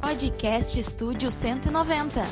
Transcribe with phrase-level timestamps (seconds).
[0.00, 2.22] Podcast Estúdio 190.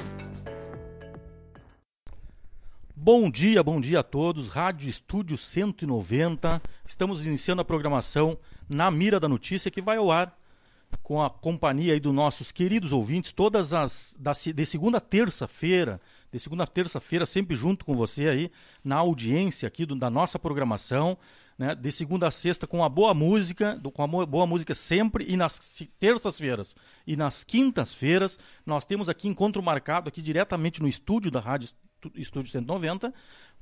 [2.95, 4.49] Bom dia, bom dia a todos.
[4.49, 6.63] Rádio Estúdio 190.
[6.85, 8.39] Estamos iniciando a programação
[8.69, 10.37] na Mira da Notícia que vai ao ar
[11.03, 16.01] com a companhia aí dos nossos queridos ouvintes todas as da, de segunda a terça-feira,
[16.33, 18.51] de segunda a terça-feira sempre junto com você aí
[18.85, 21.19] na audiência aqui do, da nossa programação
[21.59, 25.37] né, de segunda a sexta com a boa música, com a boa música sempre, e
[25.37, 25.59] nas
[25.99, 31.69] terças-feiras e nas quintas-feiras nós temos aqui encontro marcado aqui diretamente no estúdio da Rádio
[32.17, 33.15] Estúdio 190,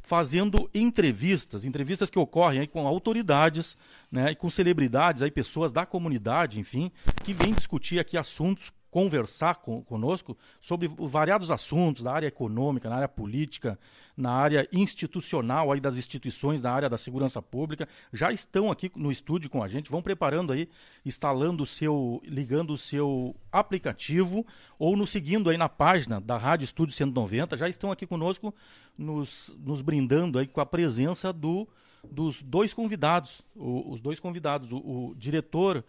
[0.03, 3.77] fazendo entrevistas, entrevistas que ocorrem com autoridades,
[4.11, 6.91] né, e com celebridades, aí pessoas da comunidade, enfim,
[7.23, 12.97] que vêm discutir aqui assuntos conversar com, conosco sobre variados assuntos da área econômica, na
[12.97, 13.79] área política,
[14.15, 19.11] na área institucional aí das instituições da área da segurança pública, já estão aqui no
[19.11, 20.69] estúdio com a gente, vão preparando aí,
[21.07, 24.47] instalando o seu, ligando o seu aplicativo
[24.79, 28.55] ou nos seguindo aí na página da Rádio Estúdio 190, já estão aqui conosco
[28.97, 31.67] nos, nos brindando aí com a presença do
[32.11, 35.85] dos dois convidados, o, os dois convidados, o, o diretor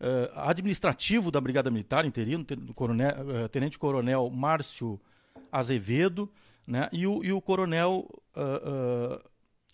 [0.00, 5.00] uh, administrativo da Brigada Militar, interino, coronel, uh, Tenente Coronel Márcio
[5.50, 6.30] Azevedo,
[6.66, 9.28] né, e, o, e o Coronel uh,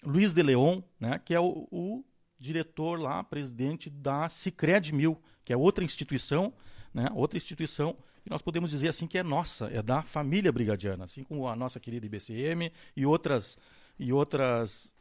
[0.04, 2.04] Luiz de Leon, né, que é o, o,
[2.38, 6.52] diretor lá, presidente da Cicred Mil, que é outra instituição,
[6.92, 11.04] né, outra instituição que nós podemos dizer assim que é nossa, é da família brigadiana,
[11.04, 13.58] assim como a nossa querida IBCM e outras
[13.98, 14.94] e outras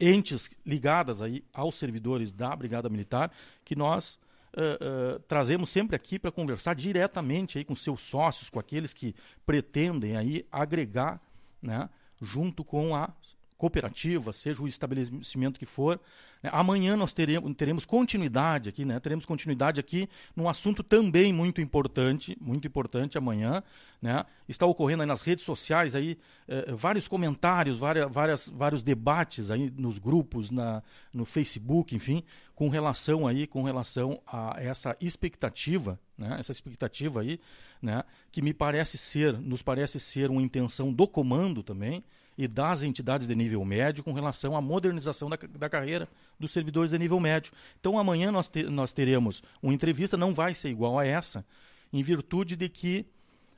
[0.00, 3.30] entes ligadas aí aos servidores da Brigada Militar,
[3.64, 4.18] que nós
[4.56, 9.14] uh, uh, trazemos sempre aqui para conversar diretamente aí com seus sócios, com aqueles que
[9.44, 11.20] pretendem aí agregar,
[11.60, 11.88] né,
[12.20, 13.12] junto com a
[13.56, 15.98] cooperativa, seja o estabelecimento que for.
[16.42, 16.50] Né?
[16.52, 19.00] Amanhã nós teremos, teremos continuidade aqui, né?
[19.00, 23.62] Teremos continuidade aqui num assunto também muito importante, muito importante amanhã,
[24.02, 24.24] né?
[24.46, 29.72] Está ocorrendo aí nas redes sociais aí eh, vários comentários, várias, várias, vários debates aí
[29.74, 30.82] nos grupos, na,
[31.12, 32.22] no Facebook, enfim,
[32.54, 36.36] com relação aí, com relação a essa expectativa, né?
[36.38, 37.40] Essa expectativa aí,
[37.82, 38.02] né?
[38.30, 42.04] Que me parece ser, nos parece ser uma intenção do comando também,
[42.36, 46.90] e das entidades de nível médio com relação à modernização da, da carreira dos servidores
[46.90, 47.52] de nível médio.
[47.78, 51.44] Então, amanhã nós, te, nós teremos uma entrevista, não vai ser igual a essa,
[51.92, 53.06] em virtude de que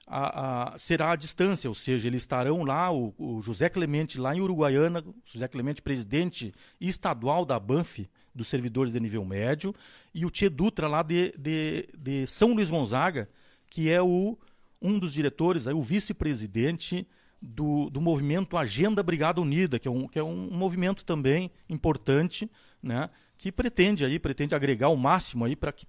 [0.06, 4.34] a, a, será à distância, ou seja, eles estarão lá, o, o, José Clemente lá
[4.36, 9.74] em Uruguaiana, José Clemente, presidente estadual da BANF, dos servidores de nível médio,
[10.14, 13.28] e o Tchê Dutra lá de, de, de São Luís Gonzaga,
[13.68, 14.38] que é o,
[14.80, 17.06] um dos diretores, aí, o vice-presidente
[17.40, 22.50] do, do movimento Agenda Brigada Unida, que é um, que é um movimento também importante,
[22.82, 25.86] né, que pretende aí, pretende agregar o máximo aí para que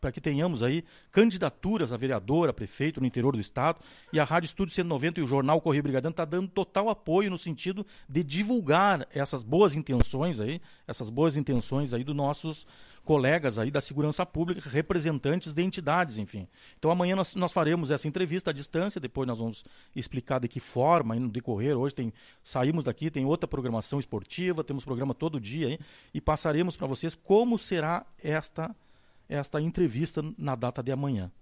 [0.00, 3.80] para que tenhamos aí candidaturas a vereador, a prefeito no interior do estado.
[4.12, 7.38] E a Rádio Estúdio 190 e o Jornal Correio Brigadano está dando total apoio no
[7.38, 12.66] sentido de divulgar essas boas intenções aí, essas boas intenções aí dos nossos
[13.10, 16.46] colegas aí da segurança pública, representantes de entidades, enfim.
[16.78, 19.64] Então amanhã nós, nós faremos essa entrevista à distância, depois nós vamos
[19.96, 21.76] explicar de que forma no decorrer.
[21.76, 25.78] Hoje tem saímos daqui, tem outra programação esportiva, temos programa todo dia aí,
[26.14, 28.72] e passaremos para vocês como será esta
[29.28, 31.32] esta entrevista na data de amanhã.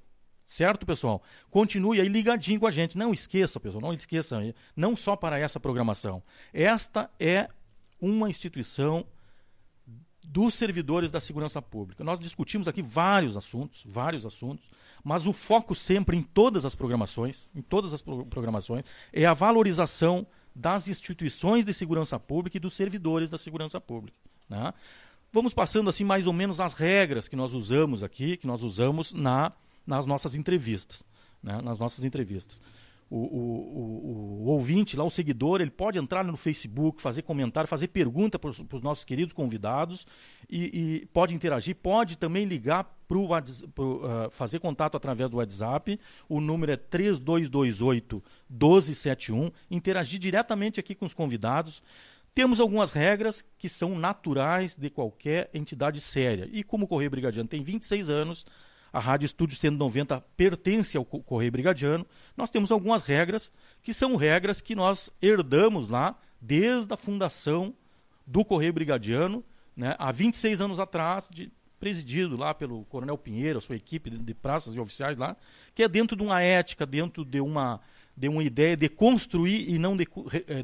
[0.46, 1.22] Certo, pessoal?
[1.50, 2.96] Continue aí ligadinho com a gente.
[2.96, 4.40] Não esqueça, pessoal, não esqueça,
[4.74, 6.22] não só para essa programação.
[6.50, 7.50] Esta é
[8.00, 9.04] uma instituição
[10.30, 12.04] dos servidores da segurança pública.
[12.04, 14.70] Nós discutimos aqui vários assuntos, vários assuntos,
[15.02, 20.26] mas o foco sempre em todas as programações, em todas as programações, é a valorização
[20.54, 24.18] das instituições de segurança pública e dos servidores da segurança pública.
[24.48, 24.74] Né?
[25.32, 29.12] Vamos passando assim mais ou menos as regras que nós usamos aqui, que nós usamos
[29.12, 29.52] na,
[29.86, 31.04] nas nossas entrevistas,
[31.42, 31.60] né?
[31.62, 32.60] nas nossas entrevistas
[33.10, 37.88] o, o, o, ouvinte lá, o seguidor, ele pode entrar no Facebook, fazer comentário, fazer
[37.88, 40.06] pergunta para os nossos queridos convidados
[40.48, 45.98] e, e, pode interagir, pode também ligar para uh, fazer contato através do WhatsApp.
[46.28, 49.50] O número é 3228 1271.
[49.70, 51.82] Interagir diretamente aqui com os convidados.
[52.34, 56.48] Temos algumas regras que são naturais de qualquer entidade séria.
[56.52, 58.46] E como o Correio Brigadiano tem 26 anos,
[58.92, 62.06] a Rádio Estúdio 190 pertence ao Correio Brigadiano,
[62.36, 63.52] nós temos algumas regras
[63.82, 67.74] que são regras que nós herdamos lá desde a fundação
[68.26, 69.44] do Correio Brigadiano,
[69.76, 74.18] né, há 26 anos atrás, de, presidido lá pelo Coronel Pinheiro, a sua equipe de,
[74.18, 75.36] de praças e oficiais lá,
[75.74, 77.80] que é dentro de uma ética, dentro de uma,
[78.16, 80.06] de uma ideia de construir e não de,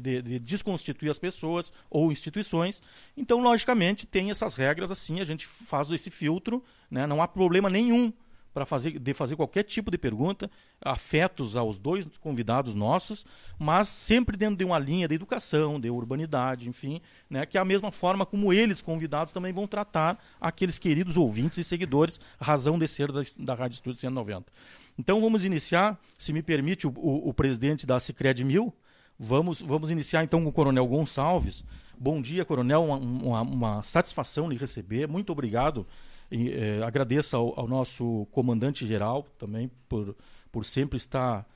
[0.01, 2.83] de, de, desconstituir as pessoas ou instituições.
[3.15, 7.05] Então, logicamente, tem essas regras assim, a gente faz esse filtro, né?
[7.05, 8.11] não há problema nenhum
[8.55, 10.49] para fazer, de fazer qualquer tipo de pergunta,
[10.81, 13.25] afetos aos dois convidados nossos,
[13.59, 17.65] mas sempre dentro de uma linha de educação, de urbanidade, enfim, né, que é a
[17.65, 22.87] mesma forma como eles, convidados, também vão tratar aqueles queridos ouvintes e seguidores, razão de
[22.87, 24.45] ser da, da Rádio Estúdio 190.
[24.97, 28.73] Então vamos iniciar, se me permite, o, o, o presidente da Cicred Mil,
[29.19, 31.65] vamos, vamos iniciar então com o Coronel Gonçalves.
[31.97, 35.85] Bom dia, Coronel, uma, uma, uma satisfação lhe receber, muito obrigado
[36.31, 40.15] e, eh, agradeço ao, ao, nosso comandante-geral também por,
[40.51, 41.47] por sempre estar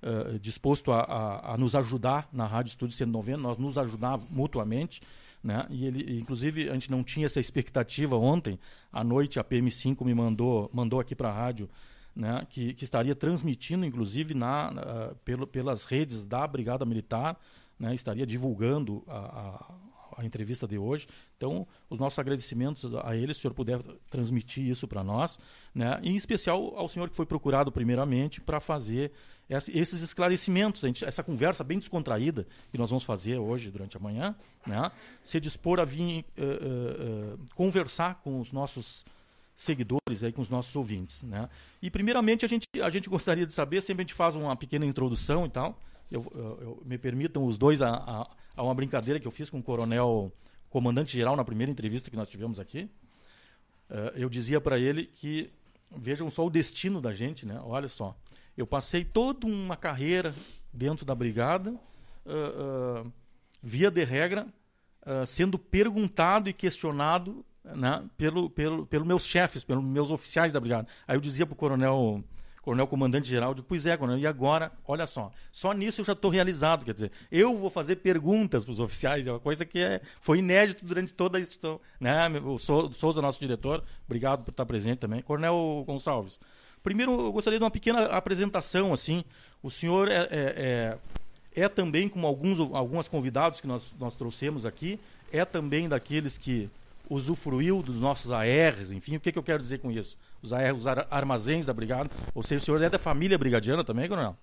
[0.00, 5.00] eh, disposto a, a, a, nos ajudar na Rádio Estúdio 190, nós nos ajudar mutuamente.
[5.42, 5.66] Né?
[5.70, 8.58] E ele, inclusive, a gente não tinha essa expectativa ontem.
[8.92, 11.68] À noite, a PM5 me mandou, mandou aqui para a rádio
[12.14, 17.38] né, que, que, estaria transmitindo, inclusive, na, uh, pelo, pelas redes da Brigada Militar,
[17.78, 19.72] né, estaria divulgando a
[20.24, 21.06] entrevista de hoje.
[21.36, 23.80] Então, os nossos agradecimentos a ele, se o senhor puder
[24.10, 25.38] transmitir isso para nós,
[25.74, 25.98] né?
[26.02, 29.12] em especial ao senhor que foi procurado primeiramente para fazer
[29.48, 34.36] esses esclarecimentos, essa conversa bem descontraída que nós vamos fazer hoje durante a manhã,
[34.66, 34.90] né?
[35.22, 39.06] se dispor a vir uh, uh, conversar com os nossos
[39.58, 41.48] seguidores aí com os nossos ouvintes, né?
[41.82, 44.86] E primeiramente a gente a gente gostaria de saber, sempre a gente faz uma pequena
[44.86, 45.76] introdução e tal.
[46.10, 49.48] Eu, eu, eu me permitam os dois a, a, a uma brincadeira que eu fiz
[49.48, 50.32] com o coronel
[50.68, 52.90] comandante-geral na primeira entrevista que nós tivemos aqui.
[53.88, 55.50] Uh, eu dizia para ele que,
[55.96, 57.60] vejam só o destino da gente, né?
[57.62, 58.16] Olha só,
[58.56, 60.34] eu passei toda uma carreira
[60.72, 63.12] dentro da brigada, uh, uh,
[63.62, 64.46] via de regra,
[65.26, 70.86] sendo perguntado e questionado né, pelo, pelo, pelo meus chefes, pelos meus oficiais da brigada.
[71.06, 72.22] Aí eu dizia para o coronel
[72.68, 76.30] coronel comandante-geral, de pois é, coronel, e agora, olha só, só nisso eu já estou
[76.30, 80.02] realizado, quer dizer, eu vou fazer perguntas para os oficiais, é uma coisa que é,
[80.20, 84.98] foi inédito durante toda a história, né, o Souza, nosso diretor, obrigado por estar presente
[84.98, 86.38] também, coronel Gonçalves,
[86.82, 89.24] primeiro eu gostaria de uma pequena apresentação, assim,
[89.62, 90.98] o senhor é, é,
[91.54, 95.00] é, é também, como alguns, algumas convidados que nós, nós trouxemos aqui,
[95.32, 96.68] é também daqueles que
[97.08, 100.18] usufruiu dos nossos ARs, enfim, o que, que eu quero dizer com isso?
[100.42, 104.36] Os, os armazéns da brigada, ou seja, o senhor é da família brigadiana também, coronel?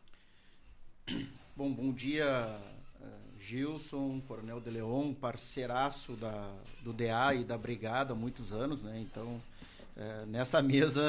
[1.58, 2.60] Bom, bom dia,
[3.02, 3.06] eh,
[3.40, 6.52] Gilson, Coronel de Leon, parceiraço da,
[6.84, 9.00] do DA e da Brigada há muitos anos, né?
[9.00, 9.42] Então,
[9.96, 11.02] é, nessa mesa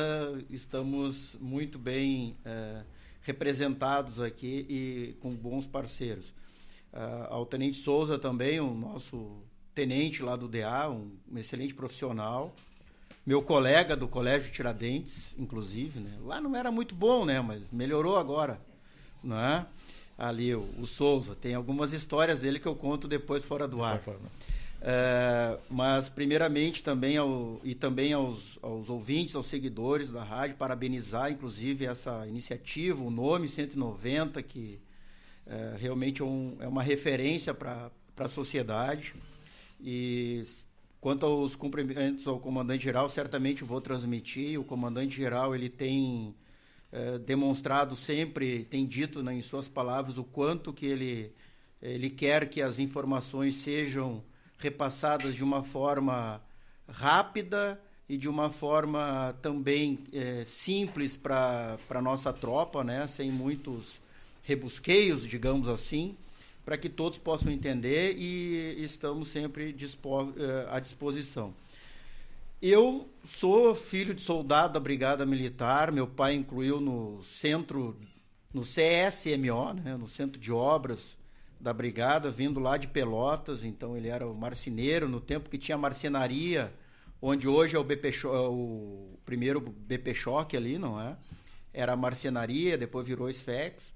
[0.48, 2.82] estamos muito bem é,
[3.22, 6.26] representados aqui e com bons parceiros.
[6.92, 9.42] Uh, ao Tenente Souza também, o nosso
[9.74, 12.54] tenente lá do DA, um, um excelente profissional.
[13.26, 16.16] Meu colega do Colégio Tiradentes, inclusive, né?
[16.24, 17.40] Lá não era muito bom, né?
[17.40, 18.60] Mas melhorou agora,
[19.20, 19.66] não é?
[20.16, 21.34] Ali, o, o Souza.
[21.34, 24.00] Tem algumas histórias dele que eu conto depois fora do ar.
[24.80, 31.32] É, mas primeiramente também ao, e também aos, aos ouvintes, aos seguidores da rádio, parabenizar
[31.32, 34.78] inclusive essa iniciativa, o nome 190, que
[35.46, 39.14] é, realmente é, um, é uma referência para a sociedade.
[39.80, 40.44] E
[41.06, 44.58] quanto aos cumprimentos ao comandante-geral, certamente vou transmitir.
[44.58, 46.34] O comandante-geral ele tem
[46.90, 51.32] é, demonstrado sempre, tem dito né, em suas palavras o quanto que ele,
[51.80, 54.20] ele quer que as informações sejam
[54.58, 56.42] repassadas de uma forma
[56.88, 64.00] rápida e de uma forma também é, simples para a nossa tropa, né, sem muitos
[64.42, 66.16] rebusqueios, digamos assim
[66.66, 71.54] para que todos possam entender e estamos sempre dispo, eh, à disposição.
[72.60, 77.96] Eu sou filho de soldado da Brigada Militar, meu pai incluiu no centro,
[78.52, 81.16] no CSMO, né, no Centro de Obras
[81.60, 85.78] da Brigada, vindo lá de Pelotas, então ele era o marceneiro, no tempo que tinha
[85.78, 86.74] marcenaria,
[87.22, 91.16] onde hoje é o, BP, o primeiro BP Choque ali, não é?
[91.72, 93.94] Era a marcenaria, depois virou SFEX.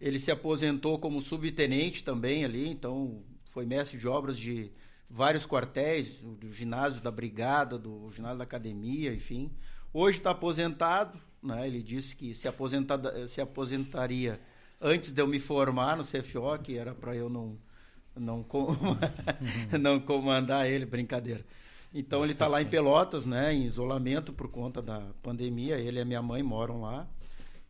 [0.00, 4.70] Ele se aposentou como subtenente também ali, então foi mestre de obras de
[5.08, 9.50] vários quartéis, do ginásio da brigada, do ginásio da academia, enfim.
[9.92, 11.66] Hoje está aposentado, né?
[11.66, 14.40] Ele disse que se, aposentada, se aposentaria
[14.80, 17.56] antes de eu me formar no CFO, que era para eu não
[18.16, 18.68] não, com...
[19.80, 21.44] não comandar ele, brincadeira.
[21.92, 25.76] Então ele está lá em Pelotas, né, em isolamento por conta da pandemia.
[25.78, 27.06] Ele e a minha mãe moram lá.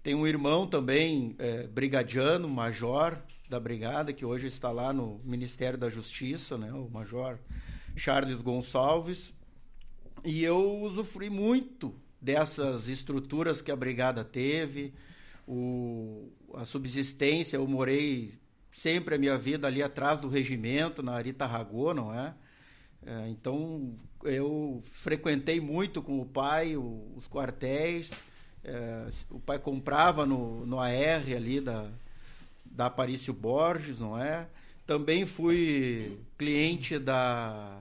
[0.05, 3.19] Tem um irmão também, é, brigadiano, major
[3.49, 6.71] da brigada, que hoje está lá no Ministério da Justiça, né?
[6.75, 7.39] o major
[7.97, 9.33] Charles Gonçalves.
[10.23, 14.93] E eu usufrui muito dessas estruturas que a brigada teve,
[15.49, 17.57] o, a subsistência.
[17.57, 18.35] Eu morei
[18.71, 22.35] sempre a minha vida ali atrás do regimento, na Arita Ragô, não é?
[23.07, 23.91] É, então
[24.23, 28.11] eu frequentei muito com o pai o, os quartéis.
[28.64, 30.92] É, o pai comprava no, no AR
[31.37, 31.87] ali da,
[32.64, 34.47] da Aparício Borges, não é?
[34.87, 37.78] Também fui cliente da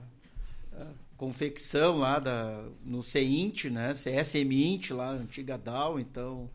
[1.16, 3.94] confecção lá da, no CEINT, né?
[3.94, 6.50] CSMINT lá, antiga DAO, então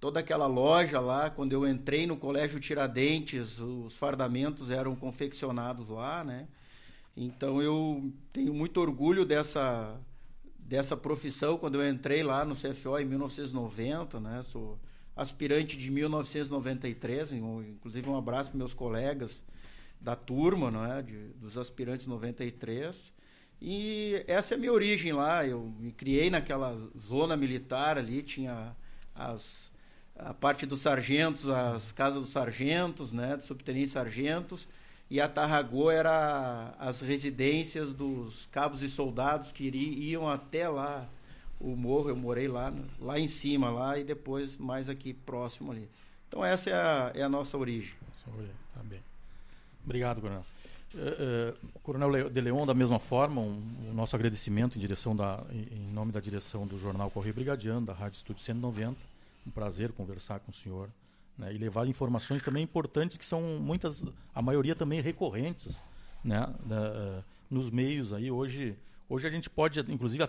[0.00, 6.24] toda aquela loja lá, quando eu entrei no Colégio Tiradentes, os fardamentos eram confeccionados lá,
[6.24, 6.46] né?
[7.16, 9.98] Então eu tenho muito orgulho dessa
[10.62, 14.42] dessa profissão quando eu entrei lá no CFO em 1990, né?
[14.44, 14.78] Sou
[15.14, 19.42] aspirante de 1993, inclusive um abraço para meus colegas
[20.00, 21.02] da turma, não é?
[21.02, 23.12] De, dos aspirantes 93.
[23.60, 25.46] E essa é a minha origem lá.
[25.46, 28.74] Eu me criei naquela zona militar ali, tinha
[29.14, 29.70] as
[30.14, 34.68] a parte dos sargentos, as casas dos sargentos, né, dos subtenentes sargentos,
[35.12, 41.06] e a Tarragô era as residências dos cabos e soldados que iam até lá
[41.60, 45.86] o morro, eu morei lá, lá em cima lá e depois mais aqui próximo ali.
[46.26, 47.94] Então essa é a, é a nossa origem.
[48.74, 49.00] Tá bem.
[49.84, 50.46] Obrigado, Coronel.
[50.94, 55.44] Uh, uh, Coronel De Leon, da mesma forma, um, o nosso agradecimento em direção da,
[55.50, 58.96] em, nome da direção do jornal Correio Brigadiano, da Rádio Estúdio 190
[59.46, 60.88] um prazer conversar com o senhor
[61.36, 65.80] né, e levar informações também importantes que são muitas, a maioria também recorrentes,
[66.22, 68.76] né, da, nos meios aí hoje.
[69.08, 70.28] Hoje a gente pode, inclusive, uh,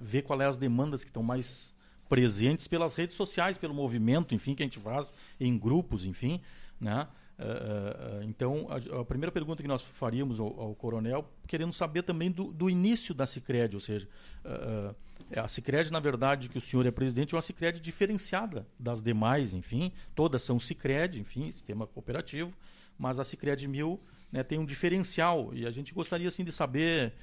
[0.00, 1.74] ver qual é as demandas que estão mais
[2.08, 6.40] presentes pelas redes sociais, pelo movimento, enfim, que a gente faz em grupos, enfim,
[6.80, 7.08] né?
[7.40, 12.02] Uh, uh, então, a, a, primeira pergunta que nós faríamos ao, ao coronel, querendo saber
[12.02, 14.06] também do, do, início da Cicred, ou seja,
[14.44, 14.94] uh,
[15.34, 19.54] a Cicred, na verdade, que o senhor é presidente, é uma Cicred diferenciada das demais,
[19.54, 22.52] enfim, todas são Cicred, enfim, sistema cooperativo,
[22.98, 23.98] mas a Cicred Mil
[24.30, 27.14] né, tem um diferencial e a gente gostaria assim de saber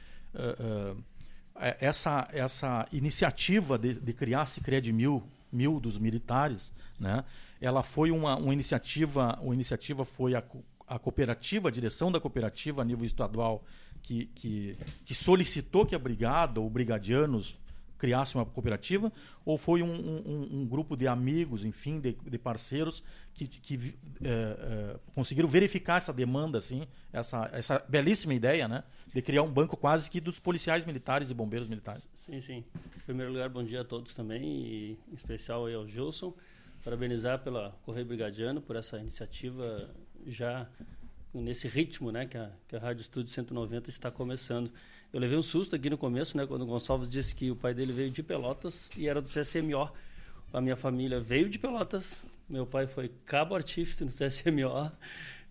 [1.80, 7.24] essa, essa iniciativa de, de criar a Cicred Mil, Mil dos militares, né?
[7.62, 10.44] Ela foi uma, uma iniciativa, uma iniciativa foi a,
[10.88, 13.64] a cooperativa, a direção da cooperativa a nível estadual
[14.02, 17.60] que, que, que solicitou que a brigada ou brigadianos
[17.98, 19.12] criasse uma cooperativa
[19.44, 24.30] ou foi um, um, um grupo de amigos, enfim, de, de parceiros que, que é,
[24.30, 28.84] é, conseguiram verificar essa demanda, assim, essa, essa belíssima ideia, né,
[29.14, 32.04] de criar um banco quase que dos policiais militares e bombeiros militares.
[32.26, 32.64] Sim, sim.
[32.96, 36.34] Em primeiro lugar, bom dia a todos também, e em especial ao Gilson
[36.84, 39.90] parabenizar pela Correio Brigadiano por essa iniciativa
[40.26, 40.68] já
[41.34, 44.72] nesse ritmo, né, que a, que a Rádio Estúdio 190 está começando.
[45.14, 47.74] Eu levei um susto aqui no começo, né, quando o Gonçalves disse que o pai
[47.74, 49.92] dele veio de Pelotas e era do CSMO.
[50.54, 54.92] A minha família veio de Pelotas, meu pai foi cabo artífice no CSMO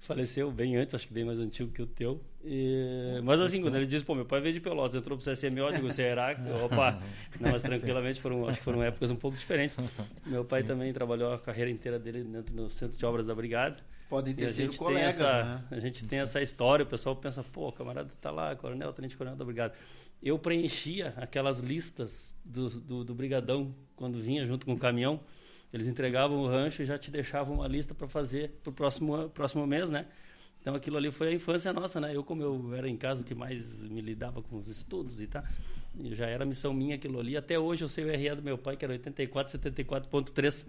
[0.07, 2.21] faleceu bem antes, acho que bem mais antigo que o teu.
[2.45, 5.59] E, mas assim, quando ele disse, pô, meu pai veio de Pelotas, entrou pro CSMO,
[5.59, 6.31] eu digo, será?
[6.65, 7.01] Opa,
[7.41, 9.77] não, mas tranquilamente foram, acho que foram épocas um pouco diferentes.
[10.25, 10.69] Meu pai Sim.
[10.69, 13.79] também trabalhou a carreira inteira dele dentro do Centro de Obras da Brigada.
[14.09, 15.65] Podem ter sido colegas, essa, né?
[15.73, 19.17] A gente tem essa história, o pessoal pensa, pô, o camarada tá lá, coronel, tenente
[19.17, 19.75] coronel da Brigada.
[20.23, 25.21] Eu preenchia aquelas listas do, do, do Brigadão, quando vinha junto com o caminhão,
[25.73, 29.29] eles entregavam o rancho e já te deixavam uma lista para fazer para o próximo,
[29.31, 30.07] próximo mês, né?
[30.61, 32.15] Então aquilo ali foi a infância nossa, né?
[32.15, 35.27] Eu, como eu era em casa o que mais me lidava com os estudos e
[35.29, 35.45] tal,
[36.13, 37.37] já era missão minha aquilo ali.
[37.37, 40.67] Até hoje eu sei o RE do meu pai, que era 8474.3,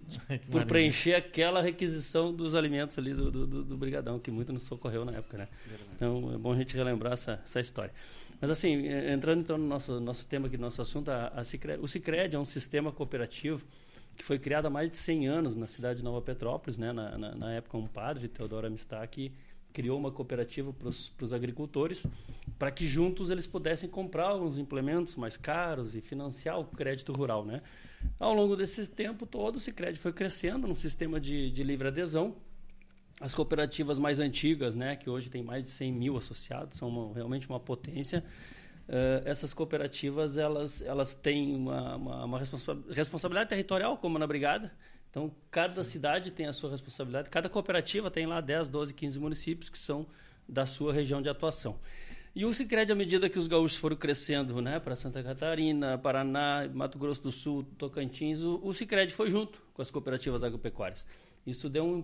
[0.50, 5.04] por preencher aquela requisição dos alimentos ali do, do, do, Brigadão, que muito nos socorreu
[5.04, 5.48] na época, né?
[5.94, 7.92] Então é bom a gente relembrar essa, essa história.
[8.40, 11.86] Mas assim, entrando então no nosso, nosso tema aqui, nosso assunto, a, a Cicred, o
[11.86, 13.64] Cicred é um sistema cooperativo
[14.16, 16.92] que foi criada há mais de 100 anos na cidade de Nova Petrópolis, né?
[16.92, 19.32] na, na, na época um padre, Teodoro Amistac,
[19.74, 22.06] criou uma cooperativa para os agricultores,
[22.58, 27.44] para que juntos eles pudessem comprar uns implementos mais caros e financiar o crédito rural.
[27.44, 27.60] Né?
[28.20, 32.36] Ao longo desse tempo todo, o Sicredi foi crescendo num sistema de, de livre adesão.
[33.20, 37.12] As cooperativas mais antigas, né, que hoje tem mais de 100 mil associados, são uma,
[37.12, 38.24] realmente uma potência.
[38.88, 44.72] Uh, essas cooperativas elas, elas têm uma, uma, uma responsa responsabilidade territorial, como na Brigada.
[45.10, 49.68] Então, cada cidade tem a sua responsabilidade, cada cooperativa tem lá 10, 12, 15 municípios
[49.70, 50.06] que são
[50.48, 51.78] da sua região de atuação.
[52.34, 56.68] E o Sicredi, à medida que os gaúchos foram crescendo né, para Santa Catarina, Paraná,
[56.74, 61.06] Mato Grosso do Sul, Tocantins, o, o Sicredi foi junto com as cooperativas agropecuárias.
[61.46, 62.00] Isso deu um,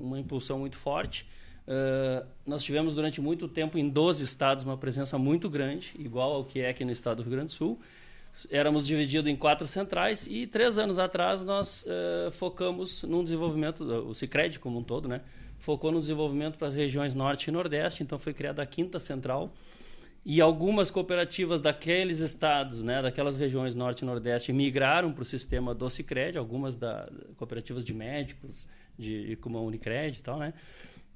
[0.00, 1.28] uma impulsão muito forte.
[1.68, 6.44] Uh, nós tivemos durante muito tempo em 12 estados uma presença muito grande, igual ao
[6.44, 7.78] que é aqui no estado do Rio Grande do Sul.
[8.50, 14.14] Éramos divididos em quatro centrais e três anos atrás nós uh, focamos num desenvolvimento, o
[14.14, 15.20] Cicred como um todo, né?
[15.58, 19.52] focou no desenvolvimento para as regiões norte e nordeste, então foi criada a quinta central
[20.24, 25.74] e algumas cooperativas daqueles estados, né, daquelas regiões norte e nordeste, migraram para o sistema
[25.74, 30.52] do Cicred, algumas da, cooperativas de médicos, de, como a Unicred e tal, né?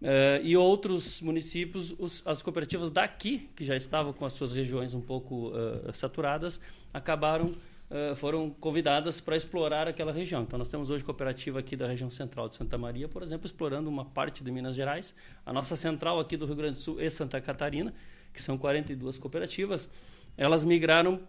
[0.02, 4.94] Uh, e outros municípios, os, as cooperativas daqui, que já estavam com as suas regiões
[4.94, 6.60] um pouco uh, saturadas,
[6.92, 7.54] acabaram,
[7.88, 10.42] uh, foram convidadas para explorar aquela região.
[10.42, 13.88] Então, nós temos hoje cooperativa aqui da região central de Santa Maria, por exemplo, explorando
[13.88, 15.14] uma parte de Minas Gerais,
[15.46, 17.94] a nossa central aqui do Rio Grande do Sul e Santa Catarina,
[18.32, 19.88] que são 42 cooperativas,
[20.36, 21.20] elas migraram,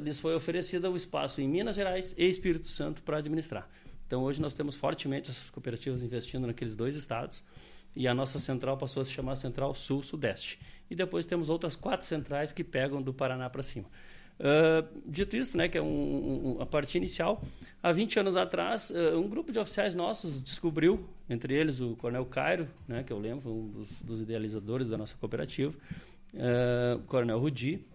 [0.00, 3.68] lhes foi oferecido o espaço em Minas Gerais e Espírito Santo para administrar.
[4.06, 7.42] Então, hoje nós temos fortemente essas cooperativas investindo naqueles dois estados
[7.94, 10.58] e a nossa central passou a se chamar Central Sul-Sudeste.
[10.90, 13.88] E depois temos outras quatro centrais que pegam do Paraná para cima.
[14.38, 17.42] Uh, dito isso, né, que é um, um, a parte inicial,
[17.82, 22.24] há 20 anos atrás, uh, um grupo de oficiais nossos descobriu, entre eles o Coronel
[22.24, 25.72] Cairo, né, que eu lembro, um dos, dos idealizadores da nossa cooperativa,
[26.34, 27.86] uh, o Coronel Rudi,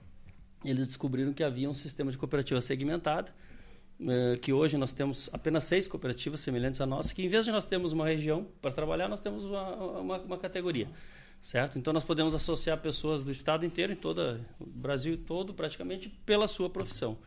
[0.64, 3.34] eles descobriram que havia um sistema de cooperativa segmentada,
[4.42, 7.66] que hoje nós temos apenas seis cooperativas semelhantes à nossa, que em vez de nós
[7.66, 10.88] termos uma região para trabalhar, nós temos uma, uma, uma, categoria,
[11.42, 11.80] certo?
[11.80, 16.48] Então nós podemos associar pessoas do estado inteiro, em todo o Brasil todo, praticamente pela
[16.48, 17.18] sua profissão,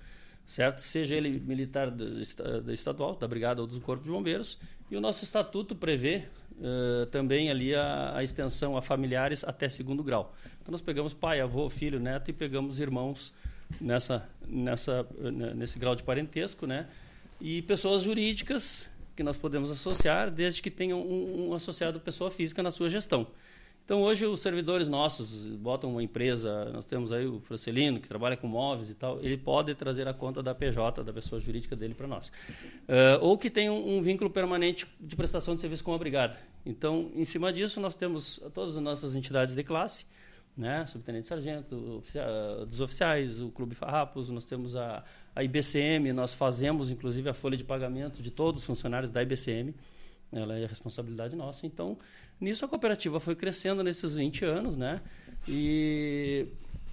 [0.47, 0.81] certo?
[0.81, 4.57] Seja ele militar da estadual, da brigada ou do corpo de bombeiros,
[4.89, 6.23] e o nosso estatuto prevê
[6.53, 10.35] uh, também ali a, a extensão a familiares até segundo grau.
[10.63, 13.35] Então nós pegamos pai, avô, filho, neto e pegamos irmãos
[13.81, 15.07] nessa, nessa,
[15.55, 16.89] nesse grau de parentesco, né?
[17.41, 22.63] E pessoas jurídicas que nós podemos associar, desde que tenham um, um associado pessoa física
[22.63, 23.27] na sua gestão.
[23.91, 28.37] Então, hoje, os servidores nossos botam uma empresa, nós temos aí o Francelino, que trabalha
[28.37, 31.93] com móveis e tal, ele pode trazer a conta da PJ, da pessoa jurídica dele,
[31.93, 32.29] para nós.
[32.29, 36.39] Uh, ou que tem um, um, vínculo permanente de prestação de serviço com a brigada.
[36.65, 40.07] Então, em cima disso, nós temos todas as nossas entidades de classe,
[40.57, 40.85] né?
[40.87, 42.25] subtenente sargento, oficia
[42.67, 45.03] dos oficiais, o Clube Farrapos, nós temos a,
[45.35, 49.75] a IBCM, nós fazemos inclusive a folha de pagamento de todos os funcionários da IBCM,
[50.33, 51.67] ela é a responsabilidade nossa.
[51.67, 51.99] Então,
[52.41, 55.01] nisso a cooperativa foi crescendo nesses 20 anos, né?
[55.49, 56.47] E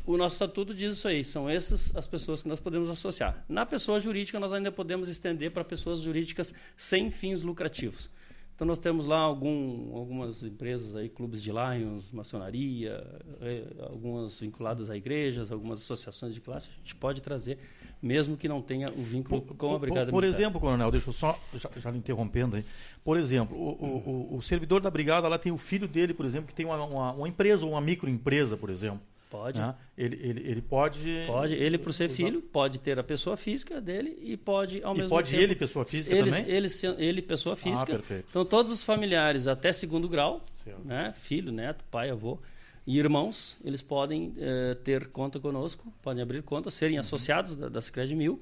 [0.05, 3.43] o nosso estatuto diz isso aí, são essas as pessoas que nós podemos associar.
[3.47, 8.09] Na pessoa jurídica, nós ainda podemos estender para pessoas jurídicas sem fins lucrativos.
[8.57, 13.05] Então nós temos lá algum, algumas empresas aí, clubes de Lions, maçonaria,
[13.39, 17.59] é, algumas vinculadas a igrejas, algumas associações de classe, a gente pode trazer,
[18.01, 21.07] mesmo que não tenha o vínculo por, com a Brigada Por, por exemplo, Coronel, deixa
[21.07, 22.65] eu só, já, já interrompendo aí,
[23.03, 26.47] por exemplo, o, o, o, servidor da Brigada lá tem o filho dele, por exemplo,
[26.47, 29.01] que tem uma, uma, uma empresa ou uma microempresa, por exemplo.
[29.29, 29.59] Pode.
[29.59, 29.75] Né?
[29.97, 31.23] Ele, ele, ele pode.
[31.27, 31.53] Pode.
[31.53, 35.09] Ele, por ser filho, pode ter a pessoa física dele e pode, ao e mesmo
[35.09, 35.43] pode tempo.
[35.43, 36.49] ele, pessoa física ele, também?
[36.49, 37.91] Ele, ele, pessoa ah, física.
[37.91, 38.25] Ah, perfeito.
[38.29, 40.41] Então, todos os familiares até segundo grau,
[40.85, 41.13] né?
[41.17, 42.39] filho, neto, pai, avô
[42.87, 47.01] e irmãos, eles podem uh, ter conta conosco, podem abrir conta, serem uhum.
[47.01, 48.41] associados da, da Cicred Mil.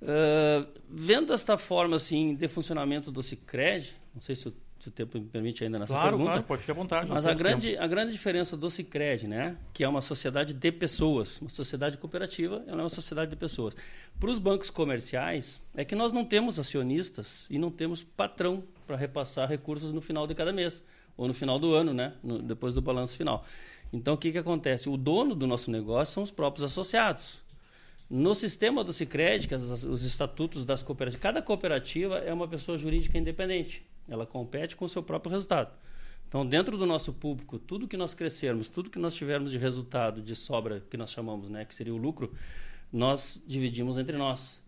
[0.00, 4.90] Uh, vendo esta forma assim de funcionamento do Cicred, não sei se o se o
[4.90, 6.30] tempo me permite ainda nessa claro, pergunta.
[6.30, 7.10] Claro, pode ficar à vontade.
[7.10, 11.40] Mas a grande, a grande diferença do Cicred, né, que é uma sociedade de pessoas,
[11.40, 13.76] uma sociedade cooperativa, ela é uma sociedade de pessoas.
[14.20, 18.96] Para os bancos comerciais, é que nós não temos acionistas e não temos patrão para
[18.96, 20.82] repassar recursos no final de cada mês,
[21.16, 23.44] ou no final do ano, né, no, depois do balanço final.
[23.92, 24.88] Então, o que, que acontece?
[24.88, 27.38] O dono do nosso negócio são os próprios associados.
[28.10, 33.16] No sistema do Cicred, que os estatutos das cooperativas, cada cooperativa é uma pessoa jurídica
[33.16, 33.82] independente.
[34.08, 35.72] Ela compete com o seu próprio resultado.
[36.28, 40.20] Então, dentro do nosso público, tudo que nós crescermos, tudo que nós tivermos de resultado,
[40.20, 42.32] de sobra, que nós chamamos, né, que seria o lucro,
[42.92, 44.60] nós dividimos entre nós.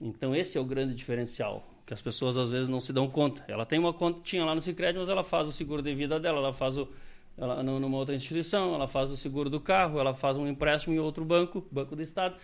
[0.00, 3.44] Então, esse é o grande diferencial, que as pessoas às vezes não se dão conta.
[3.48, 6.38] Ela tem uma continha lá no Sicredi, mas ela faz o seguro de vida dela,
[6.38, 6.88] ela faz o
[7.36, 10.98] ela, numa outra instituição, ela faz o seguro do carro, ela faz um empréstimo em
[10.98, 12.36] outro banco, Banco do Estado.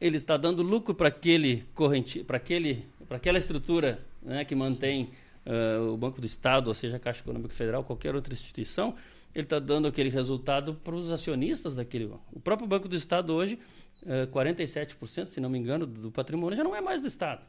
[0.00, 5.06] Ele está dando lucro para aquele corrente, para aquele, para aquela estrutura né, que mantém
[5.06, 5.12] Sim
[5.46, 8.94] uh, o Banco do Estado, ou seja, a Caixa Econômica Federal, qualquer outra instituição,
[9.34, 12.24] ele está dando aquele resultado para os acionistas daquele banco.
[12.32, 13.58] O próprio Banco do Estado hoje,
[14.02, 17.42] uh, 47%, se não me engano, do patrimônio já não é mais do Estado.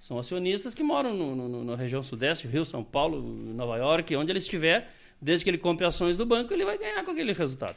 [0.00, 4.32] São acionistas que moram no, no, na região sudeste, Rio, São Paulo, Nova York, onde
[4.32, 4.90] ele estiver,
[5.20, 7.76] desde que ele compre ações do banco, ele vai ganhar com aquele resultado.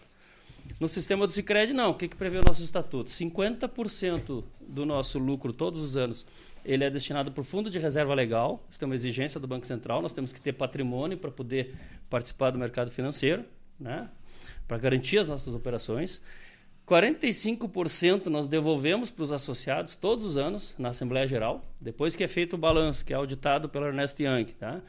[0.80, 1.92] No sistema do Sicredi não.
[1.92, 3.12] O que, que prevê o nosso estatuto?
[3.12, 6.26] 50% do nosso lucro todos os anos
[6.66, 8.66] ele é destinado para o fundo de reserva legal.
[8.70, 10.02] Isso tem uma exigência do Banco Central.
[10.02, 11.76] Nós temos que ter patrimônio para poder
[12.10, 13.44] participar do mercado financeiro,
[13.80, 14.10] né?
[14.68, 16.22] para garantir as nossas operações.
[16.88, 22.28] 45% nós devolvemos para os associados todos os anos na Assembleia Geral, depois que é
[22.28, 24.46] feito o balanço, que é auditado pela Ernest Young.
[24.46, 24.82] Tá?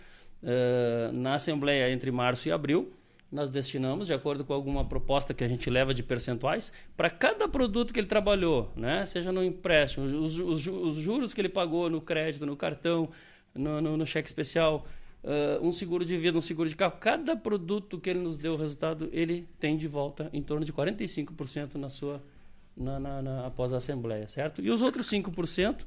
[0.42, 2.92] Uh, na Assembleia entre março e abril,
[3.34, 7.48] nós destinamos, de acordo com alguma proposta que a gente leva de percentuais, para cada
[7.48, 9.04] produto que ele trabalhou, né?
[9.04, 13.08] seja no empréstimo, os, os, os juros que ele pagou no crédito, no cartão,
[13.52, 14.86] no, no, no cheque especial,
[15.24, 16.94] uh, um seguro de vida, um seguro de carro.
[17.00, 20.72] Cada produto que ele nos deu o resultado, ele tem de volta em torno de
[20.72, 22.22] 45% na sua,
[22.76, 24.62] na, na, na, após a Assembleia, certo?
[24.62, 25.84] E os outros 5%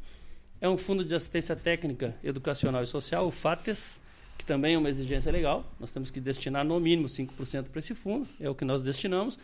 [0.59, 4.01] é um fundo de assistência técnica, educacional e social, o FATES,
[4.37, 5.65] que também é uma exigência legal.
[5.79, 9.37] Nós temos que destinar no mínimo 5% para esse fundo, é o que nós destinamos.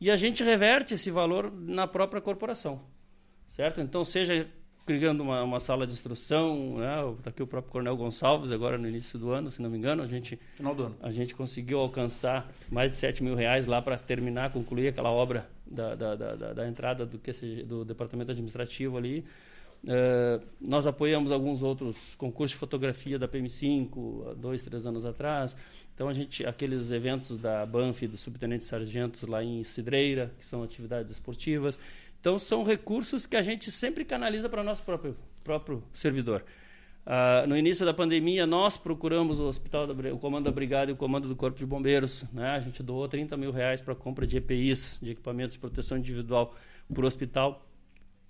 [0.00, 2.80] E a gente reverte esse valor na própria corporação.
[3.48, 3.80] Certo?
[3.80, 4.46] Então, seja
[4.88, 6.96] criando uma, uma sala de instrução, né?
[7.18, 10.02] Está aqui o próprio Coronel Gonçalves, agora no início do ano, se não me engano,
[10.02, 10.96] a gente, Final do ano.
[11.02, 15.46] A gente conseguiu alcançar mais de 7 mil reais lá para terminar, concluir aquela obra
[15.66, 17.18] da, da, da, da, da entrada do,
[17.66, 19.26] do departamento administrativo ali.
[19.84, 25.56] Uh, nós apoiamos alguns outros concursos de fotografia da PM5 há dois, três anos atrás.
[25.94, 30.62] Então a gente, aqueles eventos da Banff dos subtenentes sargentos lá em Cidreira, que são
[30.62, 31.78] atividades esportivas.
[32.20, 36.44] Então são recursos que a gente sempre canaliza para o nosso próprio, próprio servidor.
[37.06, 40.94] Uh, no início da pandemia, nós procuramos o hospital, da, o comando da brigada e
[40.94, 42.24] o comando do corpo de bombeiros.
[42.32, 42.50] Né?
[42.50, 46.54] A gente doou 30 mil reais para compra de EPIs, de equipamentos de proteção individual,
[46.92, 47.67] para o hospital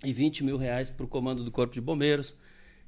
[0.03, 2.35] e 20 mil reais para o comando do Corpo de Bombeiros.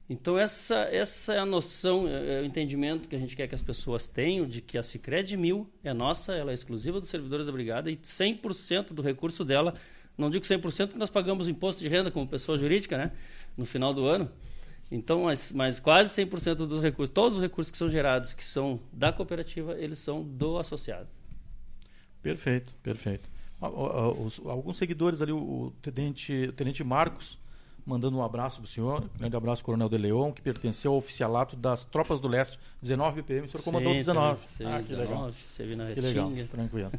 [0.10, 3.56] Então, essa, essa é a noção, é, é o entendimento que a gente quer que
[3.56, 7.46] as pessoas tenham de que a Cicred Mil é nossa, ela é exclusiva dos servidores
[7.46, 9.74] da Brigada e 100% do recurso dela,
[10.18, 13.12] não digo 100% porque nós pagamos imposto de renda como pessoa jurídica, né?
[13.56, 14.30] No final do ano.
[14.92, 18.82] Então, mas, mas quase 100% dos recursos, todos os recursos que são gerados, que são
[18.92, 21.08] da cooperativa, eles são do associado.
[22.22, 23.31] Perfeito, perfeito
[23.62, 27.40] alguns seguidores ali, o tenente, o tenente Marcos,
[27.86, 31.56] mandando um abraço para o senhor, grande abraço, Coronel de Leon, que pertenceu ao oficialato
[31.56, 34.44] das Tropas do Leste, 19 BPM, o senhor comandou 19.
[34.58, 35.32] Sim, ah, que 19, legal.
[35.50, 36.92] Você na que legal, tranquilo.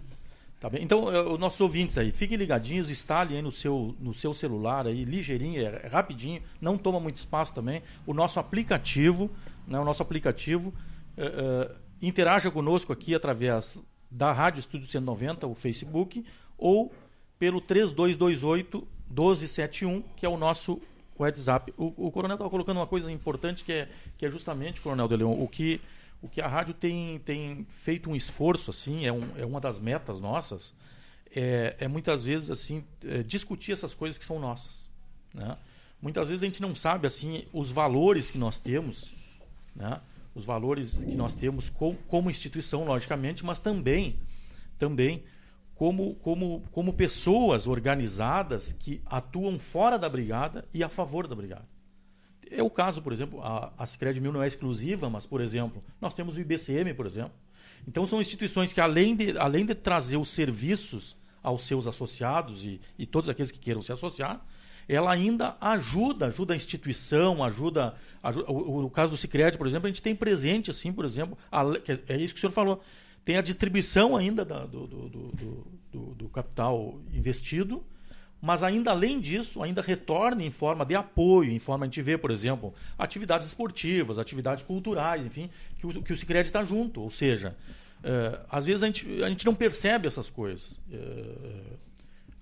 [0.63, 0.85] Tá bem.
[0.85, 4.87] Então, eh, os nossos ouvintes aí, fiquem ligadinhos, instalem aí no seu, no seu celular
[4.87, 7.83] aí, ligeirinho, é, é rapidinho, não toma muito espaço também.
[8.07, 9.29] O nosso aplicativo,
[9.67, 10.73] né, o nosso aplicativo,
[11.17, 16.25] é, é, interaja conosco aqui através da Rádio Estúdio 190, o Facebook,
[16.57, 16.93] ou
[17.39, 20.81] pelo 3228 1271, que é o nosso
[21.19, 21.73] WhatsApp.
[21.77, 25.17] O, o Coronel estava colocando uma coisa importante que é, que é justamente, Coronel de
[25.17, 25.81] Leão, o que,
[26.21, 29.79] o que a rádio tem, tem feito um esforço, assim, é, um, é uma das
[29.79, 30.75] metas nossas,
[31.35, 34.91] é, é muitas vezes assim é, discutir essas coisas que são nossas.
[35.33, 35.57] Né?
[36.01, 39.11] Muitas vezes a gente não sabe assim os valores que nós temos,
[39.75, 40.01] né?
[40.35, 44.19] os valores que nós temos com, como instituição, logicamente, mas também,
[44.79, 45.23] também
[45.83, 51.67] como, como, como pessoas organizadas que atuam fora da brigada e a favor da brigada.
[52.49, 55.83] É o caso, por exemplo, a, a Cicred Mil não é exclusiva, mas, por exemplo,
[56.01, 57.33] nós temos o IBCM, por exemplo.
[57.85, 62.81] Então, são instituições que, além de, além de trazer os serviços aos seus associados e,
[62.97, 64.41] e todos aqueles que queiram se associar,
[64.89, 67.97] ela ainda ajuda, ajuda a instituição, ajuda.
[68.23, 71.37] ajuda o, o, caso do Cicred, por exemplo, a gente tem presente, assim, por exemplo,
[71.51, 71.65] a,
[72.07, 72.81] é isso que o senhor falou
[73.25, 75.09] tem a distribuição ainda da, do, do,
[75.93, 77.85] do, do, capital investido,
[78.41, 82.19] mas ainda além disso, ainda retorna em forma de apoio, em forma, a gente vê,
[82.19, 87.01] por exemplo, atividades esportivas, atividades culturais, enfim, que o, que o Cicred está junto.
[87.01, 87.57] Ou seja,
[88.03, 90.81] é, às vezes a gente, a gente não percebe essas coisas.
[90.91, 91.83] É,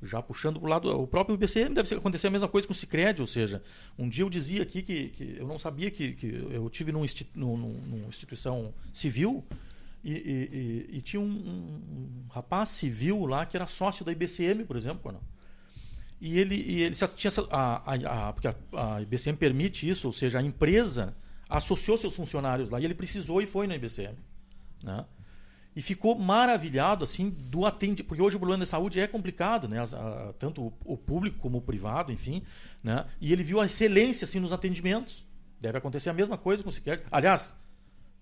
[0.02, 2.76] já puxando para o lado, o próprio IBCM deve acontecer a mesma coisa com o
[2.76, 3.62] Cicred, ou seja,
[3.98, 7.04] um dia eu dizia aqui que, que eu não sabia que, que eu tive num,
[7.34, 9.44] num, numa instituição civil,
[10.02, 14.76] e, e, e, tinha um, um, rapaz civil lá que era sócio da IBCM, por
[14.76, 15.20] exemplo?
[16.20, 20.12] E ele, e ele tinha a, a, a, porque a, a IBCM permite isso, ou
[20.12, 21.14] seja, a empresa
[21.48, 24.16] associou seus funcionários lá e ele precisou e foi na IBCM,
[24.82, 25.04] né?
[25.74, 29.78] E ficou maravilhado assim do atendimento, porque hoje o problema da saúde é complicado, né?
[30.36, 32.42] tanto o, público como o privado, enfim,
[32.82, 33.06] né?
[33.20, 35.24] E ele viu a excelência assim nos atendimentos.
[35.60, 37.04] Deve acontecer a mesma coisa com o Siqueira.
[37.10, 37.54] Aliás,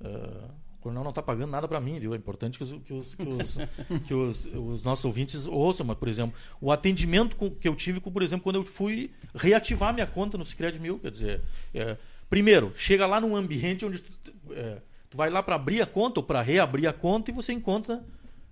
[0.00, 2.14] uh, o coronel não está pagando nada para mim, viu?
[2.14, 3.58] É importante que, os, que, os, que, os,
[4.06, 8.22] que os, os, nossos ouvintes ouçam, mas, por exemplo, o atendimento que eu tive, por
[8.22, 11.42] exemplo, quando eu fui reativar minha conta no Cicred Mil, quer dizer,
[11.74, 11.96] é,
[12.30, 14.78] primeiro, chega lá num ambiente onde tu, é,
[15.10, 18.04] tu vai lá para abrir a conta ou para reabrir a conta e você encontra,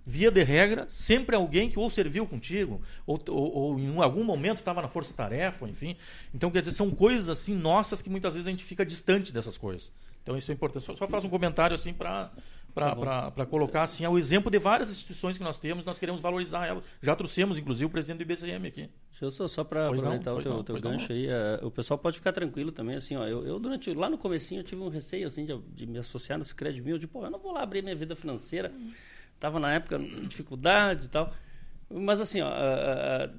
[0.05, 4.59] via de regra, sempre alguém que ou serviu contigo ou, ou, ou em algum momento
[4.59, 5.97] estava na força-tarefa, enfim.
[6.33, 9.57] Então, quer dizer, são coisas assim nossas que muitas vezes a gente fica distante dessas
[9.57, 9.91] coisas.
[10.27, 10.85] Então isso é importante.
[10.85, 12.29] Só, só faço um comentário assim para
[12.75, 16.67] para tá colocar assim o exemplo de várias instituições que nós temos, nós queremos valorizar
[16.67, 16.83] elas.
[17.01, 18.89] Já trouxemos, inclusive, o presidente do IBCM aqui.
[19.19, 21.97] Eu só, só para aproveitar não, o teu, não, teu gancho aí, uh, o pessoal
[21.97, 24.89] pode ficar tranquilo também, assim, ó, eu, eu, durante, lá no comecinho eu tive um
[24.89, 27.63] receio, assim, de, de me associar nesse crédito meu, de, pô, eu não vou lá
[27.63, 28.71] abrir minha vida financeira,
[29.37, 31.31] Estava na época dificuldades e tal.
[31.89, 32.49] Mas assim, ó,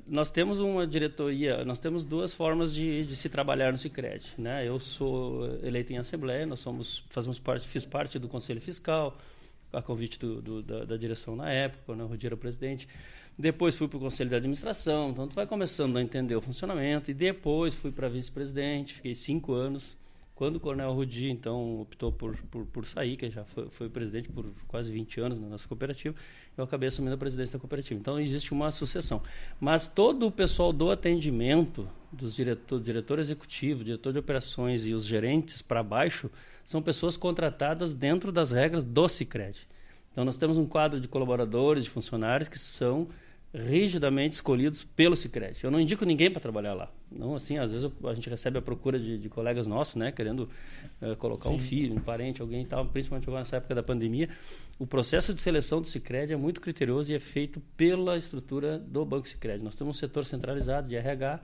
[0.06, 4.66] nós temos uma diretoria, nós temos duas formas de, de se trabalhar no Sicredi, né?
[4.66, 9.18] Eu sou eleito em assembleia, nós somos fazemos parte, fiz parte do conselho fiscal,
[9.70, 12.02] a convite do, do, da, da, direção na época, né?
[12.02, 12.88] o Rudi era o presidente.
[13.38, 17.10] Depois fui para o conselho de administração, então tu vai começando a entender o funcionamento
[17.10, 19.96] e depois fui para vice-presidente, fiquei cinco anos
[20.38, 24.28] quando o Coronel Rudi, então, optou por, por, por sair, que já foi, foi, presidente
[24.28, 26.14] por quase 20 anos na nossa cooperativa,
[26.56, 27.98] eu acabei assumindo a presidência da cooperativa.
[27.98, 29.20] Então, existe uma sucessão.
[29.58, 35.04] Mas todo o pessoal do atendimento, dos diretor, diretor executivo, diretor de operações e os
[35.04, 36.30] gerentes para baixo,
[36.64, 39.58] são pessoas contratadas dentro das regras do Cicred.
[40.12, 43.08] Então, nós temos um quadro de colaboradores, de funcionários que são
[43.52, 45.64] rigidamente escolhidos pelo Sicredi.
[45.64, 46.92] Eu não indico ninguém para trabalhar lá.
[47.10, 50.48] Não assim, às vezes a gente recebe a procura de, de colegas nossos, né, querendo
[51.00, 51.54] uh, colocar Sim.
[51.54, 54.28] um filho, um parente, alguém e tal, principalmente agora nessa época da pandemia.
[54.78, 59.04] O processo de seleção do Sicredi é muito criterioso e é feito pela estrutura do
[59.04, 59.64] Banco Sicredi.
[59.64, 61.40] Nós temos um setor centralizado de RH.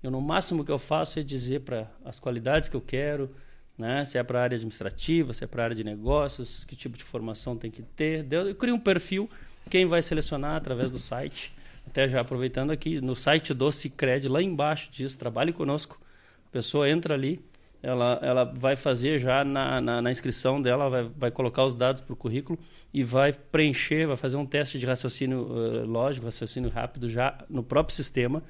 [0.00, 3.34] Eu no máximo que eu faço é dizer para as qualidades que eu quero,
[3.76, 6.76] né, se é para a área administrativa, se é para a área de negócios, que
[6.76, 8.24] tipo de formação tem que ter.
[8.32, 9.28] Eu crio um perfil
[9.68, 11.52] quem vai selecionar através do site.
[11.86, 15.98] Até já aproveitando aqui, no site do Cicred, lá embaixo diz, trabalhe conosco.
[16.46, 17.40] A pessoa entra ali,
[17.82, 22.02] ela, ela vai fazer já na, na, na inscrição dela, vai, vai colocar os dados
[22.02, 22.58] para o currículo
[22.92, 27.62] e vai preencher, vai fazer um teste de raciocínio uh, lógico, raciocínio rápido já no
[27.62, 28.42] próprio sistema.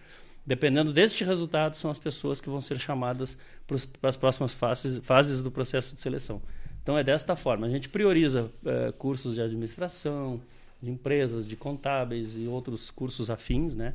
[0.47, 5.43] Dependendo deste resultado, são as pessoas que vão ser chamadas para as próximas fases, fases
[5.43, 6.41] do processo de seleção.
[6.83, 7.67] Então é desta forma.
[7.67, 10.41] A gente prioriza uh, cursos de administração,
[10.83, 13.93] de empresas, de contábeis e outros cursos afins, né?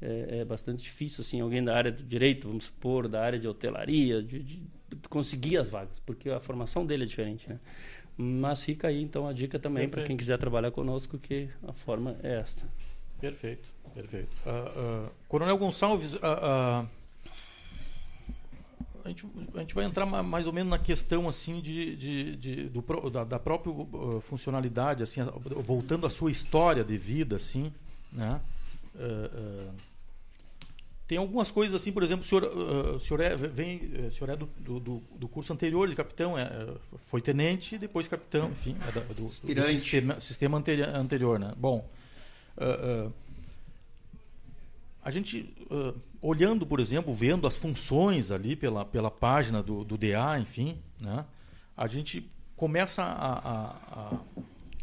[0.00, 3.48] É, é, bastante difícil, assim, alguém da área do direito, vamos supor, da área de
[3.48, 4.62] hotelaria, de, de,
[5.08, 7.58] conseguir as vagas, porque a formação dele é diferente, né?
[8.16, 12.16] Mas fica aí, então, a dica também para quem quiser trabalhar conosco, que a forma
[12.22, 12.64] é esta.
[13.20, 14.30] Perfeito, perfeito.
[14.44, 16.86] Uh, uh, Coronel Gonçalves, uh,
[19.04, 22.68] a gente, a gente vai entrar mais ou menos na questão assim de, de, de
[22.70, 25.20] do, da, da, própria uh, funcionalidade, assim,
[25.62, 27.70] voltando à sua história de vida, assim,
[28.10, 28.40] né?
[28.94, 29.74] Uh, uh,
[31.06, 33.76] tem algumas coisas assim, por exemplo, o senhor, o senhor é, vem,
[34.08, 34.46] o senhor é do,
[34.80, 36.66] do, do curso anterior de capitão, é,
[37.04, 41.52] foi tenente, depois capitão, enfim, é do, do, sistema, sistema anterior, né?
[41.58, 41.86] Bom,
[45.04, 49.98] a gente uh, olhando, por exemplo, vendo as funções ali pela, pela página do, do
[49.98, 51.22] DA, enfim, né,
[51.76, 54.18] a gente começa a, a,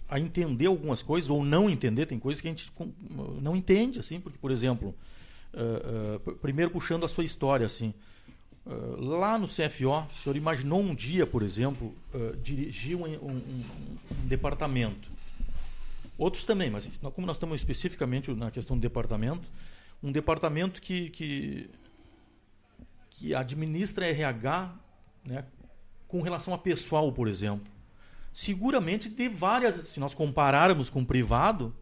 [0.08, 2.06] a, entender algumas coisas ou não entender.
[2.06, 2.72] Tem coisas que a gente
[3.42, 4.94] não entende, assim, porque, por exemplo,
[5.54, 7.92] uh, uh, primeiro puxando a sua história, assim,
[9.00, 11.96] lá no CFO, o senhor imaginou um dia, por exemplo,
[12.44, 13.42] dirigir um, um,
[14.12, 15.10] um departamento.
[16.16, 19.50] Outros também, mas como nós estamos especificamente na questão do departamento,
[20.04, 21.70] um departamento que, que,
[23.10, 24.74] que administra RH
[25.26, 25.46] né,
[26.08, 27.72] com relação a pessoal, por exemplo.
[28.34, 31.76] Seguramente de várias, se nós compararmos com o privado,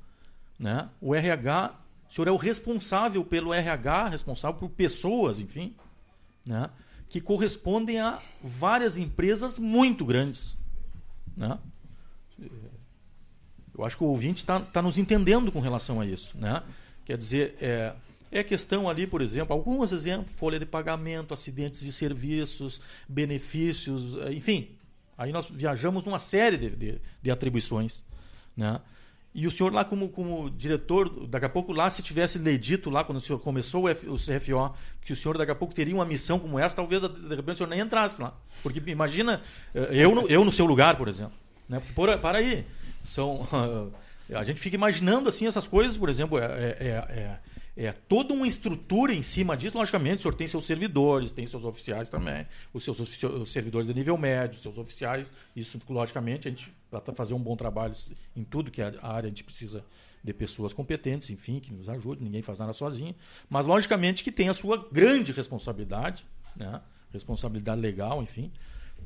[0.58, 1.74] né, o RH,
[2.10, 5.76] o senhor é o responsável pelo RH, responsável por pessoas, enfim,
[6.46, 6.70] né,
[7.08, 10.58] que correspondem a várias empresas muito grandes.
[11.36, 11.58] Né?
[13.76, 16.38] Eu acho que o ouvinte está tá nos entendendo com relação a isso.
[16.38, 16.62] Né?
[17.06, 17.96] Quer dizer, é,
[18.32, 24.34] é questão ali, por exemplo, alguns exemplos, folha de pagamento, acidentes de serviços, benefícios, eh,
[24.34, 24.70] enfim.
[25.18, 28.04] Aí nós viajamos numa série de, de, de atribuições.
[28.56, 28.80] Né?
[29.34, 32.90] E o senhor lá como, como diretor, daqui a pouco lá, se tivesse lhe dito
[32.90, 35.74] lá, quando o senhor começou o, F, o CFO, que o senhor daqui a pouco
[35.74, 38.36] teria uma missão como essa, talvez de repente o senhor nem entrasse lá.
[38.64, 39.42] Porque imagina,
[39.74, 41.34] eh, eu no, eu no seu lugar, por exemplo.
[41.68, 41.80] Né?
[41.80, 42.66] Porque, por, para aí,
[43.04, 43.48] são...
[44.34, 47.40] A gente fica imaginando assim essas coisas, por exemplo, é, é, é,
[47.86, 49.78] é toda uma estrutura em cima disso.
[49.78, 53.94] Logicamente, o senhor tem seus servidores, tem seus oficiais também, os seus os servidores de
[53.94, 55.32] nível médio, seus oficiais.
[55.56, 57.94] Isso, logicamente, a gente para fazer um bom trabalho
[58.36, 59.86] em tudo que é a área a gente precisa
[60.22, 62.26] de pessoas competentes, enfim, que nos ajudem.
[62.26, 63.16] Ninguém faz nada sozinho,
[63.50, 66.26] mas logicamente que tem a sua grande responsabilidade,
[66.58, 66.82] né?
[67.14, 68.52] Responsabilidade legal, enfim,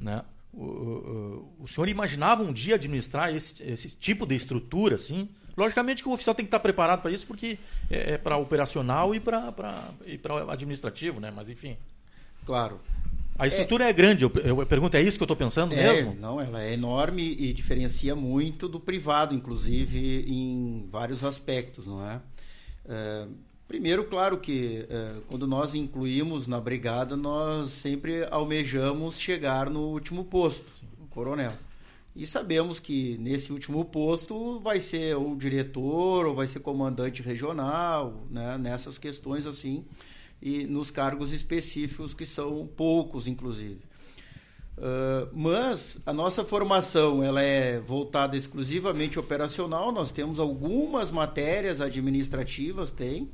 [0.01, 0.23] né?
[0.51, 5.29] O, o, o senhor imaginava um dia administrar esse, esse tipo de estrutura, assim?
[5.55, 9.13] Logicamente que o oficial tem que estar preparado para isso, porque é, é para operacional
[9.13, 9.53] e para
[10.49, 11.31] administrativo, né?
[11.35, 11.77] Mas enfim.
[12.45, 12.79] Claro.
[13.37, 15.91] A estrutura é, é grande, eu, eu, pergunto, é isso que eu estou pensando é,
[15.91, 16.15] mesmo?
[16.19, 22.21] Não, ela é enorme e diferencia muito do privado, inclusive em vários aspectos, não é?
[22.87, 23.25] é
[23.67, 30.23] primeiro, claro que é, quando nós incluímos na brigada, nós sempre almejamos chegar no último
[30.25, 31.53] posto, o coronel.
[32.15, 38.27] E sabemos que nesse último posto vai ser o diretor ou vai ser comandante regional,
[38.29, 38.55] né?
[38.57, 39.83] nessas questões assim,
[40.39, 43.79] e nos cargos específicos que são poucos, inclusive.
[44.77, 49.91] Uh, mas a nossa formação ela é voltada exclusivamente operacional.
[49.91, 53.29] Nós temos algumas matérias administrativas, tem,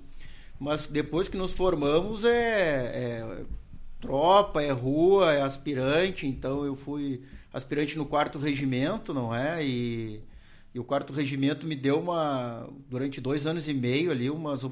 [0.58, 3.46] mas depois que nos formamos é, é
[4.00, 6.28] tropa, é rua, é aspirante.
[6.28, 7.22] Então eu fui
[7.54, 9.66] aspirante no quarto regimento, não é?
[9.66, 10.22] E,
[10.74, 14.64] e o quarto regimento me deu uma durante dois anos e meio ali umas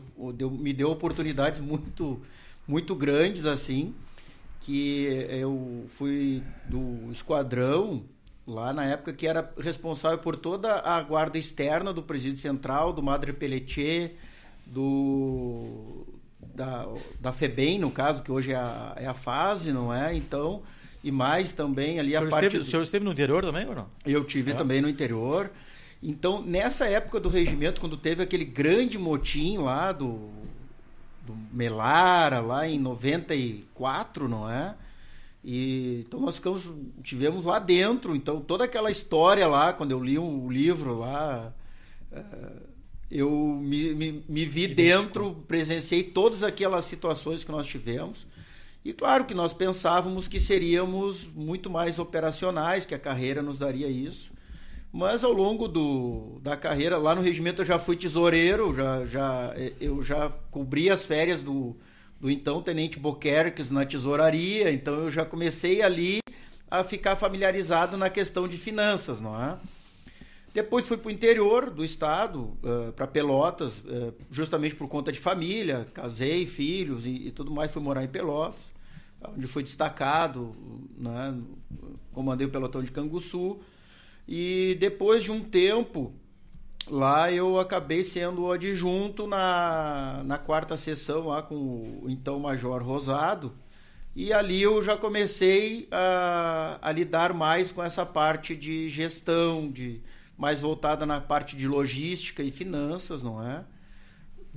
[0.60, 2.22] me deu oportunidades muito
[2.68, 3.96] muito grandes assim
[4.62, 8.04] que eu fui do esquadrão
[8.46, 13.02] lá na época que era responsável por toda a guarda externa do presídio central do
[13.02, 14.14] Madre Pelletier
[14.66, 16.06] do
[16.54, 16.88] da,
[17.20, 20.62] da FEBEM no caso que hoje é a, é a fase não é então
[21.08, 22.48] e mais também ali a parte.
[22.48, 23.88] Esteve, o senhor esteve no interior também ou não?
[24.06, 24.54] Eu tive é.
[24.54, 25.50] também no interior.
[26.04, 30.30] Então, nessa época do regimento, quando teve aquele grande motim lá do,
[31.26, 34.76] do Melara, lá em 94, não é?
[35.44, 36.70] E, então nós ficamos,
[37.02, 41.54] tivemos lá dentro, então toda aquela história lá, quando eu li o um livro lá,
[42.12, 42.62] uh,
[43.10, 48.28] eu me, me, me vi dentro, presenciei todas aquelas situações que nós tivemos.
[48.88, 53.90] E claro que nós pensávamos que seríamos muito mais operacionais, que a carreira nos daria
[53.90, 54.32] isso.
[54.94, 59.54] Mas ao longo do, da carreira, lá no regimento eu já fui tesoureiro, já, já,
[59.82, 61.76] eu já cobri as férias do,
[62.18, 66.20] do então Tenente Boquerques na tesouraria, então eu já comecei ali
[66.72, 69.58] a ficar familiarizado na questão de finanças, não é?
[70.54, 75.20] Depois fui para o interior do estado, uh, para Pelotas, uh, justamente por conta de
[75.20, 78.77] família, casei, filhos e, e tudo mais, fui morar em Pelotas
[79.22, 80.56] onde foi destacado,
[80.98, 81.38] né?
[82.14, 83.60] comandei o pelotão de Canguçu.
[84.28, 86.14] E depois de um tempo,
[86.90, 92.84] lá eu acabei sendo o adjunto na, na quarta sessão, lá com o então Major
[92.84, 93.54] Rosado.
[94.16, 100.02] E ali eu já comecei a, a lidar mais com essa parte de gestão, de
[100.36, 103.64] mais voltada na parte de logística e finanças, não é?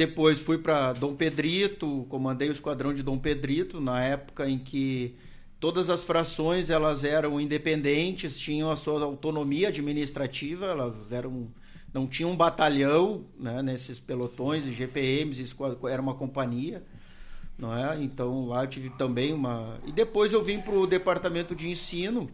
[0.00, 5.14] Depois fui para Dom Pedrito, comandei o esquadrão de Dom Pedrito, na época em que
[5.60, 11.44] todas as frações elas eram independentes, tinham a sua autonomia administrativa, elas eram
[11.92, 15.54] não tinham um batalhão né, nesses pelotões e GPMs,
[15.90, 16.82] era uma companhia.
[17.58, 18.02] Não é?
[18.02, 19.78] Então lá eu tive também uma.
[19.84, 22.30] E depois eu vim para o departamento de ensino.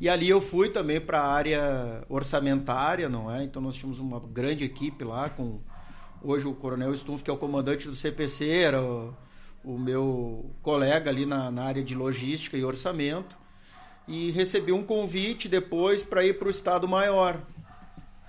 [0.00, 3.44] E ali eu fui também para a área orçamentária, não é?
[3.44, 5.60] Então nós tínhamos uma grande equipe lá com
[6.26, 9.14] Hoje o Coronel Stumpf, que é o comandante do CPC, era o,
[9.62, 13.36] o meu colega ali na, na, área de logística e orçamento.
[14.08, 17.42] E recebi um convite depois para ir para o Estado Maior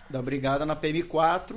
[0.09, 1.55] da Brigada na PM4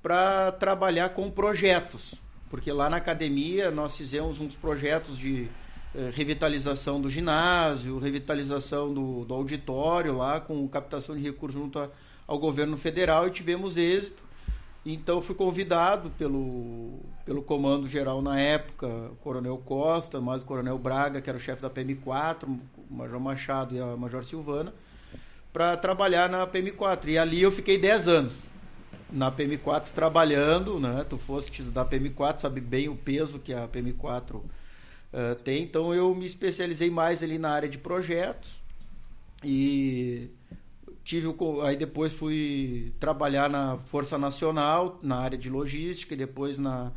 [0.00, 2.14] para trabalhar com projetos.
[2.48, 5.48] Porque lá na academia nós fizemos uns projetos de
[5.96, 11.90] eh, revitalização do ginásio, revitalização do, do auditório lá, com captação de recursos junto a,
[12.24, 14.25] ao governo federal e tivemos êxito.
[14.88, 20.78] Então fui convidado pelo, pelo comando geral na época, o Coronel Costa, mais o Coronel
[20.78, 24.72] Braga, que era o chefe da PM4, o Major Machado e a Major Silvana,
[25.52, 27.08] para trabalhar na PM4.
[27.08, 28.38] E ali eu fiquei 10 anos
[29.10, 31.04] na PM4 trabalhando, né?
[31.10, 34.44] Tu foste da PM4, sabe bem o peso que a PM4 uh,
[35.12, 35.64] eh, tem.
[35.64, 38.62] Então eu me especializei mais ali na área de projetos
[39.42, 40.30] e
[41.06, 46.92] tive aí depois fui trabalhar na Força Nacional na área de logística e depois na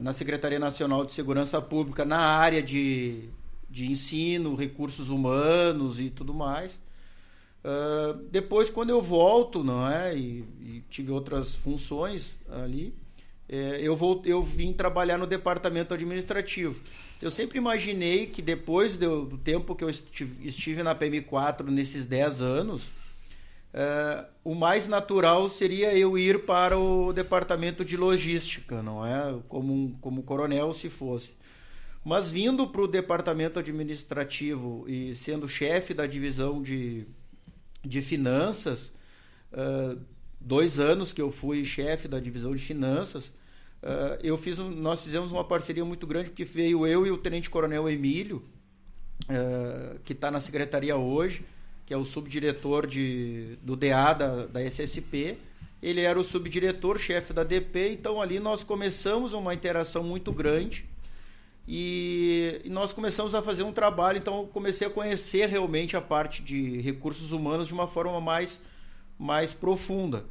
[0.00, 3.28] na Secretaria Nacional de Segurança Pública na área de,
[3.70, 6.74] de ensino, recursos humanos e tudo mais.
[7.64, 12.92] Uh, depois, quando eu volto, não é, e, e tive outras funções ali,
[13.48, 16.82] é, eu, vou, eu vim trabalhar no departamento administrativo.
[17.20, 22.06] Eu sempre imaginei que depois do, do tempo que eu estive, estive na PM4 nesses
[22.06, 22.88] 10 anos,
[23.72, 29.38] Uh, o mais natural seria eu ir para o departamento de logística, não é?
[29.48, 31.32] Como, como coronel, se fosse.
[32.04, 37.06] Mas vindo para o departamento administrativo e sendo chefe da divisão de,
[37.82, 38.92] de finanças,
[39.52, 39.98] uh,
[40.38, 43.28] dois anos que eu fui chefe da divisão de finanças,
[43.82, 47.16] uh, eu fiz um, nós fizemos uma parceria muito grande, porque veio eu e o
[47.16, 48.42] tenente-coronel Emílio,
[50.04, 51.44] que está na secretaria hoje,
[51.92, 55.36] que é o subdiretor de, do DA da, da SSP.
[55.82, 60.86] Ele era o subdiretor, chefe da DP, então ali nós começamos uma interação muito grande.
[61.68, 66.42] E, e, nós começamos a fazer um trabalho, então comecei a conhecer realmente a parte
[66.42, 68.58] de recursos humanos de uma forma mais,
[69.18, 70.24] mais profunda.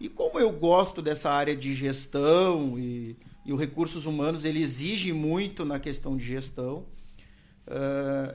[0.00, 5.12] E como eu gosto dessa área de gestão e, e os recursos humanos ele exige
[5.12, 6.86] muito na questão de gestão,
[7.68, 8.34] uh,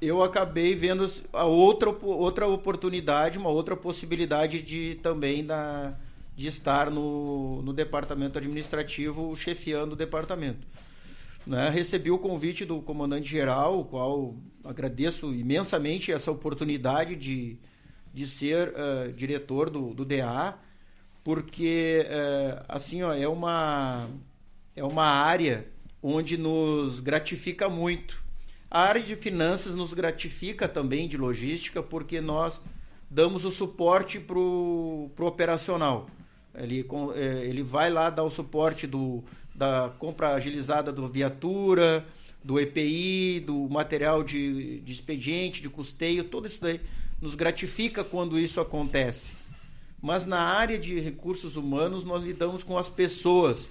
[0.00, 5.94] eu acabei vendo a outra, outra oportunidade, uma outra possibilidade de também da,
[6.36, 10.66] de estar no, no departamento administrativo, chefiando o departamento.
[11.44, 11.68] Né?
[11.70, 17.58] Recebi o convite do comandante-geral, o qual agradeço imensamente essa oportunidade de,
[18.14, 20.54] de ser uh, diretor do, do DA,
[21.24, 24.08] porque uh, assim ó, é, uma,
[24.76, 25.66] é uma área
[26.02, 28.27] onde nos gratifica muito.
[28.70, 32.60] A área de finanças nos gratifica também de logística, porque nós
[33.10, 36.08] damos o suporte para o operacional.
[36.54, 42.06] Ele, eh, ele vai lá dar o suporte do, da compra agilizada da viatura,
[42.44, 46.80] do EPI, do material de, de expediente, de custeio, tudo isso daí
[47.20, 49.32] nos gratifica quando isso acontece.
[50.00, 53.68] Mas na área de recursos humanos nós lidamos com as pessoas,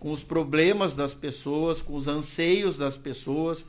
[0.00, 3.64] com os problemas das pessoas, com os anseios das pessoas.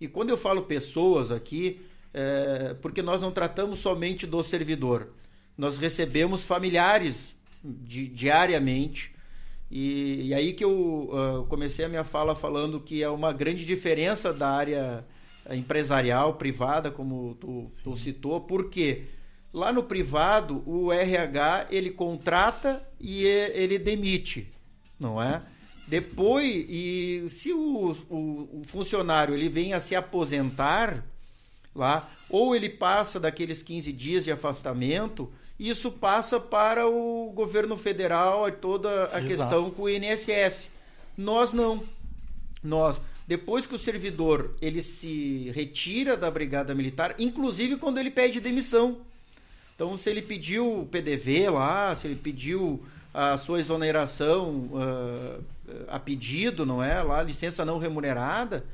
[0.00, 1.80] E quando eu falo pessoas aqui,
[2.12, 5.08] é porque nós não tratamos somente do servidor.
[5.56, 9.14] Nós recebemos familiares di diariamente
[9.70, 13.64] e, e aí que eu uh, comecei a minha fala falando que é uma grande
[13.64, 15.04] diferença da área
[15.50, 19.04] empresarial, privada, como tu, tu citou, porque
[19.52, 24.52] lá no privado o RH ele contrata e ele demite,
[24.98, 25.42] não é?
[25.86, 31.04] Depois, e se o, o, o funcionário ele vem a se aposentar
[31.74, 38.50] lá, ou ele passa daqueles 15 dias de afastamento, isso passa para o governo federal,
[38.50, 39.26] toda a Exato.
[39.26, 40.68] questão com o INSS.
[41.16, 41.82] Nós não.
[42.62, 48.40] Nós, depois que o servidor ele se retira da brigada militar, inclusive quando ele pede
[48.40, 48.98] demissão.
[49.74, 52.82] Então, se ele pediu o PDV lá, se ele pediu
[53.12, 55.44] a sua exoneração uh,
[55.88, 57.02] a pedido, não é?
[57.02, 58.66] Lá, licença não remunerada,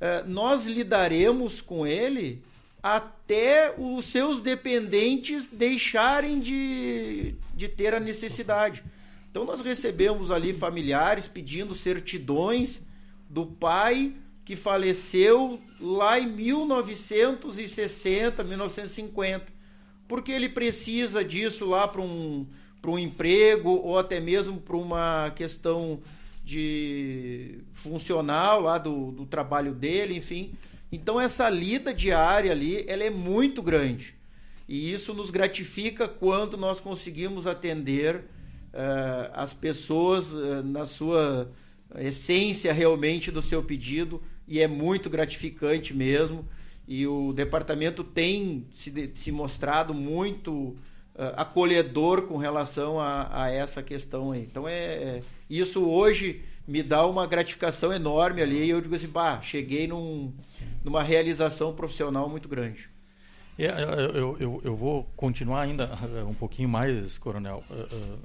[0.00, 2.42] uh, nós lidaremos com ele
[2.82, 8.84] até os seus dependentes deixarem de, de ter a necessidade.
[9.30, 12.82] Então nós recebemos ali familiares pedindo certidões
[13.28, 14.14] do pai
[14.44, 19.46] que faleceu lá em 1960, 1950,
[20.06, 22.46] porque ele precisa disso lá para um,
[22.90, 26.00] um emprego ou até mesmo para uma questão
[26.44, 30.52] de funcional lá do, do trabalho dele, enfim.
[30.92, 34.14] Então essa lida diária ali, ela é muito grande.
[34.68, 41.50] E isso nos gratifica quando nós conseguimos atender uh, as pessoas uh, na sua
[41.98, 46.46] essência realmente do seu pedido e é muito gratificante mesmo.
[46.86, 50.76] E o departamento tem se, se mostrado muito
[51.36, 54.42] acolhedor com relação a, a, essa questão aí.
[54.42, 58.64] Então é, é isso hoje me dá uma gratificação enorme ali.
[58.64, 60.32] E eu digo assim, bah, cheguei num,
[60.82, 62.88] numa realização profissional muito grande.
[63.58, 63.68] É,
[64.14, 67.62] eu, eu, eu, vou continuar ainda eh, um pouquinho mais, Coronel.
[67.70, 68.16] Eh, eh,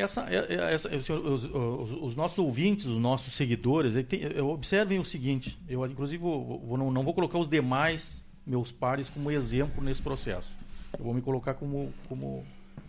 [0.00, 3.94] essa, essa, os, os, os, nossos ouvintes, os nossos seguidores,
[4.42, 9.10] observem o seguinte: eu, inclusive, vou, vou, não, não vou colocar os demais meus pares
[9.10, 10.50] como exemplo nesse processo.
[10.98, 12.44] Eu vou me colocar como, como,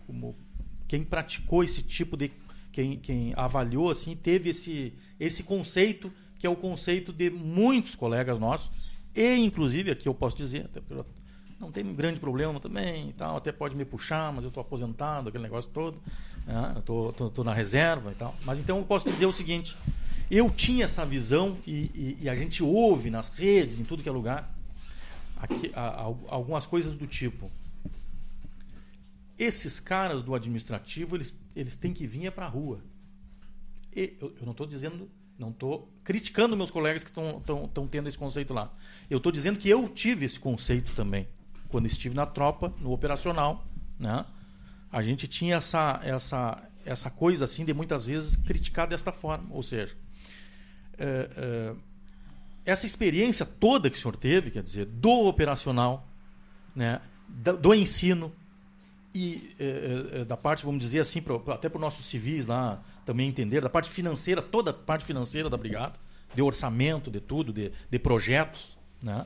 [0.06, 0.34] como
[0.86, 2.30] quem praticou esse tipo de
[2.72, 8.38] quem, quem avaliou assim teve esse, esse conceito que é o conceito de muitos colegas
[8.38, 8.70] nossos
[9.14, 11.02] e inclusive aqui eu posso dizer até porque
[11.58, 15.44] não tem grande problema também tal até pode me puxar mas eu estou aposentado aquele
[15.44, 15.98] negócio todo
[16.46, 16.74] né?
[16.78, 19.74] estou tô, tô, na reserva e tal mas então eu posso dizer o seguinte
[20.30, 24.08] eu tinha essa visão e, e, e a gente ouve nas redes em tudo que
[24.08, 24.54] é lugar
[25.36, 27.50] aqui, a, a, algumas coisas do tipo
[29.38, 32.82] esses caras do administrativo, eles, eles têm que vir para a rua.
[33.94, 38.18] E eu, eu não estou dizendo, não estou criticando meus colegas que estão tendo esse
[38.18, 38.72] conceito lá.
[39.10, 41.28] Eu estou dizendo que eu tive esse conceito também.
[41.68, 43.66] Quando estive na tropa, no operacional,
[43.98, 44.24] né?
[44.90, 49.46] a gente tinha essa, essa, essa coisa assim de muitas vezes criticar desta forma.
[49.50, 49.96] Ou seja,
[50.98, 51.74] é, é,
[52.64, 56.08] essa experiência toda que o senhor teve, quer dizer, do operacional,
[56.74, 57.00] né?
[57.28, 58.32] do, do ensino,
[59.16, 63.28] e é, é, da parte, vamos dizer assim, até para os nossos civis lá também
[63.28, 65.94] entender, da parte financeira, toda a parte financeira da brigada,
[66.34, 69.24] de orçamento, de tudo, de, de projetos, né?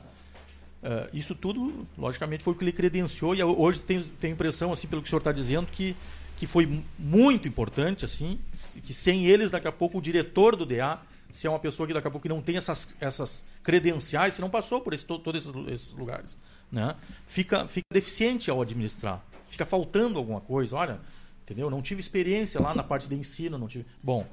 [1.13, 5.01] Isso tudo, logicamente, foi o que ele credenciou e hoje tem, tem impressão, assim, pelo
[5.01, 5.95] que o senhor está dizendo, que,
[6.37, 8.39] que foi muito importante, assim,
[8.81, 10.99] que sem eles, daqui a pouco, o diretor do DA
[11.31, 14.49] se é uma pessoa que daqui a pouco não tem essas, essas credenciais, se não
[14.49, 16.37] passou por esse, todos esses, esses lugares,
[16.71, 16.95] né?
[17.25, 20.75] Fica, fica deficiente ao administrar, fica faltando alguma coisa.
[20.75, 20.99] Olha,
[21.43, 21.69] entendeu?
[21.69, 23.85] Não tive experiência lá na parte de ensino, não tive.
[24.01, 24.25] Bom,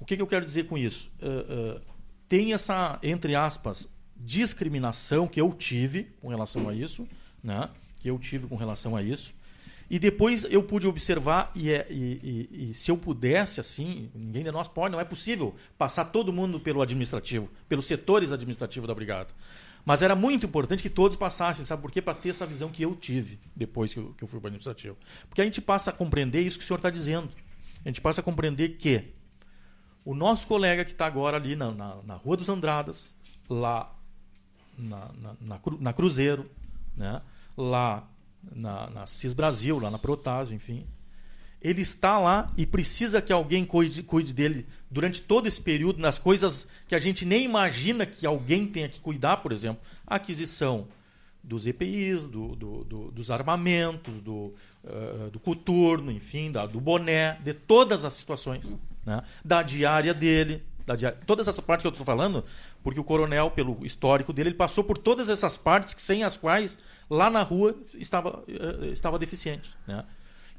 [0.00, 1.10] o que, que eu quero dizer com isso?
[1.20, 1.80] Uh, uh,
[2.28, 7.06] tem essa, entre aspas, discriminação que eu tive com relação a isso,
[7.42, 7.68] né?
[8.00, 9.32] Que eu tive com relação a isso.
[9.88, 14.42] E depois eu pude observar, e, é, e, e, e, se eu pudesse, assim, ninguém
[14.42, 18.94] de nós pode, não é possível passar todo mundo pelo administrativo, pelos setores administrativos da
[18.94, 19.28] Brigada.
[19.84, 22.00] Mas era muito importante que todos passassem, sabe por quê?
[22.00, 24.48] Para ter essa visão que eu tive depois que eu, que eu fui para o
[24.48, 24.96] administrativo.
[25.28, 27.28] Porque a gente passa a compreender isso que o senhor está dizendo.
[27.84, 29.12] A gente passa a compreender que
[30.04, 33.14] o nosso colega que está agora ali na, na, na, Rua dos Andradas,
[33.48, 33.92] lá
[34.78, 35.10] na,
[35.40, 36.48] na, na Cruzeiro,
[36.96, 37.20] né?
[37.56, 38.08] lá
[38.54, 40.86] na, na CIS Brasil, lá na Protásio, enfim.
[41.60, 46.18] Ele está lá e precisa que alguém cuide, cuide dele durante todo esse período, nas
[46.18, 50.86] coisas que a gente nem imagina que alguém tenha que cuidar, por exemplo, a aquisição
[51.42, 57.38] dos EPIs, do, do, do, dos armamentos, do, uh, do coturno, enfim, da, do boné,
[57.42, 58.76] de todas as situações.
[59.04, 59.22] Né?
[59.42, 62.44] Da diária dele, da diária, todas essas partes que eu estou falando,
[62.82, 66.78] porque o coronel, pelo histórico dele, ele passou por todas essas partes sem as quais
[67.08, 69.74] lá na rua estava, uh, estava deficiente.
[69.86, 70.04] Né?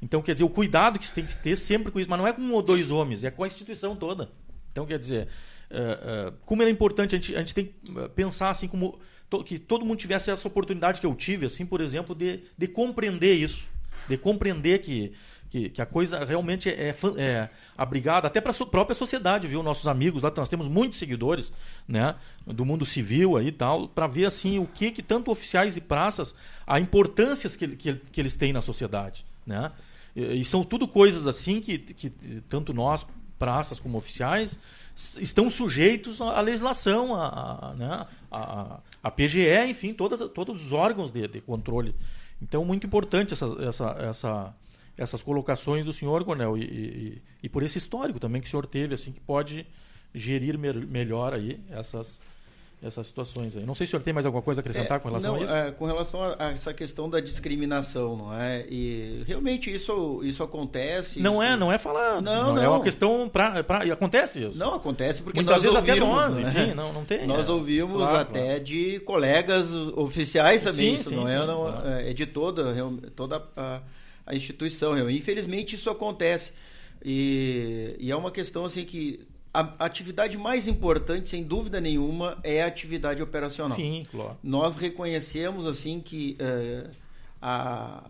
[0.04, 2.26] Então, quer dizer, o cuidado que você tem que ter sempre com isso, mas não
[2.26, 4.30] é com um ou dois homens, é com a instituição toda.
[4.70, 5.28] Então, quer dizer,
[5.70, 8.98] uh, uh, como era importante, a gente, a gente tem que pensar assim como
[9.30, 12.68] to, que todo mundo tivesse essa oportunidade que eu tive, assim, por exemplo, de, de
[12.68, 13.66] compreender isso,
[14.06, 15.14] de compreender que
[15.54, 19.62] que, que a coisa realmente é, é, é abrigada até para a própria sociedade, viu?
[19.62, 21.52] Nossos amigos lá, nós temos muitos seguidores,
[21.86, 25.76] né, do mundo civil aí e tal, para ver assim o que que tanto oficiais
[25.76, 26.34] e praças,
[26.66, 29.70] a importância que, que, que eles têm na sociedade, né?
[30.14, 32.10] E, são tudo coisas assim que, que
[32.48, 33.06] tanto nós
[33.38, 34.58] praças como oficiais
[34.94, 41.26] estão sujeitos à legislação, a, né, a, a PGE, enfim, todas, todos os órgãos de,
[41.26, 41.94] de controle.
[42.40, 44.54] Então, muito importante essa, essa, essa,
[44.96, 48.66] essas colocações do senhor, Cornel, e, e, e, por esse histórico também que o senhor
[48.66, 49.66] teve, assim, que pode
[50.14, 52.22] gerir me melhor aí essas,
[52.84, 53.64] essas situações aí.
[53.64, 55.40] Não sei se o senhor tem mais alguma coisa a acrescentar é, com relação não,
[55.40, 55.54] a isso?
[55.54, 58.64] É, com relação a, a, essa questão da discriminação, não é?
[58.68, 61.20] E realmente isso, isso acontece.
[61.20, 61.52] Não isso...
[61.52, 62.20] é, não é falar.
[62.20, 62.62] Não, não, não.
[62.62, 63.78] É uma questão para pra...
[63.78, 64.58] acontece isso.
[64.58, 66.50] Não acontece porque muitas vezes ouvimos, até nós, né?
[66.50, 67.26] enfim, não, não tem.
[67.26, 67.52] Nós é.
[67.52, 68.64] ouvimos claro, até claro.
[68.64, 70.94] de colegas oficiais também.
[70.94, 71.88] Sim, isso sim, não é, sim, não, claro.
[71.88, 72.74] é de toda
[73.16, 73.80] toda a,
[74.26, 75.10] a instituição.
[75.10, 76.52] Infelizmente isso acontece
[77.04, 82.64] e, e é uma questão assim que a atividade mais importante, sem dúvida nenhuma, é
[82.64, 83.76] a atividade operacional.
[83.76, 84.36] Sim, claro.
[84.42, 86.90] Nós reconhecemos assim que é,
[87.40, 88.02] a,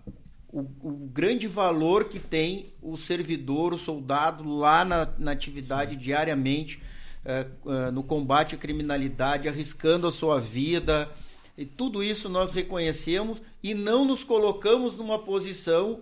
[0.51, 5.99] o, o, grande valor que tem o servidor, o soldado lá na, na atividade Sim.
[5.99, 6.81] diariamente,
[7.23, 11.11] é, é, no combate à criminalidade, arriscando a sua vida.
[11.59, 16.01] E tudo isso nós reconhecemos e não nos colocamos numa posição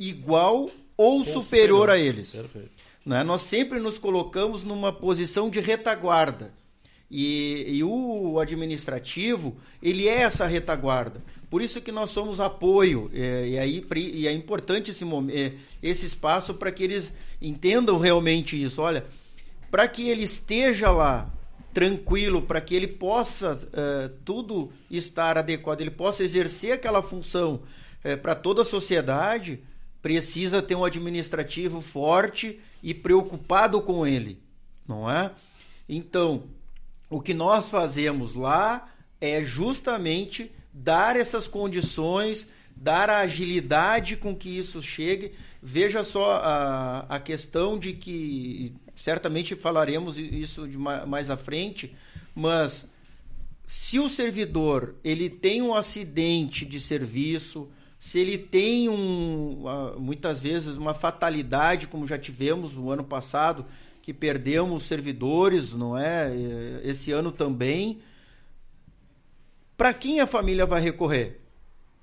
[0.00, 2.32] igual ou, superior, superior, a eles.
[2.32, 2.79] Perfeito.
[3.04, 3.22] Né?
[3.24, 6.52] Nós sempre nos colocamos numa posição de retaguarda.
[7.10, 11.20] E, e, o administrativo, ele é essa retaguarda.
[11.50, 13.10] Por isso que nós somos apoio.
[13.12, 18.62] É, e, aí, e é importante esse, momento, esse espaço para que eles entendam realmente
[18.62, 18.80] isso.
[18.80, 19.04] Olha,
[19.70, 21.28] para que ele esteja lá
[21.72, 27.62] tranquilo, para que ele possa uh, tudo estar adequado, ele possa exercer aquela função
[28.04, 29.62] uh, para toda a sociedade,
[30.02, 34.38] precisa ter um administrativo forte e preocupado com ele,
[34.86, 35.30] não é?
[35.88, 36.44] Então,
[37.08, 38.88] o que nós fazemos lá
[39.20, 45.32] é justamente dar essas condições, dar a agilidade com que isso chegue.
[45.62, 50.66] Veja só a, a questão de que, certamente falaremos isso
[51.06, 51.94] mais à frente,
[52.34, 52.86] mas
[53.66, 57.68] se o servidor ele tem um acidente de serviço,
[58.00, 59.62] se ele tem um,
[59.98, 63.66] muitas vezes uma fatalidade, como já tivemos no ano passado,
[64.00, 66.32] que perdemos servidores, não é?
[66.82, 68.00] Esse ano também.
[69.76, 71.42] Para quem a família vai recorrer?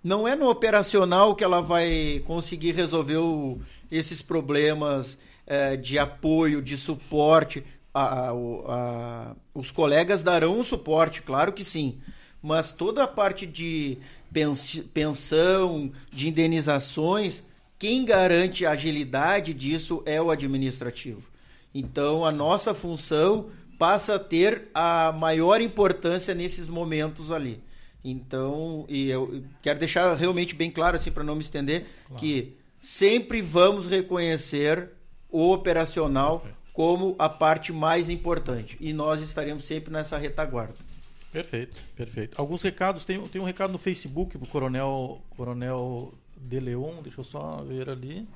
[0.04, 3.60] Não é no operacional que ela vai conseguir resolver o,
[3.92, 5.18] esses problemas
[5.48, 7.66] é, de apoio, de suporte.
[7.92, 11.98] A, a, a, os colegas darão suporte, claro que sim.
[12.40, 13.98] Mas toda a parte de
[14.32, 17.44] pensão, de indenizações,
[17.80, 21.30] quem garante a agilidade disso é o administrativo.
[21.74, 27.62] Então, a nossa função passa a ter a maior importância nesses momentos ali.
[28.04, 32.20] Então, e eu quero deixar realmente bem claro, assim, para não me estender, claro.
[32.20, 34.90] que sempre vamos reconhecer
[35.30, 38.78] o operacional como a parte mais importante.
[38.80, 40.87] E nós estaremos sempre nessa retaguarda.
[41.32, 42.40] Perfeito, perfeito.
[42.40, 47.24] Alguns recados, tem, tem um recado no Facebook pro Coronel, Coronel De Leon, deixa eu
[47.24, 48.28] só ver ali.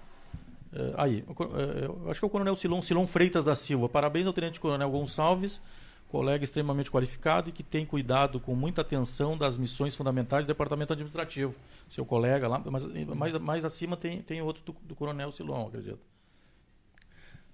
[0.74, 3.90] É, aí, é, acho que é o Coronel Silon, Silon Freitas da Silva.
[3.90, 5.62] Parabéns ao Tenente Coronel Gonçalves,
[6.10, 10.94] colega extremamente qualificado e que tem cuidado com muita atenção das missões fundamentais do Departamento
[10.94, 11.56] Administrativo.
[11.90, 16.00] Seu colega lá, mas mais, mais acima tem, tem outro do, do Coronel Silon, acredito.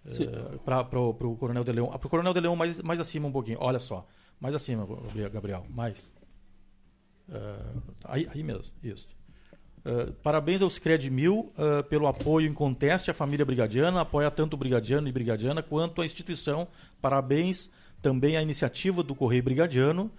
[0.05, 1.87] É, para o Coronel de Leon.
[1.87, 3.57] Para o Coronel de Leon, mais, mais acima um pouquinho.
[3.59, 4.05] Olha só.
[4.39, 4.87] Mais acima,
[5.31, 5.65] Gabriel.
[5.69, 6.11] Mais.
[7.27, 8.71] Uh, aí, aí mesmo.
[8.83, 9.07] Isso.
[9.87, 14.57] Uh, parabéns ao Cicred Mil uh, pelo apoio inconteste à família brigadiana, apoia tanto o
[14.57, 16.67] brigadiano e brigadiana quanto a instituição.
[17.01, 17.69] Parabéns
[18.01, 20.11] também à iniciativa do Correio Brigadiano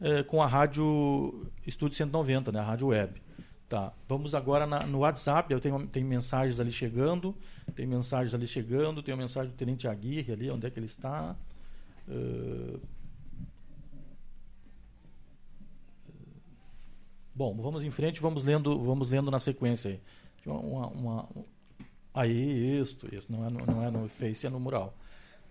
[0.00, 3.20] uh, com a Rádio Estúdio 190, né, a Rádio Web.
[3.68, 3.92] Tá.
[4.08, 7.34] Vamos agora na, no WhatsApp, eu tenho, tenho mensagens ali chegando,
[7.74, 10.86] tem mensagens ali chegando, tem uma mensagem do Tenente Aguirre ali, onde é que ele
[10.86, 11.34] está?
[12.06, 12.78] Uh,
[17.36, 20.00] Bom, vamos em frente, vamos lendo, vamos lendo na sequência aí.
[20.46, 21.28] Uma, uma,
[22.14, 23.26] aí, isso, isso.
[23.28, 24.94] Não é, no, não é no Face, é no mural.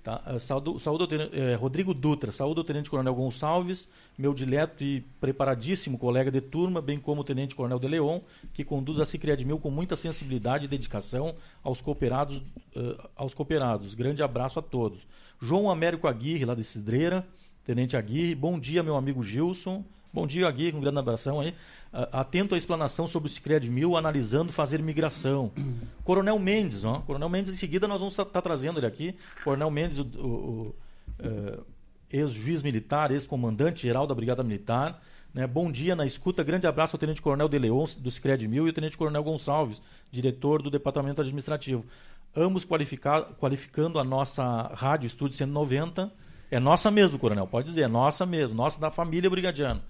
[0.02, 0.20] Tá?
[0.26, 5.96] Uh, saúde, saúde é, Rodrigo Dutra, saúde ao Tenente Coronel Gonçalves, meu dileto e preparadíssimo
[5.96, 8.20] colega de turma, bem como o Tenente Coronel de Leon,
[8.52, 13.94] que conduz a Cicred Mil com muita sensibilidade e dedicação aos cooperados, uh, aos cooperados.
[13.94, 15.06] Grande abraço a todos.
[15.40, 17.28] João Américo Aguirre, lá de Cidreira,
[17.64, 19.84] Tenente Aguirre, bom dia, meu amigo Gilson.
[20.16, 21.54] Bom dia, Aguirre, um grande abração aí.
[21.92, 25.52] Atento à explanação sobre o Cicred Mil, analisando fazer migração.
[26.06, 27.02] Coronel Mendes, ó.
[27.02, 29.18] Coronel Mendes, em seguida nós vamos estar tá, tá trazendo ele aqui.
[29.44, 30.76] Coronel Mendes, o, o, o
[31.20, 31.66] uh,
[32.10, 35.02] ex-juiz militar, ex-comandante geral da Brigada Militar.
[35.34, 35.46] Né?
[35.46, 36.46] Bom dia na escuta.
[36.46, 39.82] Grande abraço ao Tenente Coronel De Leon, do Cicred Mil, e o Tenente Coronel Gonçalves,
[40.10, 41.86] diretor do Departamento Administrativo.
[42.34, 46.10] Ambos qualificando a nossa rádio Estúdio 190.
[46.50, 49.84] É nossa mesmo, Coronel, pode dizer, é nossa mesmo, nossa da família brigadiana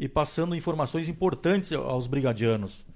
[0.00, 2.86] e passando informações importantes aos brigadianos.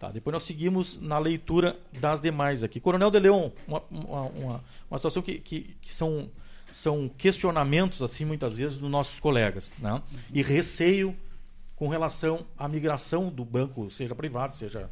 [0.00, 2.80] Tá, depois nós seguimos na leitura das demais aqui.
[2.80, 6.30] Coronel de Leon, uma, uma, uma situação que, que, que, são,
[6.70, 9.70] são questionamentos, assim, muitas vezes, dos nossos colegas.
[9.78, 10.02] Né?
[10.32, 11.14] E receio
[11.76, 14.90] com relação à migração do banco, seja privado, seja.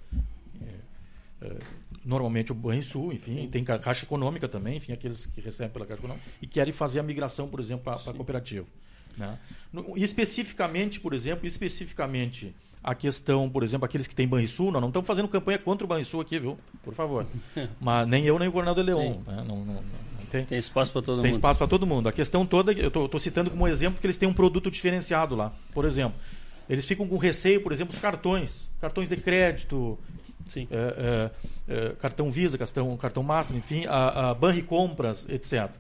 [0.61, 1.57] É, é,
[2.05, 3.49] normalmente o Banrisul, enfim, Sim.
[3.49, 7.03] tem Caixa Econômica também, enfim, aqueles que recebem pela Caixa Econômica, e querem fazer a
[7.03, 8.67] migração, por exemplo, para a cooperativa.
[9.17, 9.39] Né?
[9.73, 14.89] No, especificamente, por exemplo, especificamente a questão, por exemplo, aqueles que têm Banrisul, nós não
[14.89, 16.59] estamos fazendo campanha contra o Banrisul aqui, viu?
[16.83, 17.27] Por favor.
[17.81, 19.21] Mas nem eu, nem o Coronel de Leon.
[19.27, 19.37] Né?
[19.37, 19.83] Não, não, não,
[20.31, 21.23] tem, tem espaço para todo tem mundo.
[21.23, 22.09] Tem espaço para todo mundo.
[22.09, 25.53] A questão toda, eu estou citando como exemplo que eles têm um produto diferenciado lá.
[25.73, 26.19] Por exemplo,
[26.69, 28.69] eles ficam com receio, por exemplo, os cartões.
[28.81, 29.99] Cartões de crédito,
[30.55, 31.31] é, é,
[31.69, 35.71] é, cartão Visa, cartão, cartão Master, enfim, a, a Banri Compras, etc.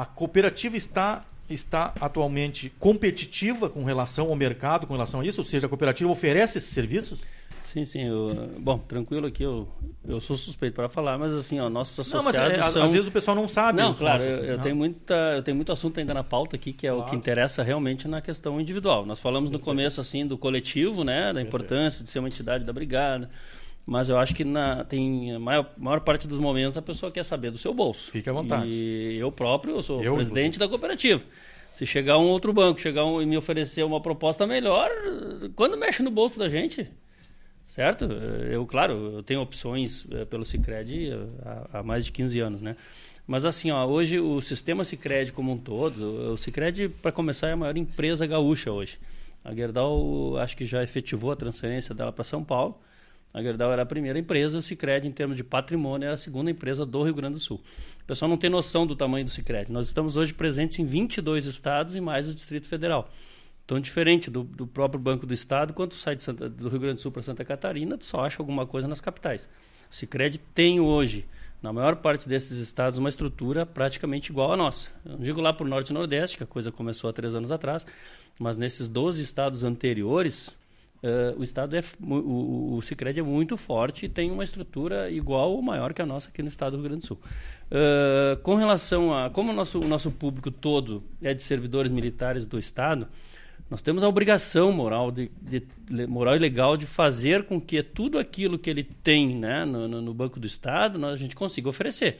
[0.00, 5.40] A cooperativa está está atualmente competitiva com relação ao mercado, com relação a isso?
[5.40, 7.22] Ou seja, a cooperativa oferece esses serviços?
[7.62, 8.04] Sim, sim.
[8.04, 9.68] Eu, bom, tranquilo aqui, eu,
[10.06, 12.82] eu sou suspeito para falar, mas assim, ó, nossos associados não, mas, é, são...
[12.82, 13.78] Às vezes o pessoal não sabe.
[13.78, 16.72] Não, claro, nossos, eu, eu tenho muita, eu tenho muito assunto ainda na pauta aqui,
[16.72, 17.06] que é claro.
[17.06, 19.04] o que interessa realmente na questão individual.
[19.04, 22.72] Nós falamos no começo, assim, do coletivo, né, da importância de ser uma entidade da
[22.72, 23.28] brigada,
[23.88, 27.24] mas eu acho que na, tem a maior, maior parte dos momentos a pessoa quer
[27.24, 28.10] saber do seu bolso.
[28.10, 28.68] Fique à vontade.
[28.68, 30.60] E eu próprio eu sou eu, presidente você.
[30.60, 31.22] da cooperativa.
[31.72, 34.90] Se chegar um outro banco, chegar um, e me oferecer uma proposta melhor,
[35.56, 36.86] quando mexe no bolso da gente,
[37.66, 38.04] certo?
[38.04, 42.76] Eu, claro, eu tenho opções eh, pelo Cicred há, há mais de 15 anos, né?
[43.26, 47.52] Mas assim, ó, hoje o sistema Cicred como um todo, o Cicred, para começar, é
[47.52, 48.98] a maior empresa gaúcha hoje.
[49.42, 52.78] A Gerdau acho que já efetivou a transferência dela para São Paulo.
[53.32, 56.50] A Gerdau era a primeira empresa, o Cicred, em termos de patrimônio, era a segunda
[56.50, 57.60] empresa do Rio Grande do Sul.
[58.02, 59.70] O pessoal não tem noção do tamanho do Cicred.
[59.70, 63.10] Nós estamos hoje presentes em 22 estados e mais o Distrito Federal.
[63.68, 66.96] Então, diferente do, do próprio Banco do Estado, quando tu sai Santa, do Rio Grande
[66.96, 69.46] do Sul para Santa Catarina, tu só acha alguma coisa nas capitais.
[69.90, 71.26] O Cicred tem hoje,
[71.62, 74.90] na maior parte desses estados, uma estrutura praticamente igual à nossa.
[75.04, 77.34] Eu não digo lá para o Norte e Nordeste, que a coisa começou há três
[77.34, 77.86] anos atrás,
[78.38, 80.56] mas nesses 12 estados anteriores,
[81.00, 85.52] Uh, o estado é o, o Sicredi é muito forte e tem uma estrutura igual
[85.52, 87.20] ou maior que a nossa aqui no estado do Rio Grande do Sul.
[87.70, 92.44] Uh, com relação a como o nosso, o nosso público todo é de servidores militares
[92.44, 93.06] do estado,
[93.70, 95.62] nós temos a obrigação moral, de, de,
[96.08, 100.00] moral e legal de fazer com que tudo aquilo que ele tem né, no, no,
[100.00, 102.18] no Banco do Estado nós, a gente consiga oferecer.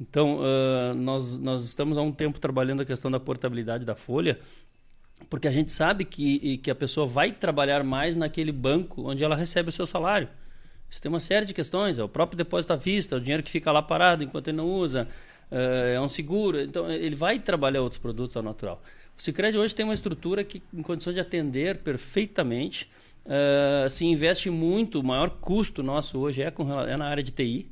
[0.00, 4.40] Então, uh, nós, nós estamos há um tempo trabalhando a questão da portabilidade da folha
[5.30, 9.36] porque a gente sabe que, que a pessoa vai trabalhar mais naquele banco onde ela
[9.36, 10.28] recebe o seu salário.
[10.90, 12.00] Isso tem uma série de questões.
[12.00, 14.68] É o próprio depósito à vista, o dinheiro que fica lá parado enquanto ele não
[14.68, 15.06] usa,
[15.48, 16.60] é, é um seguro.
[16.60, 18.82] Então, ele vai trabalhar outros produtos ao natural.
[19.16, 22.90] O Cicred hoje tem uma estrutura que, em condições de atender perfeitamente,
[23.24, 27.30] uh, se investe muito, o maior custo nosso hoje é, com, é na área de
[27.30, 27.68] TI,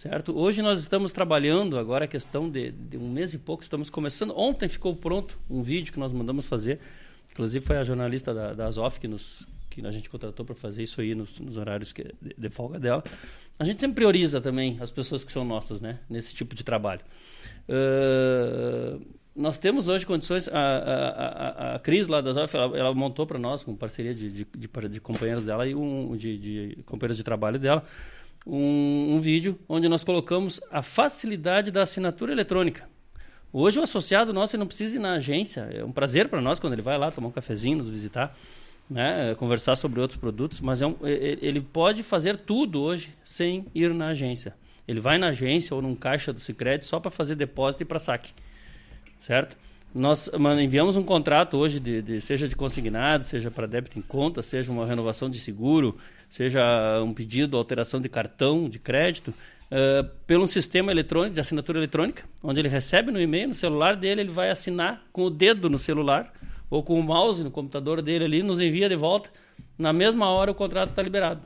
[0.00, 0.34] certo?
[0.34, 4.32] Hoje nós estamos trabalhando, agora a questão de, de, um mês e pouco, estamos começando.
[4.34, 6.80] Ontem ficou pronto um vídeo que nós mandamos fazer,
[7.30, 10.82] inclusive foi a jornalista da, da Azof que, nos, que a gente contratou para fazer
[10.82, 13.04] isso aí nos, nos horários que, de, de folga dela.
[13.58, 15.98] A gente sempre prioriza também as pessoas que são nossas, né?
[16.08, 17.02] Nesse tipo de trabalho.
[17.68, 19.04] Uh,
[19.36, 20.48] nós temos hoje condições.
[20.48, 24.14] A, a, a, a Cris lá da Zof, ela, ela, montou para nós, com parceria
[24.14, 27.84] de, de, de, de, companheiros dela e um, de, de companheiros de trabalho dela,
[28.46, 32.88] um, um, vídeo onde nós colocamos a facilidade da assinatura eletrônica.
[33.52, 35.68] Hoje o associado nosso não precisa ir na agência.
[35.72, 38.36] É um prazer para nós quando ele vai lá tomar um cafezinho, nos visitar,
[38.88, 43.92] né, conversar sobre outros produtos, mas é um, ele pode fazer tudo hoje sem ir
[43.92, 44.54] na agência.
[44.86, 47.98] Ele vai na agência ou num caixa do Sicredi só para fazer depósito e para
[47.98, 48.32] saque
[49.20, 49.56] certo?
[49.94, 50.30] Nós
[50.60, 54.70] enviamos um contrato hoje, de, de seja de consignado, seja para débito em conta, seja
[54.70, 55.96] uma renovação de seguro,
[56.30, 59.34] seja um pedido, alteração de cartão de crédito,
[59.70, 64.22] uh, pelo sistema eletrônico, de assinatura eletrônica, onde ele recebe no e-mail, no celular dele,
[64.22, 66.32] ele vai assinar com o dedo no celular
[66.70, 69.28] ou com o mouse no computador dele ali, nos envia de volta.
[69.76, 71.42] Na mesma hora o contrato está liberado.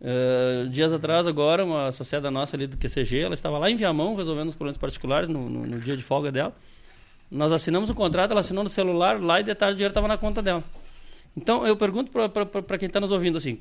[0.00, 4.14] Uh, dias atrás, agora, uma associada nossa ali do QCG, ela estava lá em Viamão
[4.14, 6.54] resolvendo os problemas particulares no, no, no dia de folga dela.
[7.30, 10.08] Nós assinamos o contrato, ela assinou no celular, lá e de tarde o dinheiro estava
[10.08, 10.62] na conta dela.
[11.36, 13.60] Então eu pergunto para quem está nos ouvindo assim: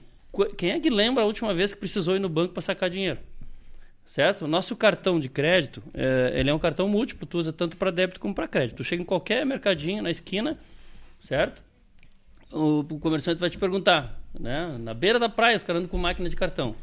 [0.57, 3.19] quem é que lembra a última vez que precisou ir no banco para sacar dinheiro?
[4.05, 4.45] Certo?
[4.45, 7.89] O nosso cartão de crédito, é, ele é um cartão múltiplo, tu usa tanto para
[7.89, 8.77] débito como para crédito.
[8.77, 10.59] Tu chega em qualquer mercadinho na esquina,
[11.19, 11.63] certo?
[12.51, 14.77] O, o comerciante vai te perguntar, né?
[14.79, 16.75] Na beira da praia, os com máquina de cartão.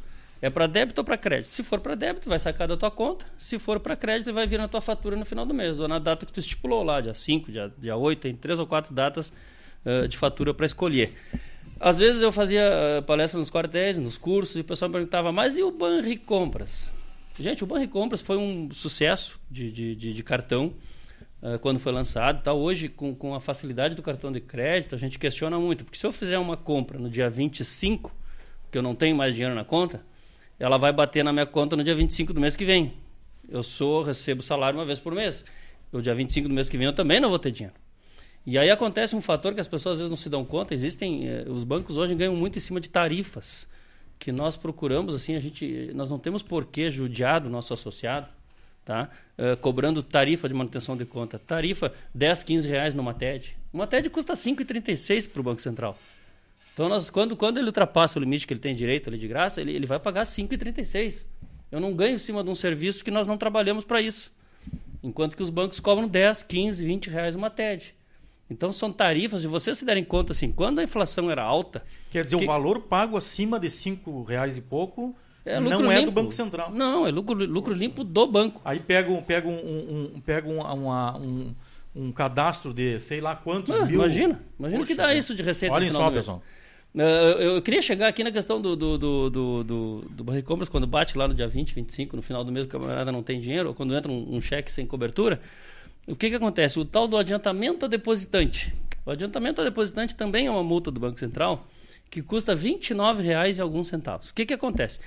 [0.43, 1.53] É para débito ou para crédito?
[1.53, 3.25] Se for para débito, vai sacar da tua conta.
[3.39, 6.01] Se for para crédito, vai vir na tua fatura no final do mês, ou na
[6.01, 9.33] data que tu estipulou lá, dia 5, dia, dia 8, tem três ou quatro datas
[9.87, 11.15] uh, de fatura para escolher.
[11.85, 12.63] Às vezes eu fazia
[13.01, 16.93] uh, palestra nos quartéis, nos cursos, e o pessoal perguntava, mas e o Banri Compras?
[17.37, 20.75] Gente, o Banri Compras foi um sucesso de, de, de, de cartão
[21.43, 22.41] uh, quando foi lançado.
[22.41, 22.53] Tá?
[22.53, 26.07] Hoje, com, com a facilidade do cartão de crédito, a gente questiona muito, porque se
[26.07, 28.15] eu fizer uma compra no dia 25,
[28.71, 30.07] que eu não tenho mais dinheiro na conta,
[30.61, 32.93] ela vai bater na minha conta no dia 25 do mês que vem.
[33.51, 35.45] Eu sou, recebo salário uma vez por mês.
[35.91, 37.75] O dia 25 do mês que vem eu também não vou ter dinheiro.
[38.45, 40.75] E aí acontece um fator que as pessoas às vezes não se dão conta.
[40.75, 43.69] Existem, eh, os bancos hoje ganham muito em cima de tarifas
[44.23, 48.29] que nós procuramos assim, a gente, nós não temos por que judiar do nosso associado,
[48.85, 49.11] tá?
[49.37, 51.41] Uh, cobrando tarifa de manutenção de conta.
[51.41, 53.57] Tarifa 10, 15 reais numa TED.
[53.73, 55.99] Uma TED custa 5,36 para o Banco Central.
[56.73, 59.61] Então, nós, quando, quando ele ultrapassa o limite que ele tem direito ali de graça,
[59.61, 61.27] ele, ele vai pagar 5,36.
[61.73, 64.31] Eu não ganho em cima de um serviço que nós não trabalhamos para isso.
[65.03, 67.93] Enquanto que os bancos cobram 10, 15, 20 reais uma TED.
[68.53, 71.83] Então são tarifas, se vocês se derem conta, assim, quando a inflação era alta.
[72.11, 72.45] Quer dizer, que...
[72.45, 75.93] o valor pago acima de 5 reais e pouco é não limpo.
[75.93, 76.71] é do Banco Central.
[76.71, 78.61] Não, é lucro, lucro limpo do banco.
[78.65, 81.55] Aí pega, um, pega, um, um pega uma, um,
[81.95, 83.97] um cadastro de sei lá quantos ah, mil.
[83.97, 85.75] Imagina, imagina Poxa, que dá isso de receita.
[85.75, 86.43] Olhem só, pessoal.
[87.39, 90.87] Eu, queria chegar aqui na questão do, do, do, do, do, do Barre Compras, quando
[90.87, 93.71] bate lá no dia 20, 25, no final do mês, o camarada não tem dinheiro,
[93.71, 95.41] ou quando entra um, um cheque sem cobertura.
[96.07, 96.79] O que, que acontece?
[96.79, 98.75] O tal do adiantamento a depositante.
[99.05, 101.67] O adiantamento a depositante também é uma multa do Banco Central
[102.11, 104.31] que custa R$ 29,00 e alguns centavos.
[104.31, 105.01] O que, que acontece?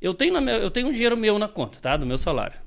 [0.00, 1.96] Eu tenho, minha, eu tenho um dinheiro meu na conta, tá?
[1.96, 2.58] Do meu salário.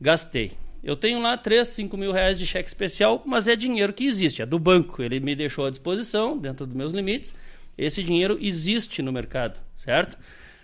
[0.00, 0.52] Gastei.
[0.82, 4.40] Eu tenho lá 3, 5 mil reais de cheque especial, mas é dinheiro que existe,
[4.40, 5.02] é do banco.
[5.02, 7.34] Ele me deixou à disposição, dentro dos meus limites
[7.80, 10.18] esse dinheiro existe no mercado, certo?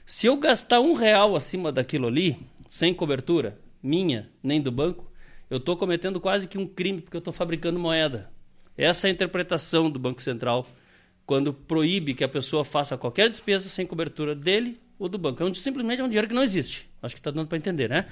[0.05, 5.11] Se eu gastar um real acima daquilo ali, sem cobertura, minha, nem do banco,
[5.49, 8.31] eu estou cometendo quase que um crime porque eu estou fabricando moeda.
[8.77, 10.67] Essa é a interpretação do Banco Central
[11.25, 15.43] quando proíbe que a pessoa faça qualquer despesa sem cobertura dele ou do banco.
[15.43, 16.89] É um, simplesmente é um dinheiro que não existe.
[17.03, 18.07] Acho que está dando para entender, né?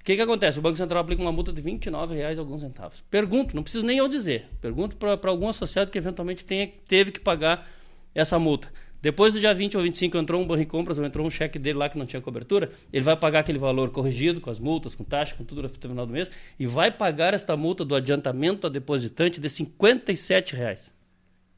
[0.00, 0.58] O que, que acontece?
[0.58, 3.02] O Banco Central aplica uma multa de R$ 29,00 alguns centavos.
[3.10, 4.46] Pergunto, não preciso nem eu dizer.
[4.60, 7.68] Pergunto para algum associado que eventualmente tenha, teve que pagar
[8.14, 8.72] essa multa.
[9.04, 11.76] Depois do dia 20 ou 25 entrou um banco compras ou entrou um cheque dele
[11.76, 15.04] lá que não tinha cobertura, ele vai pagar aquele valor corrigido com as multas, com
[15.04, 18.70] taxa, com tudo no final do mês e vai pagar esta multa do adiantamento a
[18.70, 20.90] depositante de 57 reais.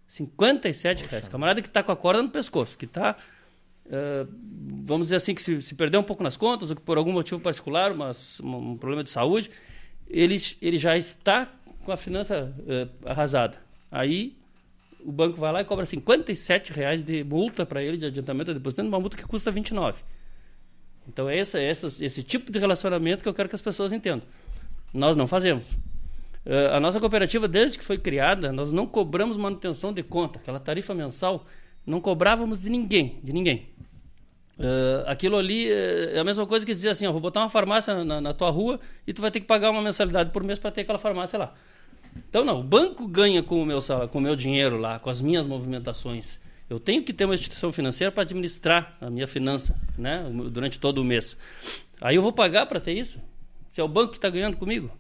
[0.09, 1.11] 57 Poxa.
[1.13, 1.29] reais.
[1.29, 3.15] Camarada que está com a corda no pescoço, que está,
[3.87, 4.29] uh,
[4.85, 7.13] vamos dizer assim, que se, se perdeu um pouco nas contas ou que por algum
[7.13, 9.53] motivo particular, mas um problema de saúde,
[10.09, 11.49] ele, ele já está
[11.85, 13.57] com a finança uh, arrasada.
[13.89, 14.37] Aí
[15.07, 18.89] o banco vai lá e cobra 57 reais de multa para ele de adiantamento depositando,
[18.89, 20.03] uma multa que custa 29.
[21.09, 24.27] Então é esse, tipo de relacionamento que eu quero que as pessoas entendam.
[24.93, 25.71] Nós não fazemos.
[26.45, 30.59] Uh, a nossa cooperativa, desde que foi criada, nós não cobramos manutenção de conta, aquela
[30.59, 31.47] tarifa mensal,
[31.87, 33.69] não cobrávamos de ninguém, de ninguém.
[34.59, 38.03] Uh, aquilo ali é a mesma coisa que dizer assim, ó, vou botar uma farmácia
[38.05, 40.73] na, na, tua rua e tu vai ter que pagar uma mensalidade por mês para
[40.73, 41.55] ter aquela farmácia lá.
[42.29, 43.79] Então não, o banco ganha com o meu
[44.11, 46.39] com o meu dinheiro lá, com as minhas movimentações.
[46.69, 50.99] Eu tenho que ter uma instituição financeira para administrar a minha finança, né, durante todo
[50.99, 51.37] o mês.
[52.01, 53.21] Aí eu vou pagar para ter isso?
[53.71, 54.91] Se é o banco que está ganhando comigo?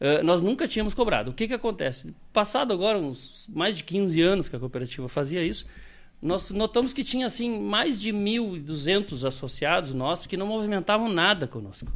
[0.00, 1.30] Uh, nós nunca tínhamos cobrado.
[1.30, 2.14] O que, que acontece?
[2.32, 5.66] Passado agora uns mais de 15 anos que a cooperativa fazia isso,
[6.20, 11.92] nós notamos que tinha assim mais de 1.200 associados nossos que não movimentavam nada conosco.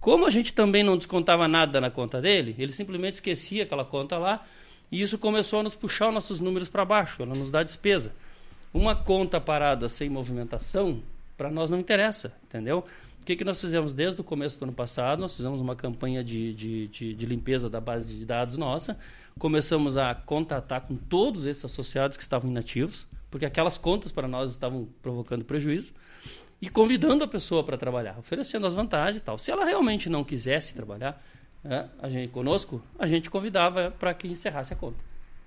[0.00, 4.16] Como a gente também não descontava nada na conta dele, ele simplesmente esquecia aquela conta
[4.16, 4.46] lá
[4.90, 8.14] e isso começou a nos puxar os nossos números para baixo, ela nos dá despesa.
[8.72, 11.02] Uma conta parada sem movimentação,
[11.36, 12.84] para nós não interessa, entendeu?
[13.28, 15.20] que, que nós fizemos desde o começo do ano passado?
[15.20, 18.98] Nós fizemos uma campanha de, de, de, de limpeza da base de dados nossa.
[19.38, 24.52] Começamos a contatar com todos esses associados que estavam inativos, porque aquelas contas para nós
[24.52, 25.92] estavam provocando prejuízo,
[26.60, 29.38] e convidando a pessoa para trabalhar, oferecendo as vantagens e tal.
[29.38, 31.22] Se ela realmente não quisesse trabalhar
[31.64, 35.04] é, a gente, conosco, a gente convidava para que encerrasse a conta.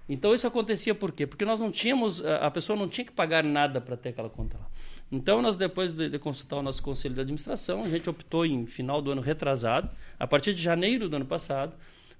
[0.07, 1.25] Então isso acontecia por quê?
[1.25, 4.57] Porque nós não tínhamos, a pessoa não tinha que pagar nada para ter aquela conta
[4.57, 4.67] lá.
[5.11, 8.65] Então, nós depois de, de, consultar o nosso conselho de administração, a gente optou em
[8.65, 11.73] final do ano retrasado, a partir de janeiro do ano passado,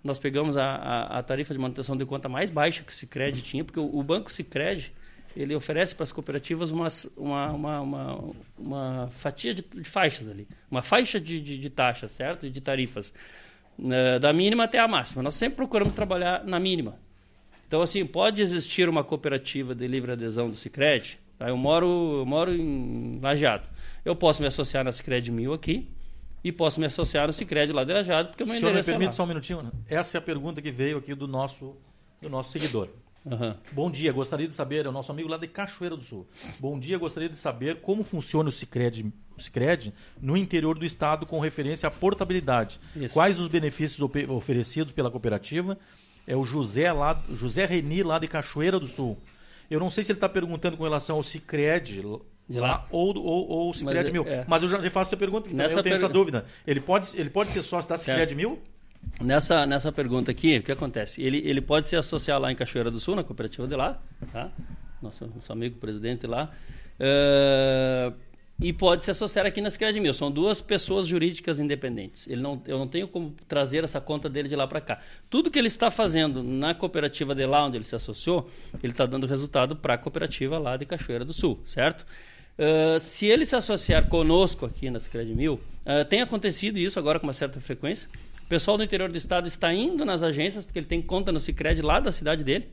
[0.03, 3.41] nós pegamos a, a, a tarifa de manutenção de conta mais baixa que o Sicredi
[3.41, 4.91] tinha, porque o, o Banco Sicredi
[5.35, 10.47] ele oferece para as cooperativas uma, uma, uma, uma, uma fatia de, de, faixas ali,
[10.69, 12.45] uma faixa de, de, de taxas, certo?
[12.45, 13.13] E de tarifas,
[13.79, 15.23] uh, da mínima até a máxima.
[15.23, 16.99] Nós sempre procuramos trabalhar na mínima.
[17.67, 21.49] Então, assim, pode existir uma cooperativa de livre adesão do Sicredi Tá?
[21.49, 23.67] Eu, moro, eu moro em Lajeado.
[24.05, 25.89] Eu posso me associar na Cicred Mil aqui
[26.43, 28.97] e posso me associar no Cicred lá de Lajeado, porque o meu endereço me é
[28.97, 29.63] permite é só um minutinho?
[29.63, 29.71] Né?
[29.89, 31.75] Essa é a pergunta que veio aqui do nosso,
[32.21, 32.89] do nosso seguidor.
[33.25, 33.55] Uhum.
[33.71, 36.27] Bom dia, gostaria de saber, é o nosso amigo lá de Cachoeira do Sul.
[36.59, 41.25] Bom dia, gostaria de saber como funciona o Cicred, o Cicred no interior do estado
[41.25, 42.79] com referência à portabilidade.
[42.95, 43.13] Isso.
[43.13, 43.99] Quais os benefícios
[44.29, 45.77] oferecidos pela cooperativa?
[46.25, 49.17] É o José, lá, José Reni, lá de Cachoeira do Sul.
[49.69, 52.01] Eu não sei se ele está perguntando com relação ao Cicred
[52.49, 54.25] de lá ou, ou, ou o Cicred Mil.
[54.27, 54.45] É.
[54.47, 56.45] Mas eu já faço essa pergunta, porque também eu tenho essa dúvida.
[56.65, 58.59] Ele pode, ele pode ser sócio da Cicred Mil?
[59.21, 61.21] Nessa, nessa pergunta aqui, o que acontece?
[61.21, 64.49] Ele, ele pode se associar lá em Cachoeira do Sul, na cooperativa de lá, tá?
[65.01, 66.51] Nosso, nosso amigo presidente lá.
[66.99, 68.13] Uh,
[68.61, 70.13] e pode se associar aqui na Mil.
[70.13, 72.27] São duas pessoas jurídicas independentes.
[72.27, 74.99] Ele não, eu não tenho como trazer essa conta dele de lá para cá.
[75.29, 78.49] Tudo que ele está fazendo na cooperativa de lá onde ele se associou,
[78.83, 82.05] ele está dando resultado para a cooperativa lá de Cachoeira do Sul, certo?
[82.57, 84.99] Uh, se ele se associar conosco aqui na
[85.35, 88.07] Mil, uh, tem acontecido isso agora com uma certa frequência.
[88.51, 91.81] Pessoal do interior do estado está indo nas agências, porque ele tem conta no Sicredi
[91.81, 92.67] lá da cidade dele,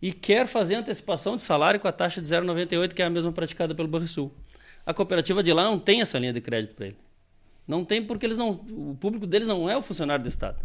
[0.00, 3.32] e quer fazer antecipação de salário com a taxa de 0,98, que é a mesma
[3.32, 4.32] praticada pelo Banrisul.
[4.86, 6.96] A cooperativa de lá não tem essa linha de crédito para ele.
[7.66, 10.62] Não tem porque eles não, o público deles não é o funcionário do Estado.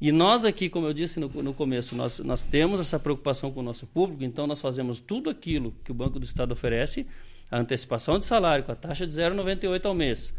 [0.00, 3.58] E nós aqui, como eu disse no, no começo, nós, nós temos essa preocupação com
[3.58, 7.04] o nosso público, então nós fazemos tudo aquilo que o Banco do Estado oferece,
[7.50, 10.32] a antecipação de salário com a taxa de 0,98 ao mês,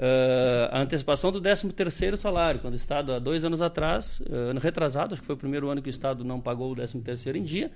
[0.00, 4.60] uh, a antecipação do 13º salário, quando o Estado, há dois anos atrás, uh, ano
[4.60, 7.44] retrasado, acho que foi o primeiro ano que o Estado não pagou o 13º em
[7.44, 7.70] dia,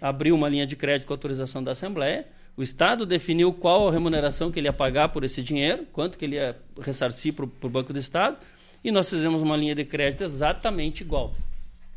[0.00, 4.50] abriu uma linha de crédito com autorização da Assembleia, o Estado definiu qual a remuneração
[4.50, 7.92] que ele ia pagar por esse dinheiro, quanto que ele ia ressarcir para o Banco
[7.92, 8.38] do Estado,
[8.82, 11.34] e nós fizemos uma linha de crédito exatamente igual.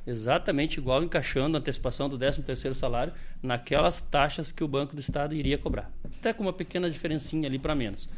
[0.06, 5.34] Exatamente igual, encaixando a antecipação do 13º salário naquelas taxas que o Banco do Estado
[5.34, 5.90] iria cobrar.
[6.20, 8.10] Até com uma pequena diferencinha ali para menos.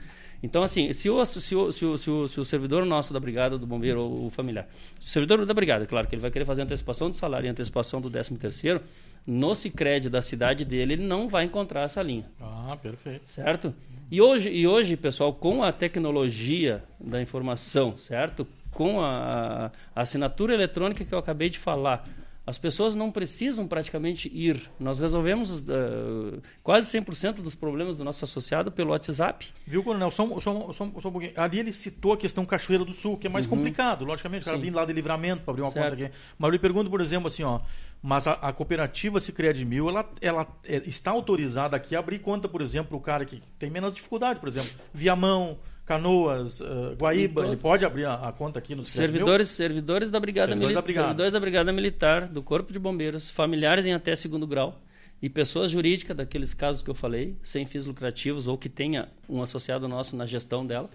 [0.45, 3.19] Então, assim, se o, se, o, se, o, se, o, se o servidor nosso da
[3.19, 4.67] brigada, do bombeiro ou o familiar,
[4.99, 7.99] o servidor da brigada, claro que ele vai querer fazer antecipação de salário e antecipação
[7.99, 8.79] do 13 terceiro,
[9.25, 12.25] no Cicred da cidade dele, ele não vai encontrar essa linha.
[12.39, 13.23] Ah, perfeito.
[13.25, 13.73] Certo?
[14.11, 18.47] E hoje, e hoje pessoal, com a tecnologia da informação, certo?
[18.69, 22.07] Com a, a assinatura eletrônica que eu acabei de falar,
[22.45, 24.69] as pessoas não precisam praticamente ir.
[24.79, 29.47] Nós resolvemos uh, quase 100% dos problemas do nosso associado pelo WhatsApp.
[29.65, 30.11] Viu, Coronel?
[30.11, 31.33] Só, só, só, só um pouquinho.
[31.35, 33.57] Ali ele citou a questão Cachoeira do Sul, que é mais uhum.
[33.57, 34.05] complicado.
[34.05, 35.89] Logicamente, o cara vindo lá de livramento para abrir uma certo.
[35.91, 36.15] conta aqui.
[36.37, 37.61] Mas eu lhe pergunto, por exemplo, assim, ó,
[38.01, 42.47] mas a, a cooperativa Sicredi Mil, ela, ela é, está autorizada aqui a abrir conta,
[42.47, 47.57] por exemplo, o cara que tem menos dificuldade, por exemplo, Viamão, Canoas, uh, Guaíba, ele
[47.57, 51.07] pode abrir a, a conta aqui no servidores, servidores da brigada servidores, da brigada.
[51.07, 54.81] servidores da brigada militar, do corpo de bombeiros, familiares em até segundo grau
[55.21, 59.41] e pessoas jurídicas daqueles casos que eu falei, sem fins lucrativos ou que tenha um
[59.41, 60.89] associado nosso na gestão dela,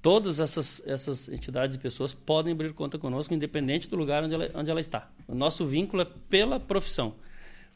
[0.00, 4.50] todas essas, essas entidades e pessoas podem abrir conta conosco, independente do lugar onde ela,
[4.54, 5.08] onde ela está.
[5.28, 7.14] O nosso vínculo é pela profissão.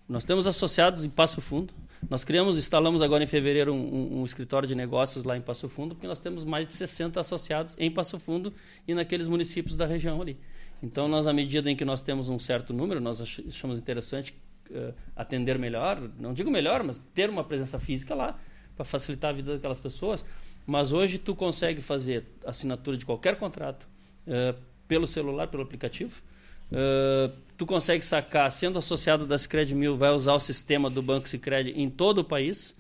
[0.09, 1.73] Nós temos associados em Passo Fundo.
[2.09, 5.69] Nós criamos, instalamos agora em fevereiro um, um, um, escritório de negócios lá em Passo
[5.69, 8.53] Fundo, porque nós temos mais de 60 associados em Passo Fundo
[8.87, 10.39] e naqueles municípios da região ali.
[10.83, 14.35] Então, nós, à medida em que nós temos um certo número, nós achamos interessante
[14.71, 18.39] uh, atender melhor, não digo melhor, mas ter uma presença física lá,
[18.77, 20.25] para facilitar a vida daquelas pessoas.
[20.65, 23.89] Mas hoje tu consegue fazer assinatura de qualquer contrato
[24.27, 26.23] uh, pelo celular, pelo aplicativo.
[26.71, 31.29] Uh, tu consegue sacar, sendo associado da Sicredi Mil, vai usar o sistema do Banco
[31.29, 32.75] Sicredi em todo o país.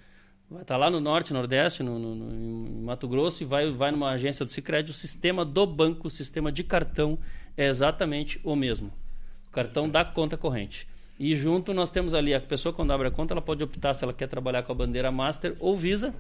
[0.49, 3.70] Vai estar tá lá no Norte, Nordeste, no, no, no, em Mato Grosso, e vai,
[3.72, 4.93] vai numa agência do Sicredi.
[4.93, 7.18] O sistema do banco, o sistema de cartão,
[7.57, 8.93] é exatamente o mesmo.
[9.49, 10.87] O cartão da conta corrente.
[11.18, 14.05] E junto nós temos ali, a pessoa quando abre a conta, ela pode optar se
[14.05, 16.14] ela quer trabalhar com a bandeira Master ou Visa.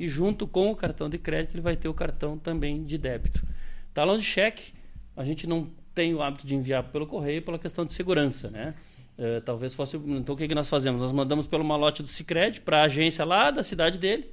[0.00, 3.46] E junto com o cartão de crédito, ele vai ter o cartão também de débito.
[3.94, 4.72] Talão de cheque,
[5.16, 8.74] a gente não tem o hábito de enviar pelo correio pela questão de segurança, né?
[9.18, 9.96] Uh, talvez fosse.
[9.96, 11.02] Então, o que, que nós fazemos?
[11.02, 14.30] Nós mandamos pelo malote do Cicred para a agência lá da cidade dele.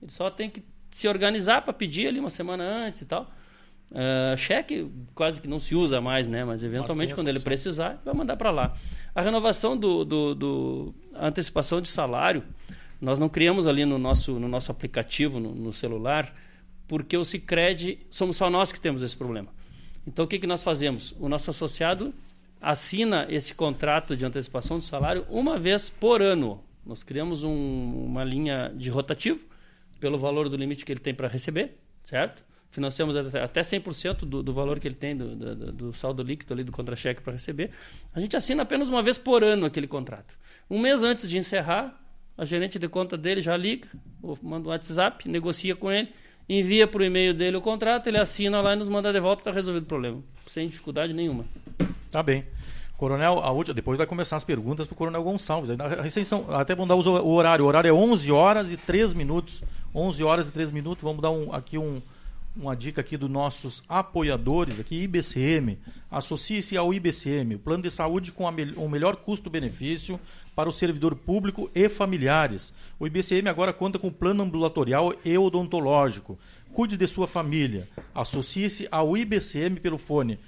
[0.00, 3.30] Ele só tem que se organizar para pedir ali uma semana antes e tal.
[3.90, 6.44] Uh, cheque quase que não se usa mais, né?
[6.44, 8.72] Mas eventualmente, quando ele precisar, vai mandar para lá.
[9.12, 12.44] A renovação do, do, do antecipação de salário,
[13.00, 16.32] nós não criamos ali no nosso, no nosso aplicativo, no, no celular,
[16.86, 19.48] porque o Cicred, somos só nós que temos esse problema.
[20.06, 21.14] Então, o que, que nós fazemos?
[21.18, 22.14] O nosso associado
[22.60, 26.62] assina esse contrato de antecipação de salário uma vez por ano.
[26.84, 29.46] Nós criamos um, uma linha de rotativo
[29.98, 32.42] pelo valor do limite que ele tem para receber, certo?
[32.70, 36.62] Financiamos até 100% do, do valor que ele tem do, do, do saldo líquido ali
[36.62, 37.70] do contra-cheque para receber.
[38.14, 40.38] A gente assina apenas uma vez por ano aquele contrato.
[40.70, 42.00] Um mês antes de encerrar,
[42.38, 43.88] a gerente de conta dele já liga,
[44.40, 46.08] manda um WhatsApp, negocia com ele
[46.58, 49.40] envia para o e-mail dele o contrato, ele assina lá e nos manda de volta,
[49.40, 50.18] está resolvido o problema.
[50.46, 51.44] Sem dificuldade nenhuma.
[52.10, 52.44] Tá bem.
[52.96, 55.70] Coronel, a última, depois vai começar as perguntas para o Coronel Gonçalves.
[55.70, 57.64] A recepção, até vamos dar o horário.
[57.64, 59.62] O horário é 11 horas e 3 minutos.
[59.94, 61.02] 11 horas e 3 minutos.
[61.02, 62.02] Vamos dar um, aqui um,
[62.54, 65.78] uma dica aqui dos nossos apoiadores aqui, IBCM.
[66.10, 70.18] Associe-se ao IBCM, o plano de saúde com o melhor custo-benefício
[70.60, 72.74] para o servidor público e familiares.
[72.98, 76.38] O IBCM agora conta com plano ambulatorial e odontológico.
[76.74, 77.88] Cuide de sua família.
[78.14, 80.38] Associe-se ao IBCM pelo fone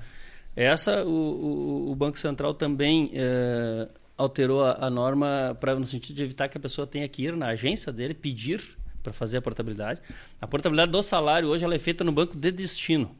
[0.56, 3.86] Essa, o, o, o Banco Central também é,
[4.20, 7.34] alterou a, a norma para no sentido de evitar que a pessoa tenha que ir
[7.34, 10.00] na agência dele pedir para fazer a portabilidade.
[10.40, 13.10] A portabilidade do salário hoje ela é feita no banco de destino.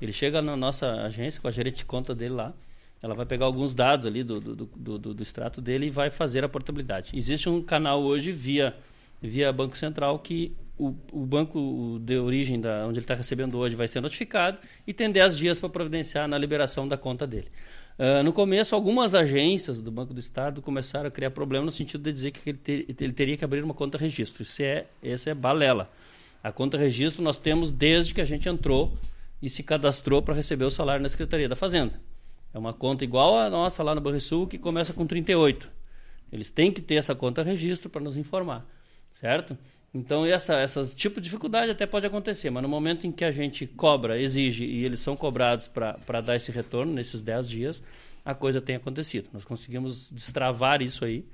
[0.00, 2.52] Ele chega na nossa agência com a gerente de conta dele lá,
[3.02, 6.10] ela vai pegar alguns dados ali do, do, do, do, do extrato dele e vai
[6.10, 7.16] fazer a portabilidade.
[7.16, 8.74] Existe um canal hoje via,
[9.20, 13.74] via Banco Central que o, o banco de origem da, onde ele está recebendo hoje
[13.74, 17.48] vai ser notificado e tem 10 dias para providenciar na liberação da conta dele.
[17.98, 22.02] Uh, no começo, algumas agências do Banco do Estado começaram a criar problema no sentido
[22.02, 24.42] de dizer que ele, ter, ele teria que abrir uma conta registro.
[24.42, 25.90] Isso é, essa é balela.
[26.42, 28.96] A conta registro nós temos desde que a gente entrou
[29.40, 31.98] e se cadastrou para receber o salário na Secretaria da Fazenda.
[32.52, 35.68] É uma conta igual a nossa lá no Banrisul, que começa com 38.
[36.30, 38.66] Eles têm que ter essa conta registro para nos informar,
[39.14, 39.56] certo?
[39.94, 43.30] Então, essa, essas tipo de dificuldade até pode acontecer, mas no momento em que a
[43.30, 47.82] gente cobra, exige e eles são cobrados para dar esse retorno nesses 10 dias,
[48.24, 49.28] a coisa tem acontecido.
[49.32, 51.24] Nós conseguimos destravar isso aí.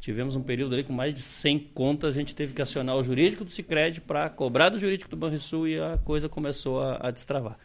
[0.00, 3.02] Tivemos um período ali com mais de 100 contas, a gente teve que acionar o
[3.02, 7.10] jurídico do Cicred para cobrar do jurídico do Banrisul e a coisa começou a, a
[7.10, 7.58] destravar.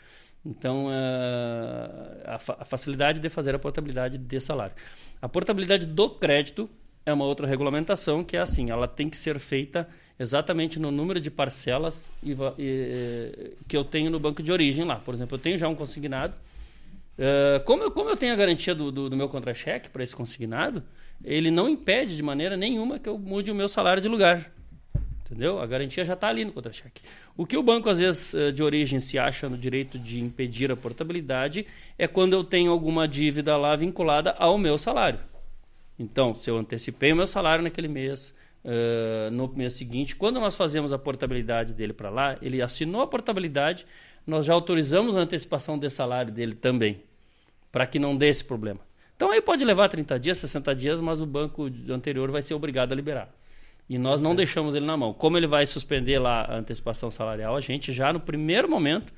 [0.44, 0.92] Então, uh,
[2.26, 4.76] a, a facilidade de fazer a portabilidade de salário.
[5.22, 6.70] A portabilidade do crédito
[7.06, 9.88] é uma outra regulamentação que é assim, ela tem que ser feita
[10.20, 14.98] exatamente no número de parcelas e, e, que eu tenho no banco de origem lá.
[14.98, 16.36] Por exemplo, eu tenho já um consignado.
[17.18, 20.16] Uh, como, eu, como eu tenho a garantia do, do, do meu contra-cheque para esse
[20.16, 20.84] consignado,
[21.24, 24.52] ele não impede de maneira nenhuma que eu mude o meu salário de lugar.
[25.26, 25.60] Entendeu?
[25.60, 27.02] A garantia já está ali no contra-cheque.
[27.36, 30.72] O que o banco, às vezes, eh, de origem, se acha no direito de impedir
[30.72, 31.66] a portabilidade
[31.98, 35.20] é quando eu tenho alguma dívida lá vinculada ao meu salário.
[35.98, 40.56] Então, se eu antecipei o meu salário naquele mês, uh, no mês seguinte, quando nós
[40.56, 43.86] fazemos a portabilidade dele para lá, ele assinou a portabilidade,
[44.26, 47.02] nós já autorizamos a antecipação de salário dele também,
[47.72, 48.80] para que não dê esse problema.
[49.16, 52.92] Então aí pode levar 30 dias, 60 dias, mas o banco anterior vai ser obrigado
[52.92, 53.30] a liberar.
[53.90, 55.14] E nós não deixamos ele na mão.
[55.14, 59.14] Como ele vai suspender lá a antecipação salarial, a gente já no primeiro momento,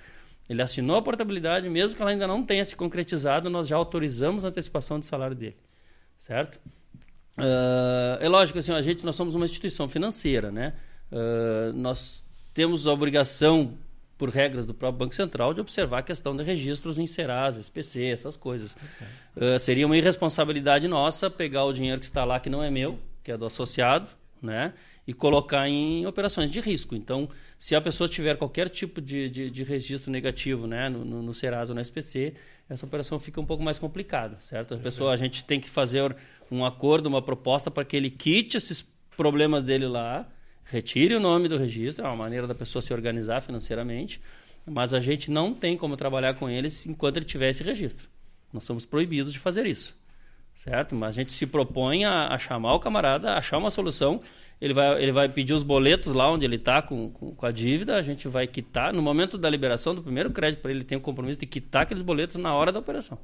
[0.50, 4.44] ele assinou a portabilidade, mesmo que ela ainda não tenha se concretizado, nós já autorizamos
[4.44, 5.58] a antecipação de salário dele.
[6.18, 6.60] Certo?
[7.38, 10.74] Uh, é lógico, assim, a gente, nós somos uma instituição financeira, né?
[11.12, 13.74] Uh, nós temos a obrigação,
[14.18, 18.06] por regras do próprio Banco Central, de observar a questão de registros em Serasa, SPC,
[18.06, 18.76] essas coisas.
[18.76, 19.56] Okay.
[19.56, 22.98] Uh, seria uma irresponsabilidade nossa pegar o dinheiro que está lá, que não é meu,
[23.24, 24.10] que é do associado,
[24.42, 24.74] né?
[25.06, 26.96] E colocar em operações de risco.
[26.96, 27.30] Então,
[27.60, 31.34] se a pessoa tiver qualquer tipo de, de, de registro negativo né, no, no, no,
[31.34, 32.34] Serasa ou no SPC,
[32.70, 34.74] essa operação fica um pouco mais complicada, certo?
[34.74, 36.16] A pessoa, a gente tem que fazer
[36.52, 38.82] um acordo, uma proposta para que ele quite esses
[39.16, 40.28] problemas dele lá,
[40.64, 44.22] retire o nome do registro, é uma maneira da pessoa se organizar financeiramente,
[44.66, 48.10] mas a gente não tem como trabalhar com eles enquanto ele tiver esse registro.
[48.52, 49.96] Nós somos proibidos de fazer isso
[50.56, 50.96] certo?
[50.96, 54.22] Mas a gente se propõe a, a, chamar o camarada, a achar uma solução.
[54.60, 57.52] Ele vai, ele vai pedir os boletos lá onde ele está com, com, com, a
[57.52, 58.94] dívida, a gente vai quitar.
[58.94, 62.02] No momento da liberação do primeiro crédito para ele, tem o compromisso de quitar aqueles
[62.02, 63.20] boletos na hora da operação.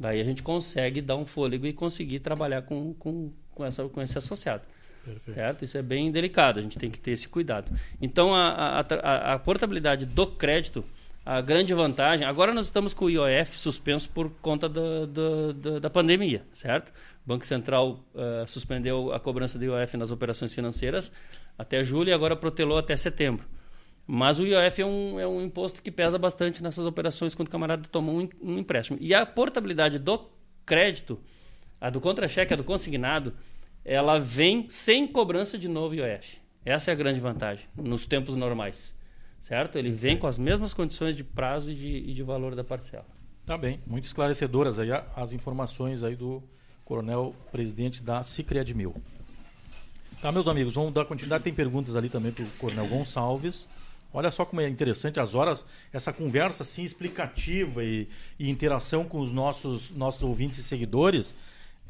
[0.00, 4.00] Daí a gente consegue dar um fôlego e conseguir trabalhar com, com, com, essa, com
[4.00, 4.62] esse associado.
[5.04, 5.34] Perfeito.
[5.34, 5.64] Certo?
[5.64, 7.70] Isso é bem delicado, a gente tem que ter esse cuidado.
[8.00, 10.82] Então, a, a, a, a portabilidade do crédito
[11.24, 12.26] a grande vantagem.
[12.26, 16.90] Agora nós estamos com o IOF suspenso por conta do, do, do, da pandemia, certo?
[17.24, 21.12] O Banco Central uh, suspendeu a cobrança do IOF nas operações financeiras
[21.58, 23.44] até julho e agora protelou até setembro.
[24.12, 27.50] Mas o IOF é um, é um imposto que pesa bastante nessas operações quando o
[27.50, 28.98] camarada toma um, um empréstimo.
[29.00, 30.28] E a portabilidade do
[30.66, 31.20] crédito,
[31.80, 33.34] a do contra-cheque, a do consignado,
[33.84, 36.38] ela vem sem cobrança de novo IOF.
[36.64, 38.98] Essa é a grande vantagem nos tempos normais
[39.50, 39.76] certo?
[39.76, 43.06] Ele vem com as mesmas condições de prazo e de, e de valor da parcela.
[43.44, 46.40] Tá bem, muito esclarecedoras aí as informações aí do
[46.84, 48.94] coronel presidente da Cicred Mil.
[50.22, 51.42] Tá, meus amigos, vamos dar continuidade.
[51.42, 53.66] Tem perguntas ali também para o coronel Gonçalves.
[54.12, 58.08] Olha só como é interessante as horas, essa conversa assim explicativa e,
[58.38, 61.34] e interação com os nossos, nossos ouvintes e seguidores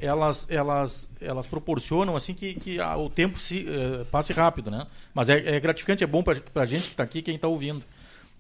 [0.01, 4.87] elas, elas, elas proporcionam assim que, que a, o tempo se uh, passe rápido, né?
[5.15, 7.85] Mas é, é gratificante, é bom para a gente que está aqui, quem está ouvindo.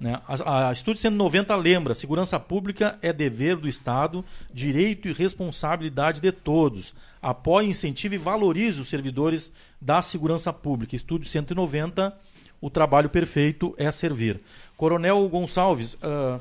[0.00, 0.18] Né?
[0.26, 6.32] A, a Estúdio 190 lembra: segurança pública é dever do Estado, direito e responsabilidade de
[6.32, 6.94] todos.
[7.20, 10.96] Apoie, incentive e valorize os servidores da segurança pública.
[10.96, 12.16] Estúdio 190,
[12.61, 14.40] o trabalho perfeito é servir.
[14.76, 15.94] Coronel Gonçalves.
[15.94, 16.40] Uh,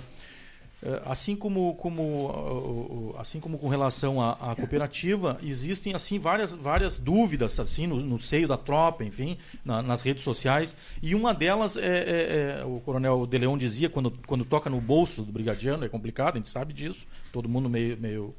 [1.06, 7.60] assim como, como, assim como com relação à, à, cooperativa, existem assim várias, várias dúvidas
[7.60, 10.76] assim no, no seio da tropa, enfim, na, nas redes sociais.
[11.02, 14.80] E uma delas é, é, é, o coronel De Leon dizia quando, quando toca no
[14.80, 17.06] bolso do brigadiano é complicado, a gente sabe disso.
[17.34, 18.36] Todo mundo meio, meio,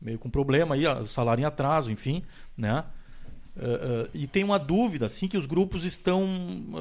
[0.00, 2.24] meio com problema aí, salário em atraso, enfim,
[2.56, 2.84] né?
[3.56, 6.26] Uh, e tem uma dúvida, assim, que os grupos estão.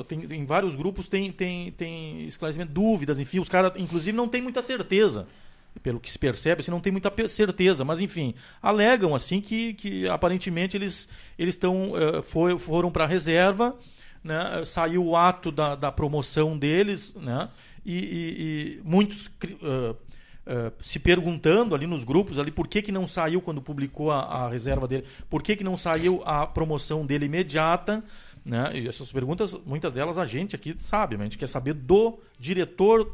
[0.08, 4.42] Tem, em vários grupos tem, tem, tem esclarecimento, dúvidas, enfim, os caras, inclusive, não têm
[4.42, 5.28] muita certeza.
[5.82, 10.08] Pelo que se percebe, assim, não tem muita certeza, mas enfim, alegam assim que, que
[10.08, 13.76] aparentemente eles eles estão uh, foi, foram para a reserva,
[14.24, 14.64] né?
[14.66, 17.50] saiu o ato da, da promoção deles, né?
[17.86, 19.30] e, e, e muitos
[20.46, 24.20] Uh, se perguntando ali nos grupos ali por que, que não saiu quando publicou a,
[24.20, 28.04] a, reserva dele, por que, que não saiu a promoção dele imediata,
[28.44, 28.72] né?
[28.74, 33.10] E essas perguntas, muitas delas a gente aqui sabe, a gente quer saber do diretor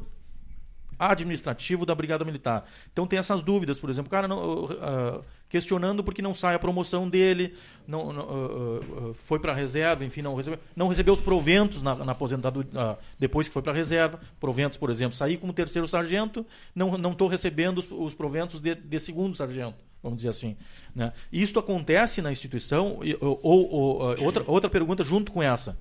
[1.00, 2.70] administrativo da Brigada Militar.
[2.92, 7.10] Então tem essas dúvidas, por exemplo, cara, não, uh, questionando porque não sai a promoção
[7.10, 7.56] dele,
[7.88, 11.82] não, não uh, uh, foi para a reserva, enfim, não recebeu, não recebeu os proventos
[11.82, 14.20] na, na aposentadoria depois que foi para a reserva.
[14.40, 16.46] Proventos, por exemplo, saí como terceiro sargento,
[16.76, 20.58] não estou recebendo os, os proventos de, de, segundo sargento, vamos dizer assim.
[20.94, 21.14] Né?
[21.32, 25.78] Isto acontece na instituição, ou, ou, ou outra, outra pergunta junto com essa.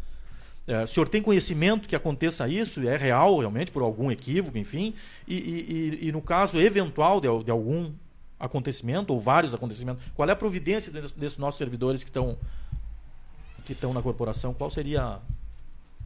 [0.68, 2.86] É, o senhor tem conhecimento que aconteça isso?
[2.86, 4.92] É real, realmente, por algum equívoco, enfim?
[5.26, 7.90] E, e, e no caso eventual de, de, algum
[8.38, 12.36] acontecimento, ou vários acontecimentos, qual é a providência desses nossos servidores que estão
[13.64, 14.52] que estão na corporação?
[14.52, 15.20] Qual seria.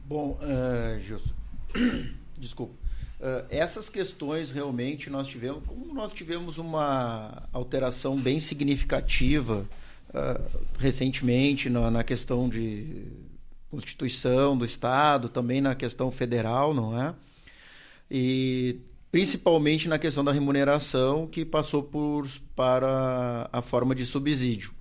[0.05, 1.35] Bom, uh, Gilson,
[2.39, 2.75] desculpa.
[3.21, 9.67] Uh, essas questões realmente nós tivemos, como nós tivemos uma alteração bem significativa
[10.11, 13.07] uh, recentemente na, na questão de
[13.73, 17.15] Constituição do Estado, também na questão federal, não é?
[18.11, 18.81] E
[19.11, 24.75] principalmente na questão da remuneração, que passou por, para a forma de subsídio,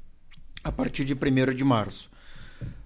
[0.62, 2.12] a partir de 1 de março.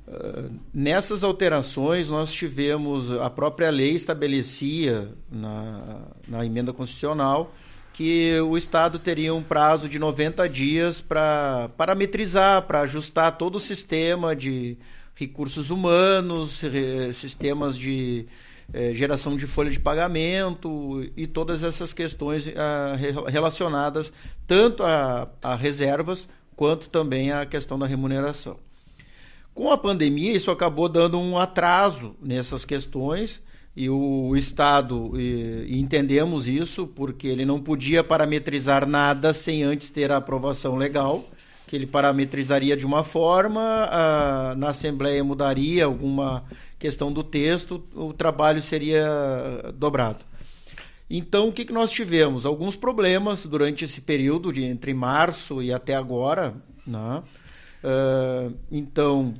[0.07, 7.51] Uh, nessas alterações, nós tivemos, a própria lei estabelecia na, na emenda constitucional
[7.93, 13.59] que o Estado teria um prazo de 90 dias para parametrizar, para ajustar todo o
[13.59, 14.77] sistema de
[15.15, 16.61] recursos humanos,
[17.13, 18.27] sistemas de
[18.73, 22.95] eh, geração de folha de pagamento e todas essas questões ah,
[23.29, 24.11] relacionadas
[24.45, 28.57] tanto a, a reservas quanto também à questão da remuneração.
[29.53, 33.41] Com a pandemia, isso acabou dando um atraso nessas questões
[33.75, 40.11] e o Estado, e, entendemos isso, porque ele não podia parametrizar nada sem antes ter
[40.11, 41.25] a aprovação legal,
[41.67, 46.45] que ele parametrizaria de uma forma, a, na Assembleia mudaria alguma
[46.77, 49.05] questão do texto, o trabalho seria
[49.73, 50.23] dobrado.
[51.09, 52.45] Então, o que, que nós tivemos?
[52.45, 56.55] Alguns problemas durante esse período, de entre março e até agora.
[56.85, 57.23] Né?
[57.83, 59.35] Uh, então,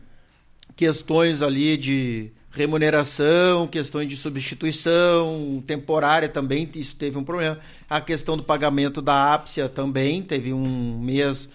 [0.76, 7.60] questões ali de remuneração, questões de substituição temporária também, isso teve um problema.
[7.90, 11.50] A questão do pagamento da ápsia também, teve um mês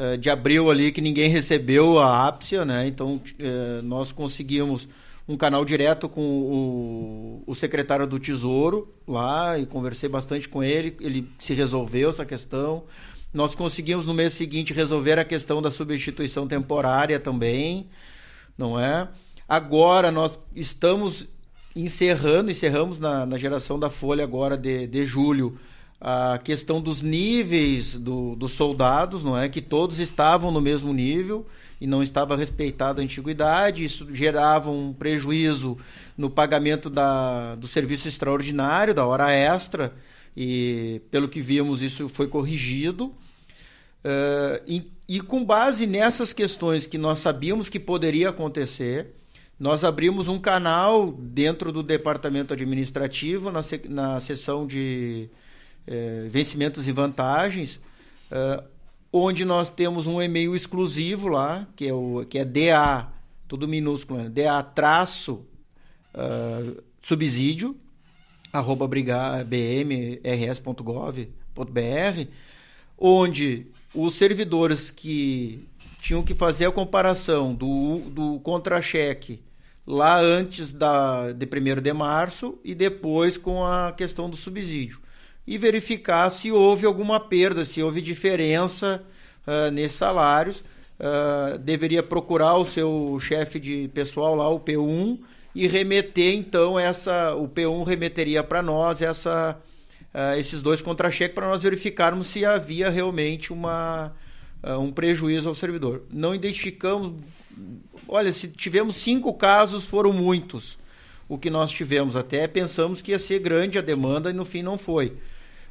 [0.00, 2.86] uh, de abril ali que ninguém recebeu a ápsia, né?
[2.86, 4.88] Então uh, nós conseguimos
[5.28, 10.96] um canal direto com o, o, secretário do Tesouro lá e conversei bastante com ele,
[11.00, 12.84] ele se resolveu essa questão.
[13.32, 17.88] Nós conseguimos no mês seguinte resolver a questão da substituição temporária também,
[18.58, 19.08] não é?
[19.48, 21.28] Agora nós estamos
[21.76, 25.56] encerrando, encerramos na, na geração da Folha agora de, de julho
[26.00, 29.48] a questão dos níveis do, dos soldados, não é?
[29.48, 31.46] Que todos estavam no mesmo nível
[31.78, 35.76] e não estava respeitada a antiguidade, isso gerava um prejuízo
[36.16, 39.94] no pagamento da, do serviço extraordinário, da hora extra,
[40.34, 43.06] e pelo que vimos isso foi corrigido.
[44.02, 49.08] Uh, e, e com base nessas questões que nós sabíamos que poderia acontecer,
[49.58, 55.28] nós abrimos um canal dentro do departamento administrativo, na, na seção de
[55.86, 57.80] eh, vencimentos e vantagens,
[58.30, 58.62] uh,
[59.12, 63.08] onde nós temos um e-mail exclusivo lá, que é, o, que é DA,
[63.48, 64.28] tudo minúsculo, né?
[64.28, 65.44] DA traço
[66.14, 67.76] uh, subsídio,
[68.52, 69.50] arroba bmrs.gov.br,
[72.96, 75.66] onde os servidores que
[76.00, 79.42] tinham que fazer a comparação do, do contra-cheque
[79.86, 85.00] lá antes da, de 1 de março e depois com a questão do subsídio.
[85.46, 89.02] E verificar se houve alguma perda, se houve diferença
[89.46, 90.62] uh, nesses salários.
[90.98, 95.18] Uh, deveria procurar o seu chefe de pessoal lá, o P1,
[95.54, 97.34] e remeter então essa.
[97.34, 99.58] O P1 remeteria para nós essa,
[100.14, 104.12] uh, esses dois contra-cheques para nós verificarmos se havia realmente uma,
[104.78, 106.02] um prejuízo ao servidor.
[106.12, 107.14] Não identificamos
[108.08, 110.78] olha, se tivemos cinco casos, foram muitos
[111.28, 112.16] o que nós tivemos.
[112.16, 115.16] Até pensamos que ia ser grande a demanda e no fim não foi.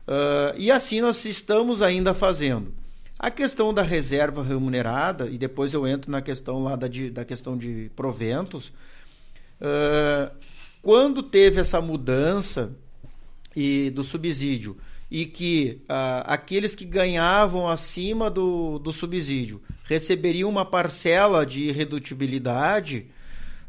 [0.10, 2.74] Uh, e assim nós estamos ainda fazendo.
[3.20, 7.24] A questão da reserva remunerada, e depois eu entro na questão lá da, de, da
[7.24, 8.70] questão de proventos,
[9.62, 10.36] uh,
[10.82, 12.72] quando teve essa mudança
[13.56, 14.78] e do subsídio
[15.12, 23.06] e que uh, aqueles que ganhavam acima do, do subsídio receberiam uma parcela de irredutibilidade,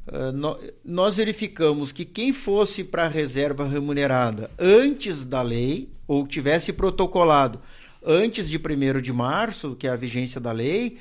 [0.07, 6.27] uh, no, nós verificamos que quem fosse para a reserva remunerada antes da lei, ou
[6.27, 7.61] tivesse protocolado
[8.05, 10.99] antes de 1 de março, que é a vigência da lei,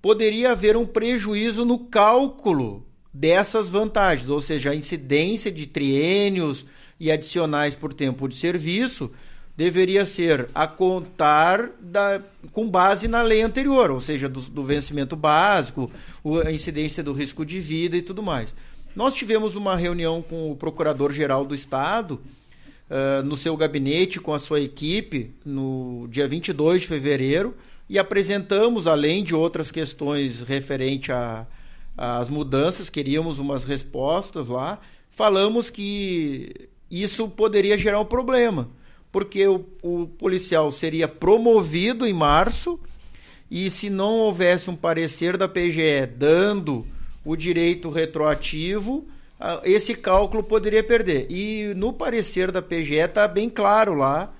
[0.00, 6.64] poderia haver um prejuízo no cálculo dessas vantagens, ou seja, a incidência de triênios
[7.00, 9.10] e adicionais por tempo de serviço
[9.56, 15.16] deveria ser a contar da, com base na lei anterior, ou seja, do, do vencimento
[15.16, 15.90] básico,
[16.46, 18.54] a incidência do risco de vida e tudo mais.
[18.94, 22.20] Nós tivemos uma reunião com o Procurador-Geral do Estado,
[22.90, 27.54] uh, no seu gabinete, com a sua equipe, no dia 22 de fevereiro,
[27.88, 31.14] e apresentamos, além de outras questões referentes
[31.96, 38.68] às mudanças, queríamos umas respostas lá, falamos que isso poderia gerar um problema
[39.12, 42.78] porque o, o policial seria promovido em março
[43.50, 46.86] e se não houvesse um parecer da PGE dando
[47.24, 49.06] o direito retroativo,
[49.64, 51.26] esse cálculo poderia perder.
[51.30, 54.32] E no parecer da PGE está bem claro lá,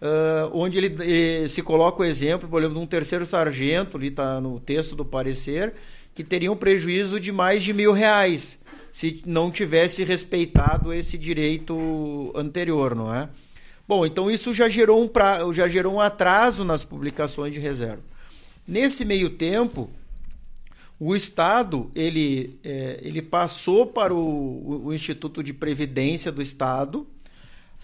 [0.00, 4.40] uh, onde ele, se coloca o exemplo, por exemplo, de um terceiro sargento, ali está
[4.40, 5.74] no texto do parecer,
[6.14, 8.60] que teriam prejuízo de mais de mil reais
[8.92, 13.30] se não tivesse respeitado esse direito anterior, não é?
[13.88, 18.02] Bom, então isso já gerou um, pra, já gerou um atraso nas publicações de reserva.
[18.68, 19.90] Nesse meio tempo,
[21.04, 27.04] o Estado ele, é, ele passou para o, o, Instituto de Previdência do Estado,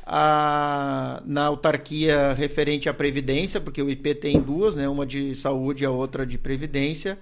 [0.06, 5.82] a, na autarquia referente à Previdência, porque o IP tem duas, né, uma de saúde
[5.82, 7.18] e a outra de Previdência,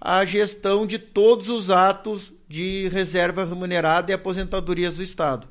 [0.00, 5.48] a gestão de todos os atos de reserva remunerada e aposentadorias do Estado.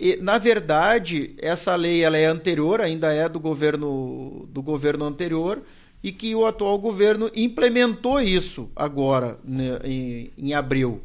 [0.00, 5.62] E, na verdade, essa lei ela é anterior, ainda é do governo, do governo anterior,
[6.04, 11.00] e que o atual governo implementou isso agora, né, em, em abril.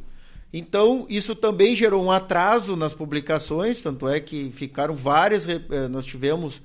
[0.52, 6.06] Então, isso também gerou um atraso nas publicações, tanto é que ficaram várias, eh, nós
[6.06, 6.62] tivemos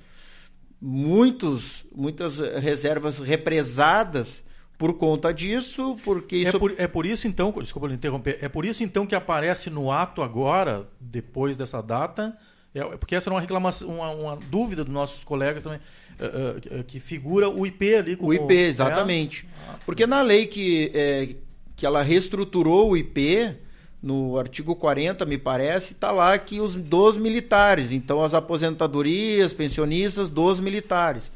[0.82, 4.42] muitos, muitas reservas represadas
[4.76, 6.56] por conta disso, porque é isso...
[6.56, 9.92] É por, é por isso então, desculpa interromper, é por isso então que aparece no
[9.92, 12.36] ato agora, depois dessa data,
[12.74, 15.78] é, porque essa é uma reclamação, uma, uma dúvida dos nossos colegas também,
[16.26, 18.16] uh, uh, que figura o IP ali.
[18.16, 19.46] Como, o IP, exatamente.
[19.68, 19.74] É?
[19.84, 21.36] Porque na lei que, é,
[21.76, 23.56] que ela reestruturou o IP,
[24.02, 30.28] no artigo 40, me parece, está lá que os dos militares, então as aposentadorias, pensionistas
[30.28, 31.32] dos militares.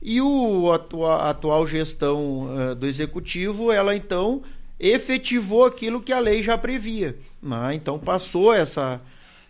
[0.00, 4.42] E o atua, a atual gestão uh, do executivo, ela então
[4.78, 7.16] efetivou aquilo que a lei já previa.
[7.42, 7.74] Né?
[7.74, 9.00] Então passou essa,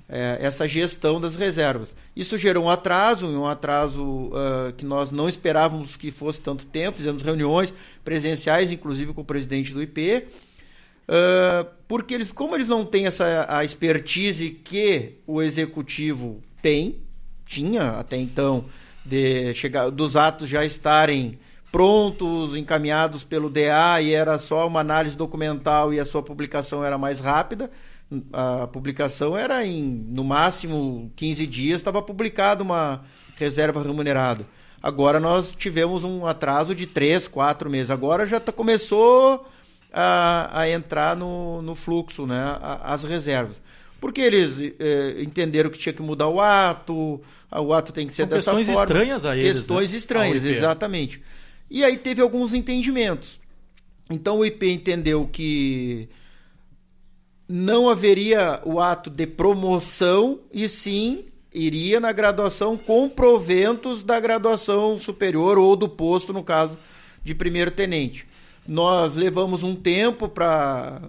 [0.08, 1.94] é, essa gestão das reservas.
[2.14, 6.96] Isso gerou um atraso, um atraso uh, que nós não esperávamos que fosse tanto tempo.
[6.96, 7.74] Fizemos reuniões
[8.04, 10.24] presenciais, inclusive com o presidente do IP,
[11.08, 16.96] uh, porque eles, como eles não têm essa a expertise que o executivo tem,
[17.44, 18.64] tinha até então
[19.04, 21.38] de chegar, dos atos já estarem
[21.70, 26.96] prontos, encaminhados pelo DA e era só uma análise documental e a sua publicação era
[26.96, 27.70] mais rápida.
[28.32, 33.04] A publicação era em, no máximo, 15 dias, estava publicada uma
[33.36, 34.46] reserva remunerada.
[34.82, 37.90] Agora nós tivemos um atraso de 3, 4 meses.
[37.90, 39.48] Agora já tá, começou
[39.92, 43.60] a, a entrar no, no fluxo, né, a, as reservas.
[44.00, 47.20] Porque eles eh, entenderam que tinha que mudar o ato,
[47.50, 48.82] o ato tem que ser São dessa questões forma.
[48.82, 49.58] estranhas a eles.
[49.58, 49.98] Questões né?
[49.98, 51.22] estranhas, exatamente.
[51.70, 53.40] E aí teve alguns entendimentos.
[54.10, 56.08] Então o IP entendeu que
[57.48, 64.98] não haveria o ato de promoção e sim iria na graduação com proventos da graduação
[64.98, 66.76] superior ou do posto, no caso
[67.22, 68.26] de primeiro tenente.
[68.68, 71.00] Nós levamos um tempo para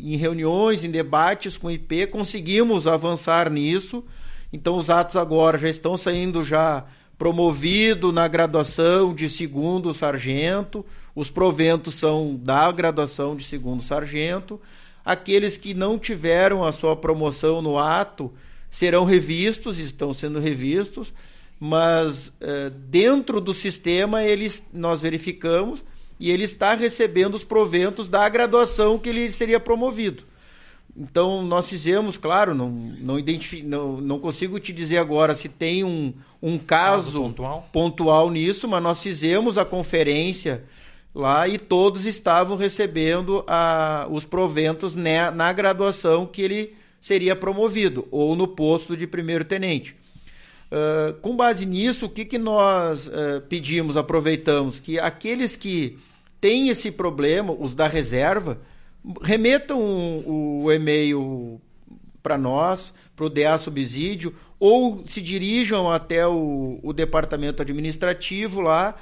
[0.00, 4.04] em reuniões, em debates com o IP, conseguimos avançar nisso.
[4.52, 6.84] Então os atos agora já estão saindo já
[7.16, 10.84] promovido na graduação de segundo sargento.
[11.14, 14.60] Os proventos são da graduação de segundo sargento.
[15.08, 18.30] Aqueles que não tiveram a sua promoção no ato
[18.70, 21.14] serão revistos, estão sendo revistos,
[21.58, 25.82] mas eh, dentro do sistema eles nós verificamos
[26.20, 30.24] e ele está recebendo os proventos da graduação que ele seria promovido.
[30.94, 35.84] Então, nós fizemos, claro, não, não, identifi não, não consigo te dizer agora se tem
[35.84, 36.12] um,
[36.42, 37.68] um caso, caso pontual.
[37.72, 40.64] pontual nisso, mas nós fizemos a conferência
[41.18, 48.06] lá e todos estavam recebendo a, os proventos na, na graduação que ele seria promovido,
[48.10, 49.96] ou no posto de primeiro tenente.
[50.70, 54.78] Uh, com base nisso, o que, que nós uh, pedimos, aproveitamos?
[54.78, 55.98] Que aqueles que
[56.40, 58.60] têm esse problema, os da reserva,
[59.22, 61.60] remetam o, o e-mail
[62.22, 68.94] para nós, para o DA Subsídio, ou se dirijam até o, o departamento administrativo lá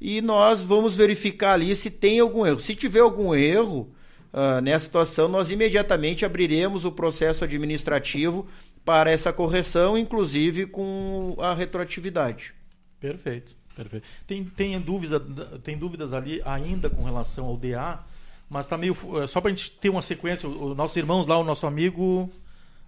[0.00, 2.60] e nós vamos verificar ali se tem algum erro.
[2.60, 3.90] Se tiver algum erro
[4.32, 8.46] uh, nessa situação, nós imediatamente abriremos o processo administrativo
[8.84, 12.54] para essa correção, inclusive com a retroatividade.
[12.98, 14.06] Perfeito, perfeito.
[14.26, 15.20] Tem, tem, dúvida,
[15.62, 18.04] tem dúvidas ali ainda com relação ao DA?
[18.52, 18.94] mas tá meio.
[19.18, 22.30] Eh, só para a gente ter uma sequência, os nossos irmãos lá, o nosso amigo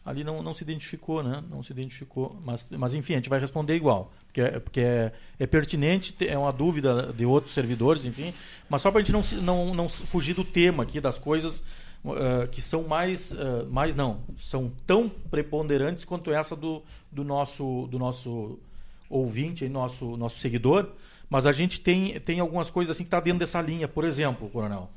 [0.04, 1.42] ali não, não se identificou, né?
[1.50, 2.38] Não se identificou.
[2.44, 4.12] Mas, mas enfim, a gente vai responder igual.
[4.26, 8.34] Porque, é, porque é, é pertinente, é uma dúvida de outros servidores, enfim.
[8.68, 11.60] Mas só para a gente não, não, não fugir do tema aqui, das coisas
[12.04, 13.32] uh, que são mais.
[13.32, 18.58] Uh, mais não, são tão preponderantes quanto essa do, do, nosso, do nosso
[19.08, 20.90] ouvinte, nosso, nosso seguidor.
[21.30, 23.88] Mas a gente tem, tem algumas coisas assim que está dentro dessa linha.
[23.88, 24.90] Por exemplo, Coronel.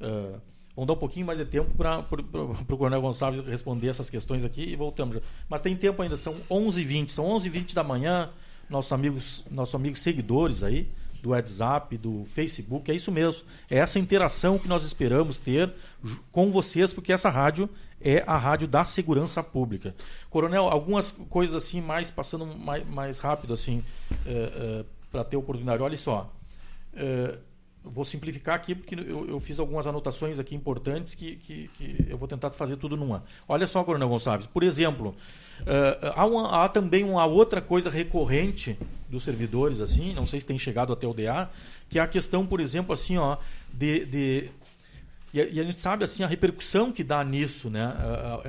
[0.00, 0.40] Uh,
[0.76, 4.62] vamos dar um pouquinho mais de tempo para o Coronel Gonçalves responder essas questões aqui
[4.62, 5.18] e voltamos.
[5.48, 8.30] Mas tem tempo ainda, são 11h20, são 11h20 da manhã,
[8.68, 10.90] nossos amigos, nossos amigos seguidores aí,
[11.22, 13.44] do WhatsApp, do Facebook, é isso mesmo.
[13.70, 15.72] É essa interação que nós esperamos ter
[16.30, 17.68] com vocês, porque essa rádio
[18.00, 19.94] é a rádio da segurança pública.
[20.28, 23.82] Coronel, algumas coisas assim, mais passando mais, mais rápido assim,
[24.26, 25.82] é, é, para ter oportunidade.
[25.82, 26.30] Olha só.
[26.92, 27.38] É,
[27.84, 32.16] vou simplificar aqui porque eu, eu, fiz algumas anotações aqui importantes que, que, que, eu
[32.16, 33.24] vou tentar fazer tudo numa.
[33.46, 35.14] Olha só, Coronel Gonçalves, por exemplo,
[35.60, 38.78] uh, há, uma, há, também uma outra coisa recorrente
[39.08, 41.50] dos servidores, assim, não sei se tem chegado até o DA,
[41.88, 43.36] que é a questão, por exemplo, assim, ó,
[43.72, 44.50] de, de
[45.34, 47.92] e a, e a, gente sabe assim a repercussão que dá nisso, né?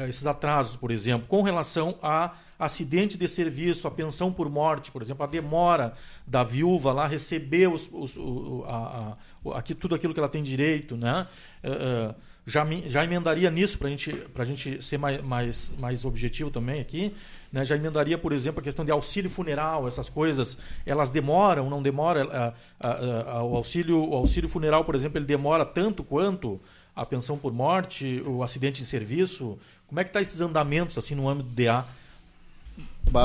[0.07, 5.01] esses atrasos, por exemplo, com relação a acidente de serviço, a pensão por morte, por
[5.01, 5.93] exemplo, a demora
[6.25, 9.17] da viúva lá receber os, os, o, a,
[9.51, 11.27] a, aqui, tudo aquilo que ela tem direito, né?
[11.63, 12.15] Uh, uh,
[12.47, 17.13] já, já emendaria nisso para gente, a gente ser mais, mais, mais objetivo também aqui.
[17.51, 17.65] Né?
[17.65, 22.53] Já emendaria, por exemplo, a questão de auxílio funeral, essas coisas, elas demoram, não demora?
[22.79, 26.61] Uh, o, auxílio, o auxílio funeral, por exemplo, ele demora tanto quanto
[26.95, 29.57] a pensão por morte, o acidente em serviço?
[29.87, 31.83] Como é que está esses andamentos assim no âmbito do DA?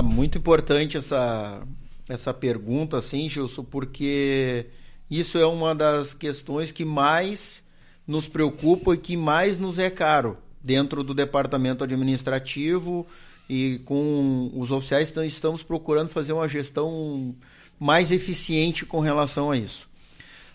[0.05, 1.63] Muito importante essa,
[2.09, 4.67] essa pergunta, assim, Gilson, porque
[5.11, 7.63] isso é uma das questões que mais
[8.07, 13.07] nos preocupa e que mais nos é caro dentro do departamento administrativo
[13.49, 17.35] e com os oficiais estamos procurando fazer uma gestão
[17.79, 19.89] mais eficiente com relação a isso.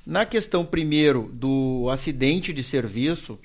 [0.05, 3.39] Na questão primeiro do acidente de serviço,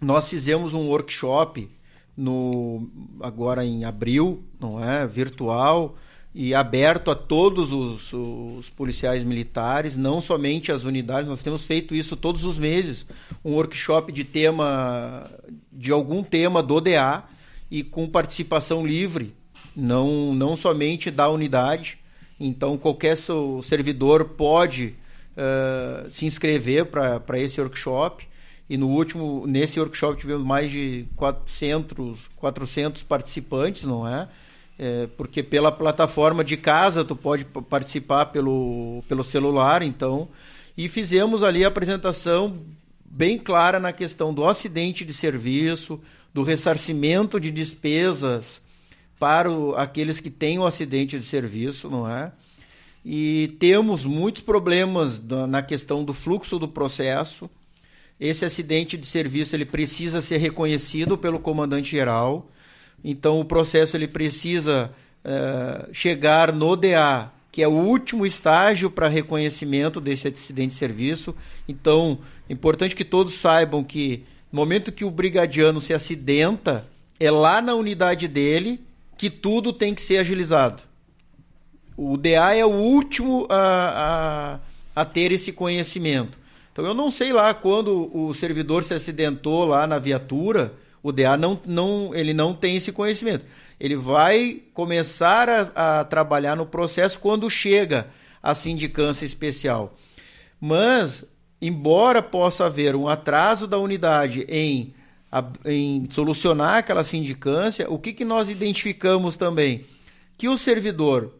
[0.00, 1.68] nós fizemos um workshop
[2.16, 2.88] no
[3.20, 5.96] agora em abril, não é, virtual
[6.34, 11.28] e aberto a todos os, os, policiais militares, não somente as unidades.
[11.28, 13.04] Nós temos feito isso todos os meses,
[13.44, 15.28] um workshop de tema
[15.72, 17.24] de algum tema do DA
[17.70, 19.34] e com participação livre,
[19.74, 21.98] não não somente da unidade.
[22.38, 23.16] Então qualquer
[23.62, 24.94] servidor pode
[25.36, 28.29] uh, se inscrever para esse workshop
[28.70, 34.28] e no último, nesse workshop tivemos mais de 400, 400 participantes, não é?
[34.78, 35.08] é?
[35.16, 40.28] Porque pela plataforma de casa tu pode participar pelo, pelo celular, então.
[40.78, 42.58] E fizemos ali a apresentação
[43.04, 46.00] bem clara na questão do acidente de serviço,
[46.32, 48.62] do ressarcimento de despesas
[49.18, 52.30] para o, aqueles que têm o acidente de serviço, não é?
[53.04, 57.50] E temos muitos problemas na questão do fluxo do processo
[58.20, 62.50] esse acidente de serviço ele precisa ser reconhecido pelo comandante geral.
[63.02, 64.92] Então o processo ele precisa
[65.24, 71.34] uh, chegar no DA, que é o último estágio para reconhecimento desse acidente de serviço.
[71.66, 72.18] Então
[72.48, 74.22] é importante que todos saibam que
[74.52, 76.86] no momento que o brigadiano se acidenta,
[77.18, 78.80] é lá na unidade dele
[79.16, 80.82] que tudo tem que ser agilizado.
[81.96, 84.58] O DA é o último a,
[84.96, 86.39] a, a ter esse conhecimento.
[86.80, 91.36] Então eu não sei lá quando o servidor se acidentou lá na viatura, o DA
[91.36, 93.44] não, não, ele não tem esse conhecimento.
[93.78, 98.08] Ele vai começar a, a trabalhar no processo quando chega
[98.42, 99.94] a sindicância especial.
[100.58, 101.22] Mas,
[101.60, 104.94] embora possa haver um atraso da unidade em,
[105.66, 109.84] em solucionar aquela sindicância, o que, que nós identificamos também?
[110.38, 111.30] Que o servidor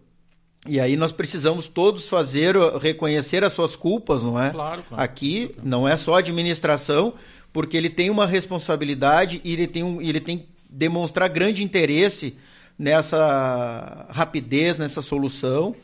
[0.67, 4.51] e aí nós precisamos todos fazer, reconhecer as suas culpas, não é?
[4.51, 5.03] Claro, claro.
[5.03, 7.15] Aqui não é só administração,
[7.53, 12.37] porque ele tem uma responsabilidade e ele tem, um, ele tem que demonstrar grande interesse
[12.79, 15.75] nessa rapidez, nessa solução,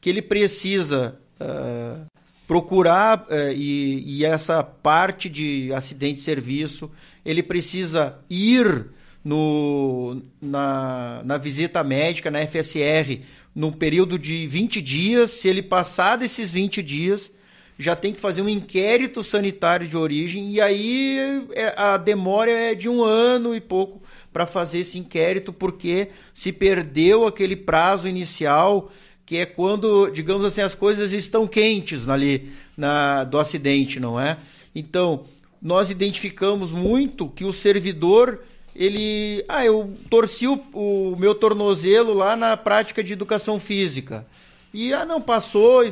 [0.00, 2.06] que ele precisa uh,
[2.46, 6.90] procurar uh, e, e essa parte de acidente de serviço,
[7.24, 8.86] ele precisa ir
[9.26, 13.22] no, na, na visita médica, na FSR,
[13.52, 15.32] num período de 20 dias.
[15.32, 17.32] Se ele passar desses 20 dias,
[17.76, 20.52] já tem que fazer um inquérito sanitário de origem.
[20.52, 24.00] E aí é, a demora é de um ano e pouco
[24.32, 28.92] para fazer esse inquérito, porque se perdeu aquele prazo inicial,
[29.26, 34.36] que é quando, digamos assim, as coisas estão quentes ali na, do acidente, não é?
[34.72, 35.24] Então,
[35.60, 38.38] nós identificamos muito que o servidor
[38.78, 39.44] ele.
[39.48, 44.26] Ah, eu torci o, o, meu tornozelo lá na prática de educação física.
[44.72, 45.82] E, ah, não, passou,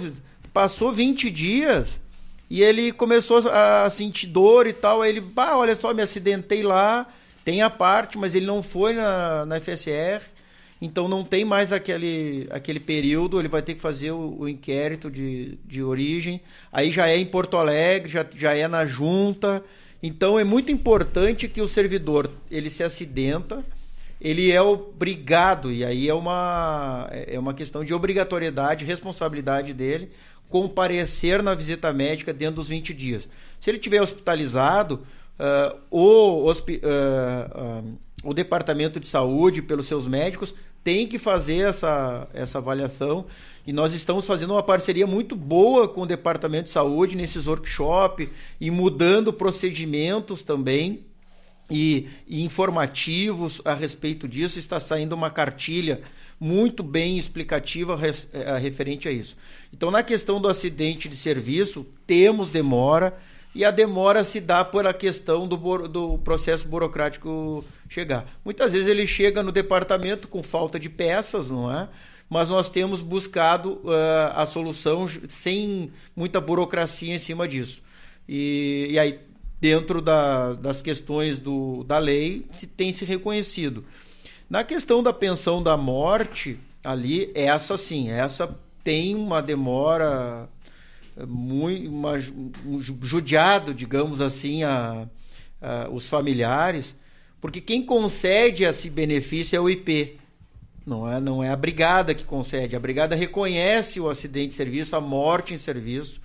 [0.52, 1.98] passou 20 dias
[2.50, 5.02] e ele começou a sentir dor e tal.
[5.02, 7.06] Aí ele, ah, olha só, me acidentei lá,
[7.44, 10.22] tem a parte, mas ele não foi na, na FSR.
[10.80, 15.10] Então não tem mais aquele, aquele período, ele vai ter que fazer o, o inquérito
[15.10, 16.40] de, de origem.
[16.70, 19.64] Aí já é em Porto Alegre, já, já é na junta.
[20.06, 23.64] Então é muito importante que o servidor ele se acidenta,
[24.20, 30.10] ele é obrigado e aí é uma é uma questão de obrigatoriedade, responsabilidade dele
[30.50, 33.26] comparecer na visita médica dentro dos 20 dias.
[33.58, 35.06] Se ele tiver hospitalizado,
[35.40, 40.54] uh, o, hospi uh, uh, o departamento de saúde, pelos seus médicos,
[40.84, 43.24] tem que fazer essa, essa avaliação.
[43.66, 48.28] E nós estamos fazendo uma parceria muito boa com o departamento de saúde nesses workshops
[48.60, 51.00] e mudando procedimentos também
[51.70, 54.58] e, e, informativos a respeito disso.
[54.58, 56.02] Está saindo uma cartilha
[56.38, 58.28] muito bem explicativa res,
[58.60, 59.34] referente a isso.
[59.72, 63.16] Então, na questão do acidente de serviço, temos demora
[63.54, 68.26] e a demora se dá pela questão do, do processo burocrático chegar.
[68.44, 71.88] Muitas vezes ele chega no departamento com falta de peças, não é?
[72.28, 77.82] Mas nós temos buscado uh, a solução sem muita burocracia em cima disso.
[78.28, 79.20] E, e aí,
[79.60, 83.84] dentro da, das questões do, da lei, se tem se reconhecido.
[84.50, 90.48] Na questão da pensão da morte, ali, essa sim, essa tem uma demora
[91.26, 91.90] muito
[92.66, 95.08] um judiado, digamos assim, a,
[95.60, 96.94] a, os familiares,
[97.40, 100.18] porque quem concede esse benefício é o IP.
[100.86, 102.76] Não é, não é a brigada que concede.
[102.76, 106.20] A brigada reconhece o acidente de serviço, a morte em serviço,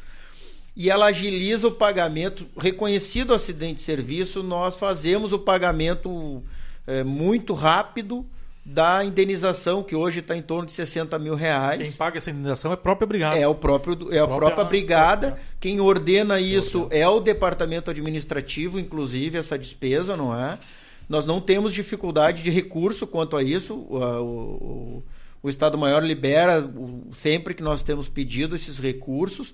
[0.76, 2.48] e ela agiliza o pagamento.
[2.58, 6.44] Reconhecido o acidente de serviço, nós fazemos o pagamento
[6.86, 8.26] é, muito rápido
[8.72, 11.82] da indenização, que hoje está em torno de 60 mil reais.
[11.82, 13.36] Quem paga essa indenização é a própria brigada.
[13.36, 15.28] É, o próprio, é a própria, própria brigada.
[15.30, 15.46] Própria.
[15.60, 20.60] Quem ordena isso é o departamento administrativo, inclusive, essa despesa, não é?
[21.08, 23.74] Nós não temos dificuldade de recurso quanto a isso.
[23.74, 25.04] O, o,
[25.42, 26.64] o Estado-Maior libera
[27.12, 29.52] sempre que nós temos pedido esses recursos.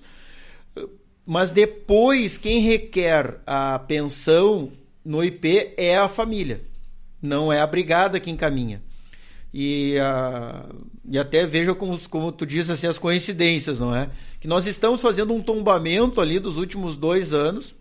[1.24, 4.70] Mas depois, quem requer a pensão
[5.02, 6.60] no IP é a família,
[7.22, 8.82] não é a brigada que encaminha.
[9.58, 10.66] E, a,
[11.08, 14.10] e até veja como, como tu diz assim, as coincidências, não é?
[14.38, 17.74] Que nós estamos fazendo um tombamento ali dos últimos dois anos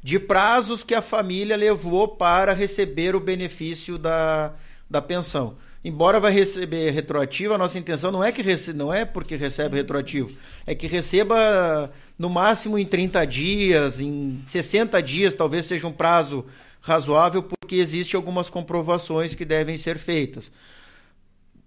[0.00, 4.54] de prazos que a família levou para receber o benefício da,
[4.88, 5.56] da pensão.
[5.84, 8.72] Embora vai receber retroativo, a nossa intenção não é que rece...
[8.72, 10.30] não é porque recebe retroativo,
[10.64, 16.44] é que receba no máximo em 30 dias, em 60 dias, talvez seja um prazo
[16.86, 20.52] razoável, porque existem algumas comprovações que devem ser feitas.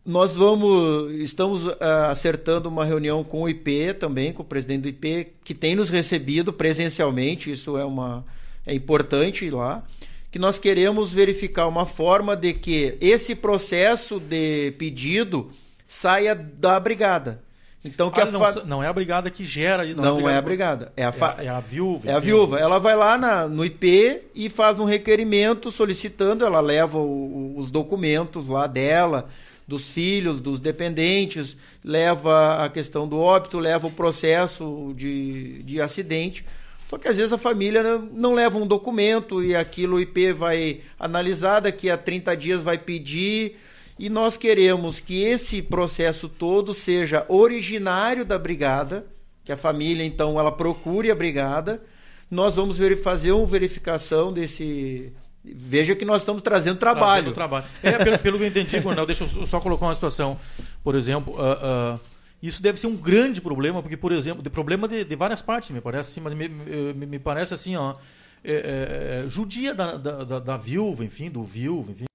[0.06, 1.76] Nós vamos estamos uh,
[2.10, 5.90] acertando uma reunião com o IP também com o presidente do IP que tem nos
[5.90, 8.26] recebido presencialmente isso é uma
[8.66, 9.84] é importante ir lá
[10.32, 15.52] que nós queremos verificar uma forma de que esse processo de pedido
[15.86, 17.44] saia da brigada
[17.84, 18.64] então que ah, a não, fa...
[18.66, 21.38] não, é a brigada que gera não, não é a brigada é a, fa...
[21.40, 24.50] é, a, é a viúva é a viúva ela vai lá na, no IP e
[24.50, 29.30] faz um requerimento solicitando ela leva o, os documentos lá dela
[29.70, 36.44] dos filhos, dos dependentes, leva a questão do óbito, leva o processo de, de acidente.
[36.90, 40.82] Só que às vezes a família não leva um documento e aquilo o IP vai
[41.00, 43.60] analisar, daqui a 30 dias vai pedir.
[44.00, 49.06] E nós queremos que esse processo todo seja originário da brigada,
[49.44, 51.84] que a família então ela procure a brigada.
[52.32, 55.14] Nós vamos fazer uma verificação desse
[55.44, 57.34] Veja que nós estamos trazendo trabalho.
[57.34, 57.66] Trazendo trabalho.
[57.82, 60.38] É, pelo, pelo que eu entendi, Coronel, deixa eu só colocar uma situação.
[60.84, 62.00] Por exemplo, uh, uh,
[62.44, 65.70] isso deve ser um grande problema, porque, por exemplo, de problema de, de várias partes,
[65.70, 67.96] me parece assim, mas me, me, me parece assim, ó,
[68.44, 72.06] é, é, é judia da, da, da, da, viúva, enfim, do viúvo, enfim.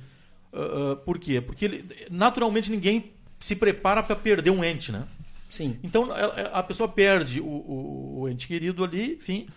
[0.55, 1.41] Uh, por quê?
[1.41, 5.05] Porque ele, naturalmente ninguém se prepara para perder um ente, né?
[5.51, 5.77] Sim.
[5.83, 9.49] Então a, a pessoa perde o, o, o, ente querido ali, enfim.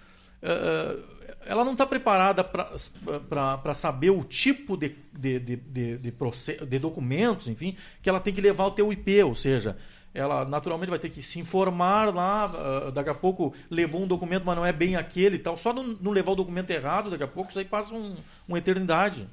[0.42, 6.12] Uh, ela não está preparada para saber o tipo de, de, de, de, de,
[6.68, 9.78] de documentos, enfim, que ela tem que levar ao teu IP, ou seja,
[10.14, 14.56] ela naturalmente vai ter que se informar lá, daqui a pouco levou um documento, mas
[14.56, 15.56] não é bem aquele e tal.
[15.56, 18.16] Só não, não levar o documento errado, daqui a pouco isso aí passa um,
[18.48, 19.28] uma eternidade.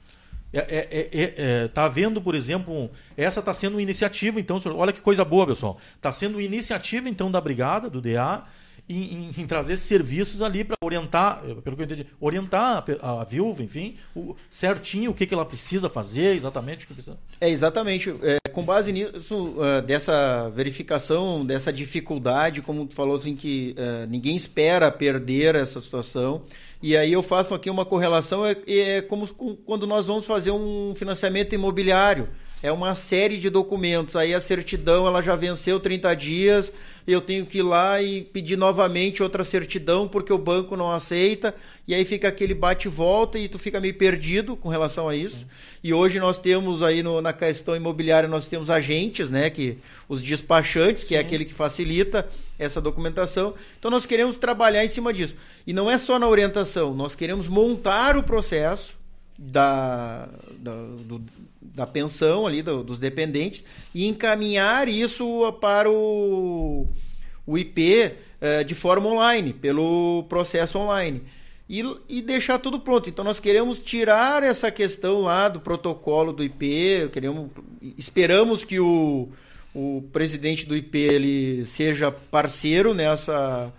[0.55, 4.93] É, é, é, é, tá havendo, por exemplo, essa está sendo uma iniciativa, então, olha
[4.93, 5.79] que coisa boa, pessoal.
[5.97, 8.45] Está sendo uma iniciativa, então, da Brigada, do DA,
[8.89, 13.25] em, em, em trazer serviços ali para orientar, pelo que eu entendi, orientar a, a
[13.25, 17.17] viúva, enfim, o, certinho o que, que ela precisa fazer, exatamente o que precisa.
[17.41, 18.15] É, exatamente.
[18.23, 24.07] É, com base nisso, uh, dessa verificação, dessa dificuldade, como tu falou assim, que uh,
[24.09, 26.43] ninguém espera perder essa situação,
[26.83, 29.27] E aí eu faço aqui uma correlação, é, é como
[29.65, 32.29] quando nós vamos fazer um financiamento imobiliário.
[32.65, 34.17] É uma série de documentos.
[34.17, 36.73] Aí a certidão ela já venceu 30 dias,
[37.07, 41.55] eu tenho que ir lá e pedir novamente outra certidão porque o banco não aceita.
[41.87, 45.41] E aí fica aquele bate-volta e tu fica meio perdido com relação a isso.
[45.41, 45.47] Sim.
[45.85, 49.51] E hoje nós temos aí no, na questão imobiliária, nós temos agentes, né?
[49.51, 49.77] Que,
[50.09, 51.23] os despachantes, que é Sim.
[51.23, 52.27] é aquele que facilita
[52.59, 53.53] essa documentação.
[53.79, 55.37] Então nós queremos trabalhar em cima disso.
[55.67, 58.97] E não é só na orientação, nós queremos montar o processo
[59.39, 60.29] da,
[60.59, 61.23] da, do,
[61.75, 66.87] da pensão ali do, dos dependentes e encaminhar isso para o,
[67.45, 71.23] o IP eh, de forma online, pelo processo online.
[71.69, 73.09] E, e, deixar tudo pronto.
[73.09, 77.51] Então nós queremos tirar essa questão lá do protocolo do IP, queremos,
[77.99, 79.29] esperamos que o,
[79.75, 83.73] o presidente do IP ele seja parceiro nessa,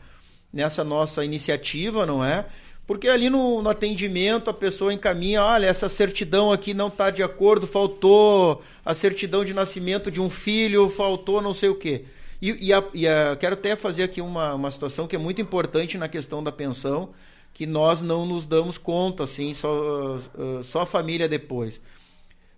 [0.51, 2.45] nessa nossa iniciativa, não é?
[2.87, 7.23] Porque ali no, no, atendimento a pessoa encaminha, olha, essa certidão aqui não está de
[7.23, 12.05] acordo, faltou a certidão de nascimento de um filho, faltou não sei o quê.
[12.39, 15.41] E, e, a, e a, quero até fazer aqui uma, uma situação que é muito
[15.41, 17.09] importante na questão da pensão,
[17.53, 20.19] que nós não nos damos conta, assim, só,
[20.61, 21.77] só a família depois.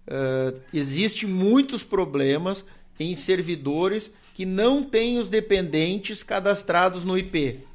[0.08, 2.66] Uh, Existem muitos problemas
[3.00, 7.67] em servidores que não têm os dependentes cadastrados no IP.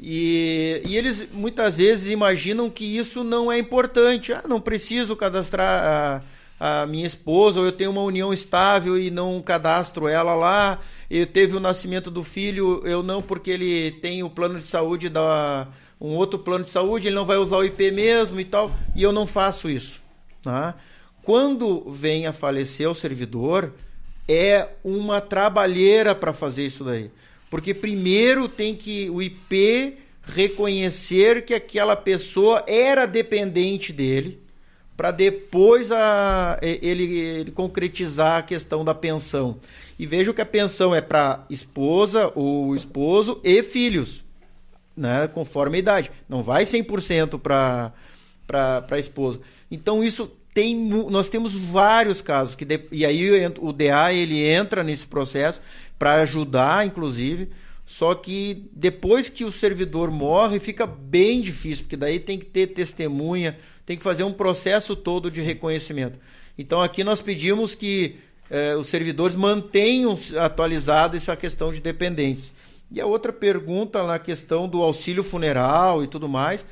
[0.00, 4.32] E, e, eles muitas vezes imaginam que isso não é importante.
[4.32, 6.22] Ah, não preciso cadastrar
[6.60, 10.80] a, a, minha esposa, ou eu tenho uma união estável e não cadastro ela lá.
[11.10, 15.08] Eu teve o nascimento do filho, eu não, porque ele tem o plano de saúde
[15.08, 15.68] da
[16.00, 19.02] um outro plano de saúde, ele não vai usar o IP mesmo e tal, e
[19.02, 20.00] eu não faço isso.
[20.42, 20.76] Tá?
[21.22, 23.72] Quando vem a falecer o servidor,
[24.28, 27.10] é uma trabalheira para fazer isso daí.
[27.50, 34.40] Porque primeiro tem que o IP reconhecer que aquela pessoa era dependente dele,
[34.96, 39.58] para depois a, ele, ele, concretizar a questão da pensão.
[39.98, 44.24] E veja que a pensão é para esposa, o esposo e filhos,
[44.96, 46.10] né, conforme a idade.
[46.28, 47.94] Não vai 100% para
[48.90, 49.40] a esposa.
[49.70, 53.30] Então isso tem nós temos vários casos que de, e aí
[53.60, 55.60] o DA ele entra nesse processo
[55.98, 57.50] para ajudar, inclusive.
[57.84, 62.66] Só que depois que o servidor morre, fica bem difícil, porque daí tem que ter
[62.68, 63.56] testemunha,
[63.86, 66.18] tem que fazer um processo todo de reconhecimento.
[66.58, 68.16] Então aqui nós pedimos que
[68.50, 72.52] eh, os servidores mantenham atualizado essa questão de dependentes.
[72.90, 76.66] E a outra pergunta na questão do auxílio funeral e tudo mais.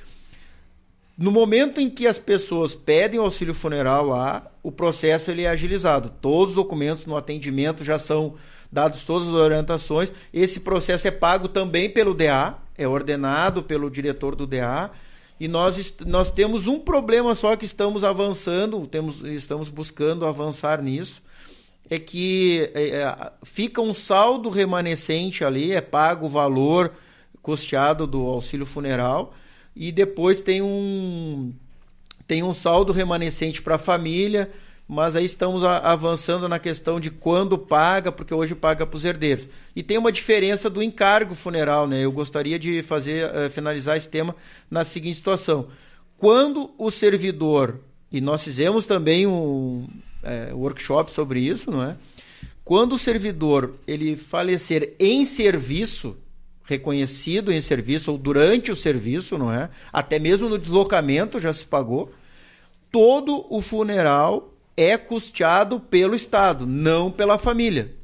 [1.16, 5.48] No momento em que as pessoas pedem o auxílio funeral lá, o processo ele é
[5.48, 6.12] agilizado.
[6.20, 8.34] Todos os documentos no atendimento já são
[8.76, 10.12] dados todas as orientações.
[10.34, 14.90] Esse processo é pago também pelo DA, é ordenado pelo diretor do DA.
[15.40, 21.22] E nós, nós temos um problema só que estamos avançando, temos, estamos buscando avançar nisso,
[21.88, 26.92] é que é, é, fica um saldo remanescente ali, é pago o valor
[27.40, 29.34] custeado do auxílio funeral,
[29.74, 31.52] e depois tem um,
[32.26, 34.50] tem um saldo remanescente para a família,
[34.88, 39.48] mas aí estamos avançando na questão de quando paga, porque hoje paga para os herdeiros.
[39.74, 42.04] E tem uma diferença do encargo funeral, né?
[42.04, 44.34] Eu gostaria de fazer uh, finalizar esse tema
[44.70, 45.68] na seguinte situação:
[46.16, 47.80] quando o servidor
[48.10, 49.86] e nós fizemos também um
[50.22, 51.96] é, workshop sobre isso, não é?
[52.64, 56.16] Quando o servidor ele falecer em serviço,
[56.64, 59.70] reconhecido em serviço ou durante o serviço, não é?
[59.92, 62.12] Até mesmo no deslocamento já se pagou.
[62.90, 67.94] Todo o funeral é custeado pelo Estado, não pela família.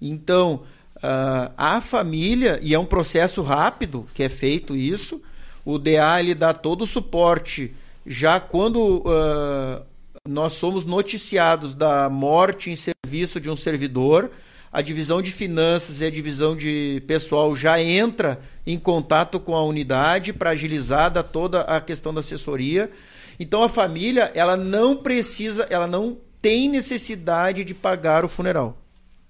[0.00, 0.62] Então,
[0.96, 5.22] uh, a família, e é um processo rápido que é feito isso,
[5.64, 7.74] o DA ele dá todo o suporte
[8.06, 9.84] já quando uh,
[10.28, 14.30] nós somos noticiados da morte em serviço de um servidor,
[14.72, 19.64] a divisão de finanças e a divisão de pessoal já entra em contato com a
[19.64, 22.90] unidade para agilizar toda a questão da assessoria
[23.40, 28.76] então a família, ela não precisa, ela não tem necessidade de pagar o funeral.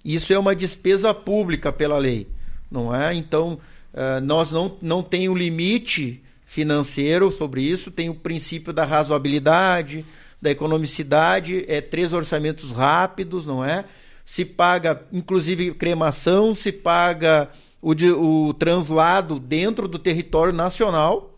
[0.04, 2.26] Isso é uma despesa pública pela lei,
[2.68, 3.14] não é?
[3.14, 3.60] Então,
[3.94, 10.04] uh, nós não, não tem um limite financeiro sobre isso, tem o princípio da razoabilidade,
[10.42, 13.84] da economicidade, é três orçamentos rápidos, não é?
[14.24, 17.48] Se paga, inclusive, cremação, se paga
[17.80, 21.29] o, de, o translado dentro do território nacional,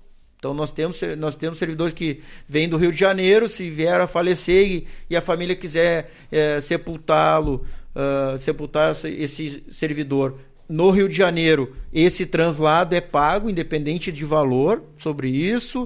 [0.43, 4.09] então nós temos, nós temos servidores que vêm do Rio de Janeiro, se vier a
[4.09, 7.65] falecer e, e a família quiser é, sepultá-lo,
[7.95, 10.35] uh, sepultar esse servidor
[10.69, 15.85] no Rio de Janeiro, esse translado é pago, independente de valor, sobre isso.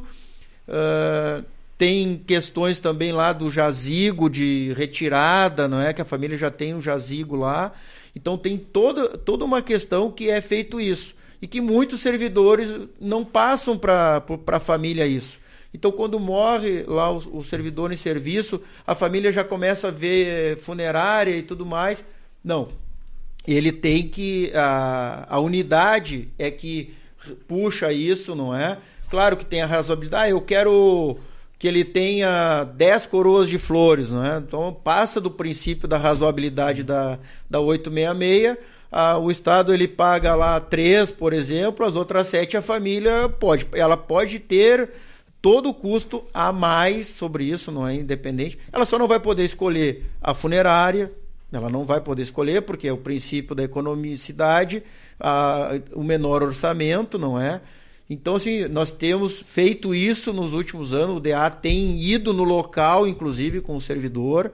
[0.66, 1.44] Uh,
[1.76, 5.92] tem questões também lá do jazigo de retirada, não é?
[5.92, 7.74] Que a família já tem um jazigo lá.
[8.14, 11.14] Então tem toda, toda uma questão que é feito isso.
[11.40, 15.38] E que muitos servidores não passam para a família isso.
[15.72, 20.56] Então, quando morre lá o, o, servidor em serviço, a família já começa a ver
[20.56, 22.02] funerária e tudo mais.
[22.42, 22.68] Não.
[23.46, 24.50] Ele tem que.
[24.54, 26.94] A, a unidade é que
[27.46, 28.78] puxa isso, não é?
[29.10, 30.24] Claro que tem a razoabilidade.
[30.24, 31.18] Ah, eu quero
[31.58, 34.38] que ele tenha 10 coroas de flores, não é?
[34.38, 37.18] Então passa do princípio da razoabilidade da,
[37.48, 38.58] da 866.
[39.20, 43.66] O Estado ele paga lá três, por exemplo, as outras sete a família pode.
[43.72, 44.90] Ela pode ter
[45.42, 48.58] todo o custo a mais sobre isso, não é independente.
[48.72, 51.12] Ela só não vai poder escolher a funerária,
[51.52, 54.82] ela não vai poder escolher, porque é o princípio da economicidade,
[55.20, 57.60] a, o menor orçamento, não é?
[58.08, 61.16] Então, assim, nós temos feito isso nos últimos anos.
[61.16, 64.52] O DA tem ido no local, inclusive com o servidor,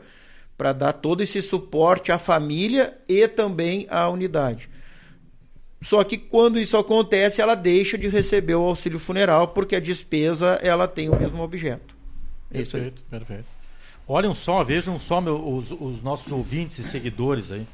[0.63, 4.71] para dar todo esse suporte à família e também à unidade.
[5.81, 10.61] Só que quando isso acontece, ela deixa de receber o auxílio funeral, porque a despesa
[10.63, 11.97] ela tem o mesmo objeto.
[12.49, 13.47] É perfeito, perfeito.
[14.07, 17.67] Olhem só, vejam só meu, os, os nossos ouvintes e seguidores aí.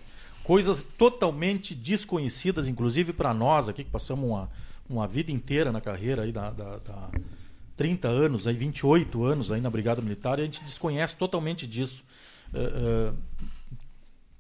[0.43, 4.49] Coisas totalmente desconhecidas, inclusive para nós aqui, que passamos uma
[4.89, 7.11] uma vida inteira na carreira aí da, da, da
[7.77, 12.03] 30 anos, aí 28 anos aí na Brigada Militar, e a gente desconhece totalmente disso.
[12.55, 13.13] É,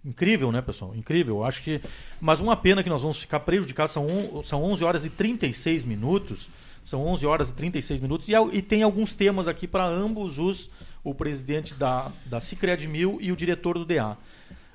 [0.05, 0.95] incrível, né, pessoal?
[0.95, 1.45] Incrível.
[1.45, 1.81] Acho que.
[2.21, 3.93] Mas uma pena que nós vamos ficar prejudicados.
[3.93, 6.49] São, on, são 11 horas e 36 minutos.
[6.83, 8.29] São 11 horas e 36 minutos.
[8.29, 10.71] E, e tem alguns temas aqui para ambos os.
[11.05, 14.17] O presidente da, da Cicred Mil e o diretor do DA.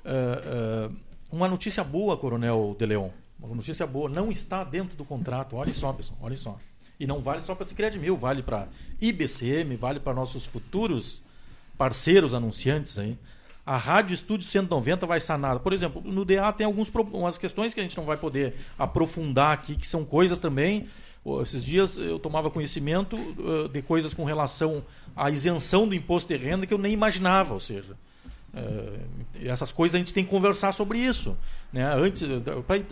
[0.04, 0.90] É, é,
[1.30, 3.10] uma notícia boa, Coronel De Leon.
[3.38, 5.56] Uma notícia boa, não está dentro do contrato.
[5.56, 6.58] Olha só, pessoal, olha só.
[6.98, 8.68] E não vale só para Cicred Mil, vale para
[9.00, 11.20] IBCM, vale para nossos futuros
[11.76, 13.16] parceiros anunciantes aí.
[13.66, 15.58] A Rádio Estúdio 190 vai sanar.
[15.60, 19.74] Por exemplo, no DA tem algumas questões que a gente não vai poder aprofundar aqui,
[19.74, 20.86] que são coisas também.
[21.40, 23.16] Esses dias eu tomava conhecimento
[23.72, 24.84] de coisas com relação
[25.16, 27.96] à isenção do imposto de renda que eu nem imaginava, ou seja,
[28.56, 31.36] é, essas coisas a gente tem que conversar sobre isso.
[31.72, 31.84] Né?
[31.84, 32.22] Antes,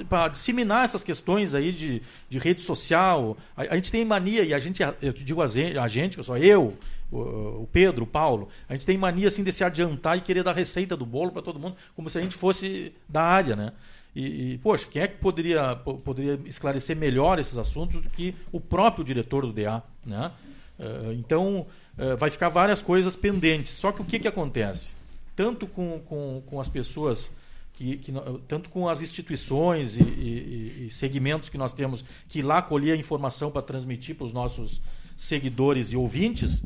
[0.09, 4.52] para disseminar essas questões aí de, de rede social, a, a, gente tem mania, e
[4.52, 6.76] a gente, eu digo a gente pessoal, eu,
[7.16, 10.55] o, Pedro, o Paulo, a gente tem mania assim de se adiantar e querer dar
[10.55, 13.72] receita do bolo para todo mundo, como se a gente fosse da área, né?
[14.14, 18.60] E, e, poxa, quem é que poderia, poderia esclarecer melhor esses assuntos do que o
[18.60, 20.30] próprio diretor do DA, né?
[20.78, 21.66] Uh, então,
[21.98, 23.72] uh, vai ficar várias coisas pendentes.
[23.72, 24.94] Só que o que, que acontece?
[25.34, 27.30] tanto com, com, com as pessoas,
[27.72, 28.12] que, que,
[28.47, 32.97] tanto com as instituições e, e, e, segmentos que nós temos, que lá colher a
[32.97, 34.80] informação para transmitir para os nossos
[35.16, 36.62] seguidores e ouvintes,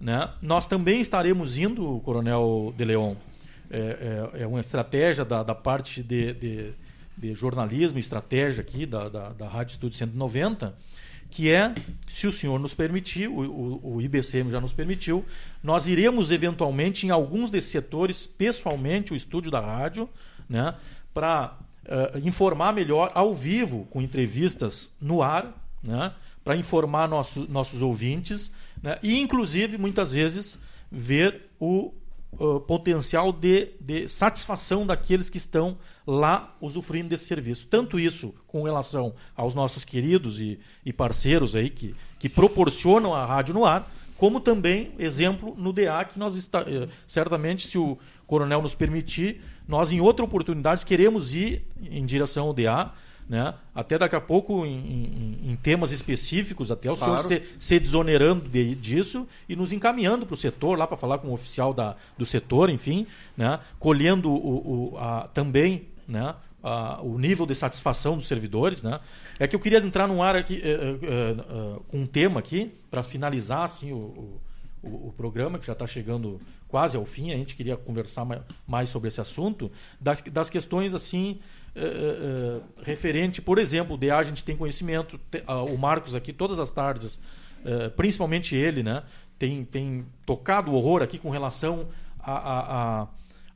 [0.00, 0.30] né?
[0.40, 3.14] nós também estaremos indo, Coronel De Leon,
[3.70, 6.72] é, é, é uma estratégia da, da parte de, de,
[7.16, 10.74] de jornalismo, estratégia aqui da, da, da Rádio Estúdio 190,
[11.30, 11.74] que é,
[12.08, 15.24] se o senhor nos permitir, o, o, o, IBCM já nos permitiu,
[15.62, 20.08] nós iremos eventualmente em alguns desses setores, pessoalmente, o estúdio da rádio,
[20.48, 20.74] né,
[21.12, 25.52] para uh, informar melhor ao vivo, com entrevistas no ar,
[25.82, 26.12] né,
[26.42, 28.50] para informar nosso, nossos ouvintes,
[28.82, 30.58] né, e inclusive, muitas vezes,
[30.90, 31.92] ver o
[32.38, 35.76] uh, potencial de, de satisfação daqueles que estão
[36.06, 37.66] lá usufruindo desse serviço.
[37.66, 43.24] Tanto isso com relação aos nossos queridos e, e parceiros aí que, que proporcionam a
[43.24, 47.96] rádio no ar, como também, exemplo, no DA, que nós está, eh, certamente, se o
[48.26, 52.90] coronel nos permitir, nós em outra oportunidade queremos ir em direção ao DA,
[53.28, 53.54] né?
[53.74, 54.78] até daqui a pouco em,
[55.44, 57.22] em, em temas específicos, até o claro.
[57.22, 61.18] senhor se, se desonerando de, disso e nos encaminhando para o setor, lá para falar
[61.18, 63.06] com o oficial da, do setor, enfim,
[63.36, 63.60] né?
[63.78, 66.34] colhendo o, o a, também né?
[66.60, 68.98] Uh, o nível de satisfação dos servidores, né?
[69.38, 73.02] É que eu queria entrar num ar aqui uh, uh, com um tema aqui para
[73.04, 74.40] finalizar assim o,
[74.82, 77.30] o, o, programa que já está chegando quase ao fim.
[77.30, 78.26] A gente queria conversar
[78.66, 81.38] mais sobre esse assunto das, das questões assim
[82.82, 85.20] referente, por exemplo, o a gente tem conhecimento,
[85.70, 87.20] o Marcos aqui todas as tardes,
[87.96, 89.02] principalmente ele, né?
[89.38, 91.88] Tem tem tocado o horror aqui com relação
[92.18, 93.08] a, a, a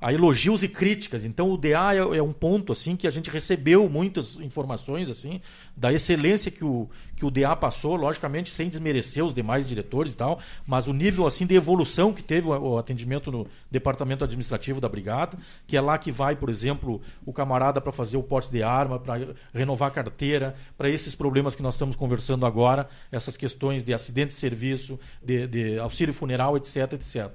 [0.03, 1.25] a elogios e críticas.
[1.25, 5.41] Então o DA é, é, um ponto assim que a gente recebeu muitas informações assim
[5.77, 10.17] da excelência que o, que o DA passou, logicamente sem desmerecer os demais diretores e
[10.17, 14.81] tal, mas o nível assim de evolução que teve o, o atendimento no departamento administrativo
[14.81, 15.39] da brigada,
[15.69, 18.99] que é lá que vai, por exemplo, o camarada para fazer o porte de arma,
[18.99, 23.95] para renovar a carteira, para esses problemas que nós estamos conversando agora, essas questões de
[23.95, 27.31] acidente de serviço, de, de auxílio funeral, etc, etc.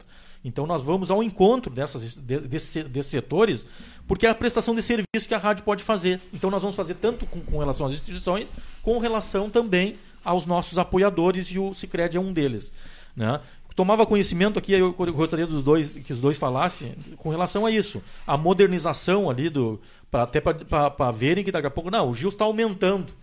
[0.47, 3.65] Então nós vamos ao encontro dessas, desses, desses setores,
[4.07, 6.21] porque é a prestação de serviço que a rádio pode fazer.
[6.33, 8.51] Então nós vamos fazer tanto com, com relação às instituições,
[8.81, 12.71] com relação também aos nossos apoiadores, e o Cicred é um deles.
[13.15, 13.39] Né?
[13.75, 18.01] Tomava conhecimento aqui, eu gostaria dos dois que os dois falassem com relação a isso.
[18.25, 19.79] A modernização ali do.
[20.09, 21.91] Pra, até para verem que daqui a pouco.
[21.91, 23.13] Não, o Gil está aumentando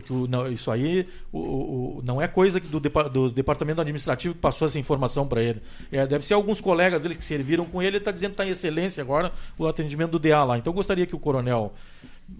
[0.00, 4.66] porque não, isso aí o, o, não é coisa do, do, departamento administrativo que passou
[4.66, 5.62] essa informação para ele.
[5.90, 8.46] É, deve ser alguns colegas dele que serviram com ele, ele está dizendo que está
[8.46, 10.58] em excelência agora o atendimento do DA lá.
[10.58, 11.74] Então eu gostaria que o coronel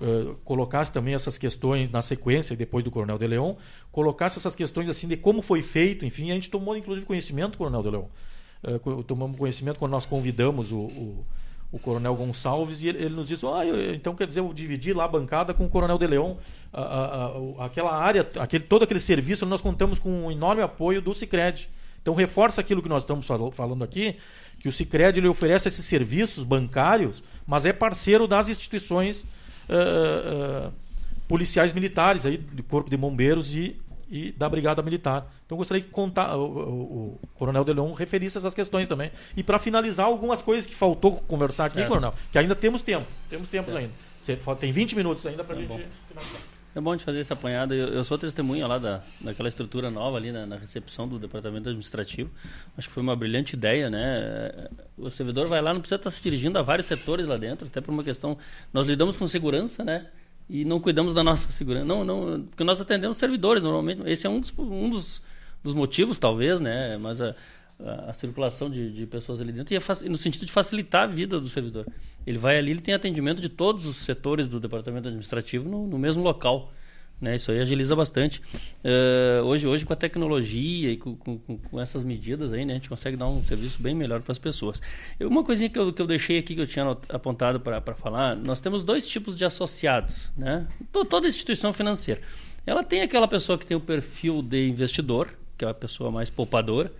[0.00, 3.54] uh, colocasse também essas questões na sequência, depois do coronel de Leon,
[3.90, 7.82] colocasse essas questões assim de como foi feito, enfim, a gente tomou inclusive conhecimento, coronel
[7.82, 8.04] de Leon.
[8.62, 11.26] Uh, tomamos conhecimento quando nós convidamos o, o
[11.70, 14.92] o Coronel Gonçalves, e ele, ele nos disse: ah, eu, então quer dizer, eu dividi
[14.92, 16.36] lá a bancada com o Coronel de Leon.
[16.72, 17.26] A, a,
[17.62, 21.68] a, aquela área, aquele, todo aquele serviço, nós contamos com um enorme apoio do Cicred.
[22.00, 24.16] Então reforça aquilo que nós estamos falando aqui,
[24.60, 29.24] que o Cicred ele oferece esses serviços bancários, mas é parceiro das instituições
[29.68, 30.72] uh, uh,
[31.26, 33.76] policiais militares, aí, do Corpo de Bombeiros e
[34.10, 35.26] e da Brigada Militar.
[35.44, 39.10] Então gostaria que contar, o, o, o Coronel De Leon referisse essas questões também.
[39.36, 41.88] E para finalizar, algumas coisas que faltou conversar aqui, certo.
[41.88, 43.06] Coronel, que ainda temos tempo.
[43.28, 43.92] Temos tempos ainda.
[44.20, 45.80] Você, tem 20 minutos ainda para a é gente bom.
[46.08, 46.58] finalizar.
[46.74, 47.74] É bom de fazer essa apanhada.
[47.74, 51.68] Eu, eu, sou testemunha lá da, daquela estrutura nova ali na, na, recepção do departamento
[51.68, 52.30] administrativo.
[52.76, 54.68] Acho que foi uma brilhante ideia, né?
[54.96, 57.80] O servidor vai lá, não precisa estar se dirigindo a vários setores lá dentro, até
[57.80, 58.38] por uma questão.
[58.72, 60.06] Nós lidamos com segurança, né?
[60.48, 61.84] E não cuidamos da nossa segurança.
[61.84, 64.02] Não, não, porque nós atendemos servidores normalmente.
[64.06, 65.22] Esse é um dos, um dos,
[65.62, 66.96] dos motivos, talvez, né?
[66.96, 67.34] Mas a,
[67.78, 71.38] a, a circulação de, de, pessoas ali dentro e no sentido de facilitar a vida
[71.38, 71.86] do servidor.
[72.26, 75.98] Ele vai ali, ele tem atendimento de todos os setores do departamento administrativo no, no
[75.98, 76.72] mesmo local.
[77.20, 77.36] Né?
[77.36, 78.40] Isso aí agiliza bastante.
[78.84, 82.76] Uh, hoje, hoje, com a tecnologia e com, com, com, essas medidas, aí, né, a
[82.76, 84.80] gente consegue dar um serviço bem melhor para as pessoas.
[85.20, 88.60] Uma coisinha que eu, que eu deixei aqui, que eu tinha apontado para falar, nós
[88.60, 90.30] temos dois tipos de associados.
[90.36, 90.66] Né?
[90.92, 92.20] Toda instituição financeira.
[92.64, 96.30] Ela tem aquela pessoa que tem o perfil de investidor, que é a pessoa mais
[96.30, 96.92] poupadora,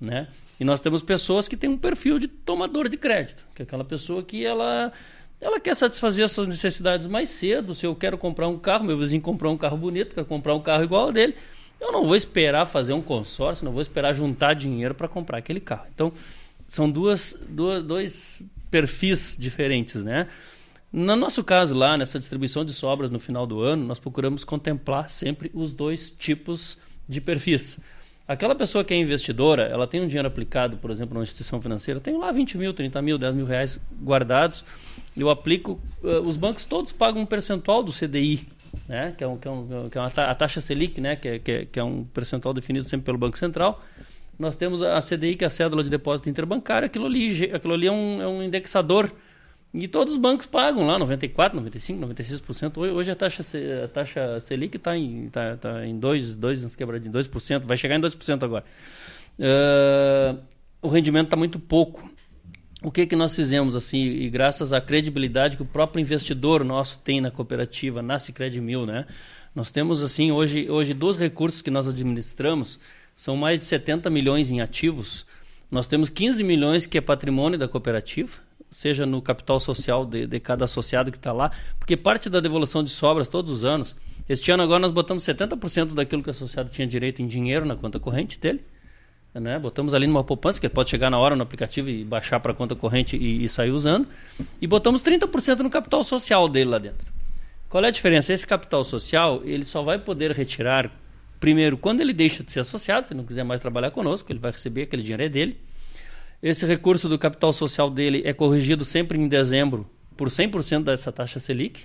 [0.00, 0.28] né?
[0.58, 3.84] E nós temos pessoas que têm um perfil de tomador de crédito, que é aquela
[3.84, 4.92] pessoa que ela
[5.40, 7.74] ela quer satisfazer as suas necessidades mais cedo.
[7.74, 10.60] Se eu quero comprar um carro, meu vizinho comprou um carro bonito, quer comprar um
[10.60, 11.34] carro igual ao dele,
[11.80, 15.60] eu não vou esperar fazer um consórcio, não vou esperar juntar dinheiro para comprar aquele
[15.60, 15.86] carro.
[15.94, 16.12] Então,
[16.66, 20.26] são duas, duas, dois perfis diferentes, né?
[20.92, 25.08] No nosso caso lá, nessa distribuição de sobras no final do ano, nós procuramos contemplar
[25.08, 26.76] sempre os dois tipos
[27.08, 27.78] de perfis.
[28.26, 31.98] Aquela pessoa que é investidora, ela tem um dinheiro aplicado, por exemplo, numa instituição financeira,
[31.98, 34.64] tem lá 20 mil, 30 mil, 10 mil reais guardados.
[35.16, 38.46] Eu aplico, uh, os bancos todos pagam um percentual do CDI,
[38.88, 39.14] né?
[39.16, 41.16] que é, um, que é, um, que é uma a taxa Selic, né?
[41.16, 43.82] que, é, que, é, que é um percentual definido sempre pelo Banco Central.
[44.38, 47.86] Nós temos a CDI, que é a cédula de depósito interbancário, aquilo ali, aquilo ali
[47.86, 49.12] é, um, é um indexador
[49.72, 52.78] e todos os bancos pagam lá 94, 95, 96%.
[52.92, 53.44] Hoje a taxa,
[53.84, 58.00] a taxa Selic está em, tá, tá em 2, 2, quebradinho, 2%, vai chegar em
[58.00, 58.64] 2% agora.
[59.38, 60.38] Uh,
[60.82, 62.09] o rendimento está muito pouco.
[62.82, 66.98] O que, que nós fizemos assim, e graças à credibilidade que o próprio investidor nosso
[67.00, 69.06] tem na cooperativa, na Cicred Mil, né?
[69.54, 72.78] Nós temos assim, hoje, hoje dos recursos que nós administramos,
[73.14, 75.26] são mais de 70 milhões em ativos.
[75.70, 78.38] Nós temos 15 milhões que é patrimônio da cooperativa,
[78.70, 82.82] seja no capital social de, de cada associado que está lá, porque parte da devolução
[82.82, 83.94] de sobras todos os anos.
[84.26, 87.76] Este ano agora nós botamos 70% daquilo que o associado tinha direito em dinheiro na
[87.76, 88.64] conta corrente dele.
[89.34, 89.58] Né?
[89.58, 92.52] Botamos ali numa poupança, que ele pode chegar na hora no aplicativo e baixar para
[92.52, 94.08] conta corrente e, e, sair usando.
[94.60, 97.06] E botamos 30% no capital social dele lá dentro.
[97.68, 98.32] Qual é a diferença?
[98.32, 100.90] Esse capital social, ele só vai poder retirar,
[101.38, 104.50] primeiro, quando ele deixa de ser associado, se não quiser mais trabalhar conosco, ele vai
[104.50, 105.56] receber aquele dinheiro é dele.
[106.42, 111.38] Esse recurso do capital social dele é corrigido sempre em dezembro por 100% dessa taxa
[111.38, 111.82] Selic,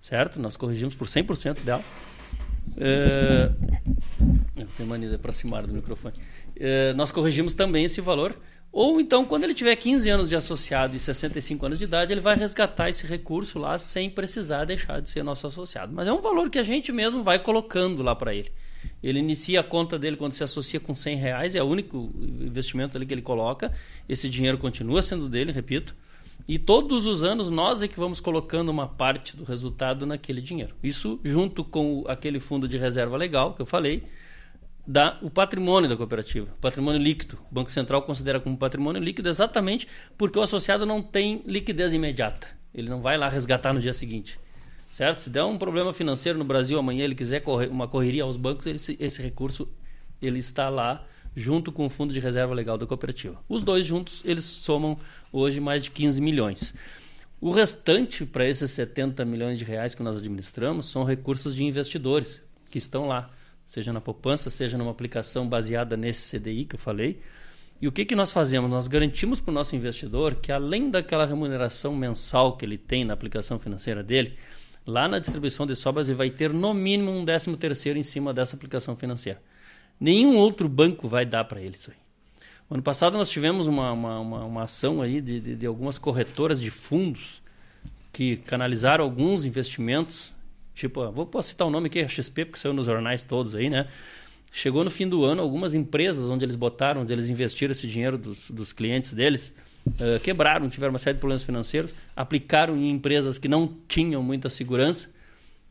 [0.00, 0.40] certo?
[0.40, 1.84] Nós corrigimos por 100% dela.
[2.76, 3.50] É...
[4.56, 6.14] Eu tenho mania de aproximar do microfone.
[6.58, 6.92] É...
[6.94, 8.36] Nós corrigimos também esse valor.
[8.70, 12.20] Ou então, quando ele tiver 15 anos de associado e 65 anos de idade, ele
[12.20, 15.92] vai resgatar esse recurso lá sem precisar deixar de ser nosso associado.
[15.94, 18.52] Mas é um valor que a gente mesmo vai colocando lá para ele.
[19.02, 22.96] Ele inicia a conta dele quando se associa com 100 reais, é o único investimento
[22.96, 23.72] ali que ele coloca.
[24.08, 25.94] Esse dinheiro continua sendo dele, repito.
[26.46, 30.74] E todos os anos nós é que vamos colocando uma parte do resultado naquele dinheiro.
[30.82, 34.04] Isso junto com aquele fundo de reserva legal que eu falei,
[34.90, 37.38] dá o patrimônio da cooperativa, patrimônio líquido.
[37.50, 39.86] O Banco Central considera como patrimônio líquido exatamente
[40.16, 42.48] porque o associado não tem liquidez imediata.
[42.74, 44.40] Ele não vai lá resgatar no dia seguinte.
[44.90, 45.20] Certo?
[45.20, 48.64] Se der um problema financeiro no Brasil amanhã, ele quiser correr, uma correria aos bancos,
[48.64, 49.68] esse, esse recurso
[50.22, 51.04] ele está lá
[51.36, 53.38] junto com o fundo de reserva legal da cooperativa.
[53.46, 54.98] Os dois juntos, eles somam
[55.30, 56.74] hoje mais de 15 milhões.
[57.38, 62.42] O restante para esses 70 milhões de reais que nós administramos são recursos de investidores
[62.70, 63.30] que estão lá,
[63.68, 67.20] seja na poupança, seja numa aplicação baseada nesse CDI que eu falei.
[67.80, 68.68] E o que, que nós fazemos?
[68.68, 73.14] Nós garantimos para o nosso investidor que, além daquela remuneração mensal que ele tem na
[73.14, 74.34] aplicação financeira dele,
[74.84, 78.34] lá na distribuição de sobras ele vai ter no mínimo um décimo terceiro em cima
[78.34, 79.40] dessa aplicação financeira.
[80.00, 81.96] Nenhum outro banco vai dar para ele isso aí.
[82.70, 85.98] O ano passado nós tivemos uma, uma, uma, uma ação aí de, de, de, algumas
[85.98, 87.40] corretoras de fundos
[88.12, 90.32] que canalizaram alguns investimentos,
[90.78, 93.68] tipo, vou posso citar o nome aqui, a XP, porque saiu nos jornais todos aí,
[93.68, 93.86] né?
[94.52, 98.16] Chegou no fim do ano, algumas empresas onde eles botaram, onde eles investiram esse dinheiro
[98.16, 99.52] dos, dos clientes deles,
[99.86, 104.48] uh, quebraram, tiveram uma série de problemas financeiros, aplicaram em empresas que não tinham muita
[104.48, 105.10] segurança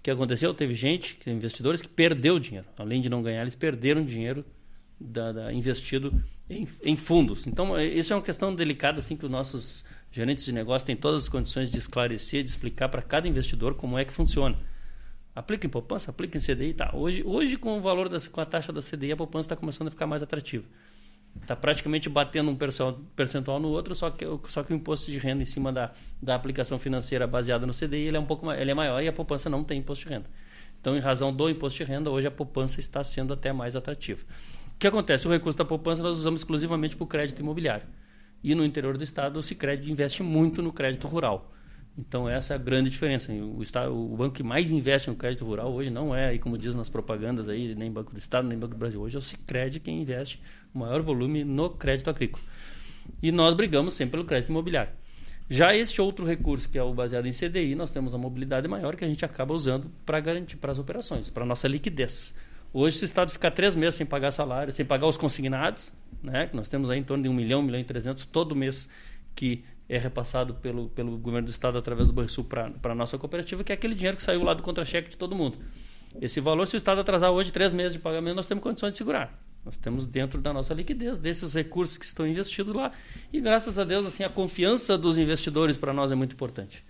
[0.07, 0.53] que aconteceu?
[0.53, 2.65] Teve gente, investidores, que perdeu dinheiro.
[2.77, 4.45] Além de não ganhar, eles perderam dinheiro
[4.97, 6.13] da, da, investido
[6.49, 7.45] em, em, fundos.
[7.45, 10.95] Então, é, isso é uma questão delicada, assim, que os nossos gerentes de negócio têm
[10.95, 14.55] todas as condições de esclarecer, de explicar para cada investidor como é que funciona.
[15.37, 16.89] Aplica em poupança, aplica em CDI, tá.
[16.95, 19.87] Hoje, hoje com o valor da, com a taxa da CDI, a poupança está começando
[19.87, 20.65] a ficar mais atrativa.
[21.39, 22.57] Está praticamente batendo um
[23.15, 26.33] percentual no outro, só que, só que o imposto de renda em cima da, da
[26.33, 29.47] aplicação financeira baseada no CDI ele é um pouco ele é maior e a poupança
[29.47, 30.25] não tem imposto de renda.
[30.81, 34.25] Então, em razão do imposto de renda, hoje a poupança está sendo até mais atrativa.
[34.73, 35.27] O que acontece?
[35.27, 37.85] O recurso da poupança nós usamos exclusivamente para o crédito imobiliário.
[38.43, 41.53] E no interior do estado, o Sicredi investe muito no crédito rural.
[41.97, 43.31] Então, essa é a grande diferença.
[43.31, 46.57] O, estado, o banco que mais investe no crédito rural hoje não é, aí, como
[46.57, 49.01] diz nas propagandas, aí, nem Banco do Estado, nem Banco do Brasil.
[49.01, 50.39] Hoje é o Sicredi quem investe
[50.73, 52.43] o maior volume no crédito agrícola.
[53.21, 54.91] E nós brigamos sempre pelo crédito imobiliário.
[55.49, 58.95] Já este outro recurso, que é o baseado em CDI, nós temos a mobilidade maior
[58.95, 62.35] que a gente acaba usando para garantir para as operações, para a nossa liquidez.
[62.73, 65.91] Hoje, se o Estado ficar três meses sem pagar salário, sem pagar os consignados,
[66.21, 68.53] né, que nós temos aí em torno de 1 milhão, 1 milhão e 300 todo
[68.55, 68.89] mês
[69.33, 73.63] que é repassado pelo, pelo governo do Estado através do Banrisul para a nossa cooperativa,
[73.63, 75.57] que é aquele dinheiro que saiu lá do contra-cheque de todo mundo.
[76.19, 78.97] Esse valor, se o Estado atrasar hoje três meses de pagamento, nós temos condições de
[78.97, 79.37] segurar.
[79.63, 82.91] Nós temos dentro da nossa liquidez desses recursos que estão investidos lá.
[83.31, 86.83] E graças a Deus, assim, a confiança dos investidores para nós é muito importante.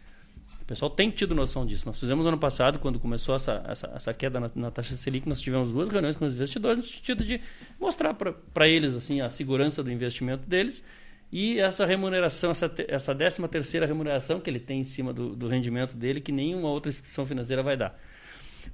[0.61, 1.87] O pessoal tem tido noção disso.
[1.87, 5.41] Nós fizemos ano passado, quando começou essa, essa, essa queda na, na, taxa Selic, nós
[5.41, 7.41] tivemos duas reuniões com os investidores no sentido de
[7.79, 10.83] mostrar para eles assim a segurança do investimento deles
[11.31, 15.47] e essa remuneração, essa, essa décima terceira remuneração que ele tem em cima do, do
[15.47, 17.99] rendimento dele, que nenhuma outra instituição financeira vai dar.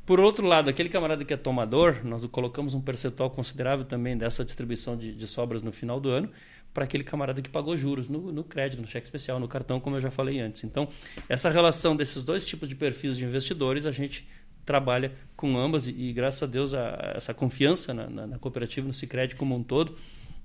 [0.05, 4.43] Por outro lado, aquele camarada que é tomador, nós colocamos um percentual considerável também dessa
[4.43, 6.29] distribuição de, de sobras no final do ano
[6.73, 9.95] para aquele camarada que pagou juros no, no, crédito, no cheque especial, no cartão, como
[9.95, 10.63] eu já falei antes.
[10.63, 10.87] Então,
[11.29, 14.27] essa relação desses dois tipos de perfis de investidores, a gente
[14.65, 18.87] trabalha com ambas e, e graças a Deus, a, essa confiança na, na, na cooperativa,
[18.87, 19.95] no Sicredi como um todo,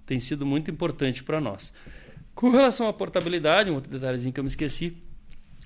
[0.05, 1.72] tem sido muito importante para nós.
[2.39, 4.97] Com relação à portabilidade, um outro detalhezinho que eu me esqueci,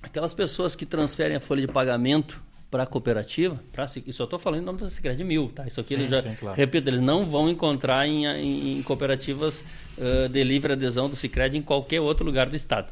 [0.01, 2.41] aquelas pessoas que transferem a folha de pagamento
[2.71, 5.67] para a cooperativa, pra, isso eu estou falando em nome da Sicredi Mil, tá?
[5.67, 6.57] Isso aqui sim, eles já, sim, claro.
[6.57, 9.63] repito, eles não vão encontrar em, em, em cooperativas
[9.99, 12.91] uh, de livre adesão do Sicredi em qualquer outro lugar do estado.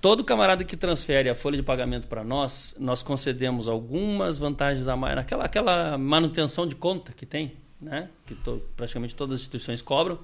[0.00, 4.96] Todo camarada que transfere a folha de pagamento para nós, nós concedemos algumas vantagens a
[4.96, 8.08] mais, naquela aquela manutenção de conta que tem, né?
[8.24, 10.18] Que to, praticamente todas as instituições cobram.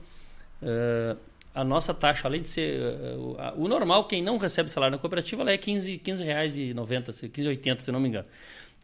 [0.62, 1.14] Uh,
[1.54, 5.42] a nossa taxa, além de ser uh, o normal, quem não recebe salário na cooperativa,
[5.42, 8.26] ela é 15, 15 reais e 90, 15,80, se não me engano.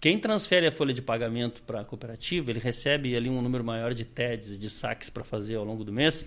[0.01, 3.93] Quem transfere a folha de pagamento para a cooperativa, ele recebe ali um número maior
[3.93, 6.25] de TEDs, de saques para fazer ao longo do mês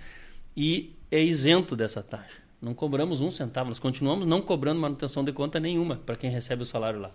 [0.56, 2.44] e é isento dessa taxa.
[2.62, 6.62] Não cobramos um centavo, nós continuamos não cobrando manutenção de conta nenhuma para quem recebe
[6.62, 7.12] o salário lá.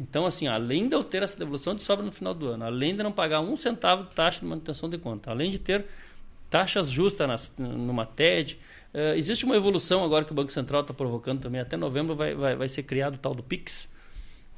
[0.00, 2.96] Então, assim, além de eu ter essa devolução de sobra no final do ano, além
[2.96, 5.84] de não pagar um centavo de taxa de manutenção de conta, além de ter
[6.52, 8.58] taxas justas nas, numa TED,
[8.92, 11.58] uh, existe uma evolução agora que o Banco Central está provocando também.
[11.58, 13.90] Até novembro vai, vai, vai ser criado o tal do PIX,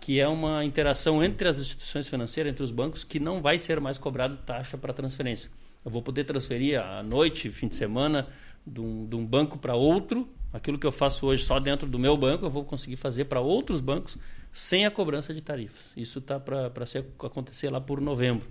[0.00, 3.78] que é uma interação entre as instituições financeiras, entre os bancos, que não vai ser
[3.78, 5.48] mais cobrado taxa para transferência.
[5.84, 8.26] Eu vou poder transferir à noite, fim de semana,
[8.66, 10.28] de um, de um banco para outro.
[10.52, 13.40] Aquilo que eu faço hoje só dentro do meu banco, eu vou conseguir fazer para
[13.40, 14.18] outros bancos
[14.52, 15.92] sem a cobrança de tarifas.
[15.96, 16.72] Isso está para
[17.20, 18.48] acontecer lá por novembro.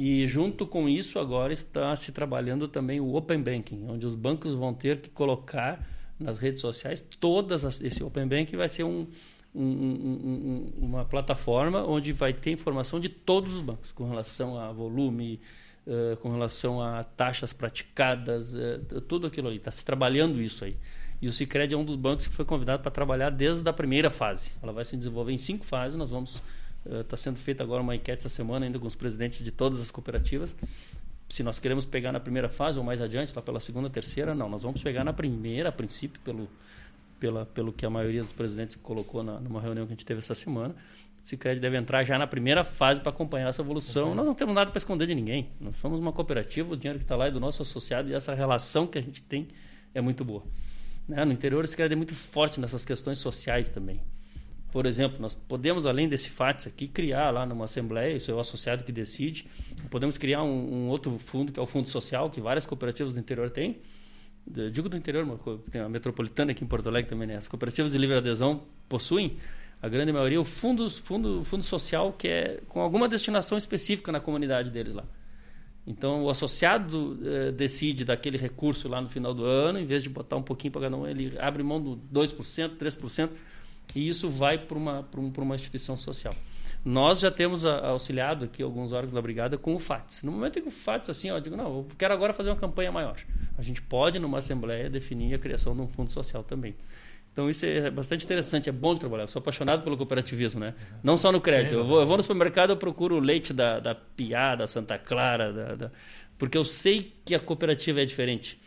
[0.00, 4.54] E junto com isso, agora está se trabalhando também o Open Banking, onde os bancos
[4.54, 5.84] vão ter que colocar
[6.20, 9.08] nas redes sociais, todas as, esse Open Bank vai ser um,
[9.52, 14.70] um, um, uma plataforma onde vai ter informação de todos os bancos com relação a
[14.70, 15.40] volume,
[15.84, 19.56] uh, com relação a taxas praticadas, uh, tudo aquilo ali.
[19.56, 20.76] Está se trabalhando isso aí.
[21.20, 24.10] E o Cicred é um dos bancos que foi convidado para trabalhar desde a primeira
[24.10, 24.52] fase.
[24.62, 25.98] Ela vai se desenvolver em cinco fases.
[25.98, 26.40] Nós vamos
[26.86, 29.80] está uh, sendo feita agora uma enquete essa semana ainda com os presidentes de todas
[29.80, 30.54] as cooperativas.
[31.28, 34.48] Se nós queremos pegar na primeira fase ou mais adiante, lá pela segunda, terceira, não.
[34.48, 36.48] Nós vamos pegar na primeira, a princípio, pelo,
[37.20, 40.18] pela, pelo que a maioria dos presidentes colocou na, numa reunião que a gente teve
[40.18, 40.74] essa semana.
[41.22, 44.14] O Cicred deve entrar já na primeira fase para acompanhar essa evolução.
[44.14, 45.48] Nós não temos nada para esconder de ninguém.
[45.60, 48.34] Nós somos uma cooperativa, o dinheiro que está lá é do nosso associado e essa
[48.34, 49.48] relação que a gente tem
[49.94, 50.42] é muito boa.
[51.06, 51.22] Né?
[51.26, 54.00] No interior, o Cicred é muito forte nessas questões sociais também.
[54.70, 58.40] Por exemplo, nós podemos, além desse FATS aqui, criar lá numa assembleia, isso é o
[58.40, 59.46] associado que decide,
[59.90, 63.18] podemos criar um, um outro fundo, que é o Fundo Social, que várias cooperativas do
[63.18, 63.78] interior têm,
[64.70, 65.26] digo do interior,
[65.70, 67.36] tem a metropolitana aqui em Porto Alegre também, né?
[67.36, 69.36] As cooperativas de livre adesão possuem,
[69.80, 74.20] a grande maioria, o fundo, fundo, fundo social que é com alguma destinação específica na
[74.20, 75.04] comunidade deles lá.
[75.86, 80.10] Então, o associado eh, decide daquele recurso lá no final do ano, em vez de
[80.10, 83.30] botar um pouquinho para cada um, ele abre mão do 2%, 3%,
[83.94, 86.34] e isso vai para uma, um, uma instituição social.
[86.84, 90.22] Nós já temos auxiliado aqui alguns órgãos da brigada com o FATS.
[90.22, 92.50] No momento em que o FATS, assim, ó, eu digo, não, eu quero agora fazer
[92.50, 93.16] uma campanha maior.
[93.58, 96.74] A gente pode, numa assembleia, definir a criação de um fundo social também.
[97.32, 99.24] Então isso é bastante interessante, é bom de trabalhar.
[99.24, 100.74] Eu sou apaixonado pelo cooperativismo, né?
[101.02, 101.74] Não só no crédito.
[101.74, 104.98] Eu vou, eu vou no supermercado, eu procuro o leite da, da Piá, da Santa
[104.98, 105.90] Clara, da, da...
[106.36, 108.58] porque eu sei que a cooperativa é diferente.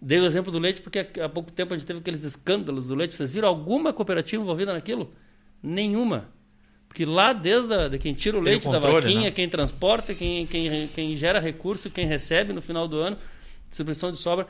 [0.00, 2.94] Dei o exemplo do leite porque há pouco tempo a gente teve aqueles escândalos do
[2.94, 3.14] leite.
[3.14, 5.12] Vocês viram alguma cooperativa envolvida naquilo?
[5.62, 6.28] Nenhuma.
[6.88, 9.30] Porque lá, desde a, de quem tira o Tem leite o controle, da vaquinha, né?
[9.30, 13.16] quem transporta, quem, quem, quem gera recurso, quem recebe no final do ano,
[13.68, 14.46] distribuição de sobra,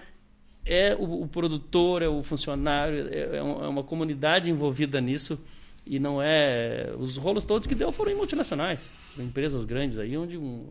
[0.66, 5.38] é o, o produtor, é o funcionário, é, é, é, uma comunidade envolvida nisso
[5.86, 10.38] e não é os rolos todos que deu foram em multinacionais, empresas grandes aí onde
[10.38, 10.66] um,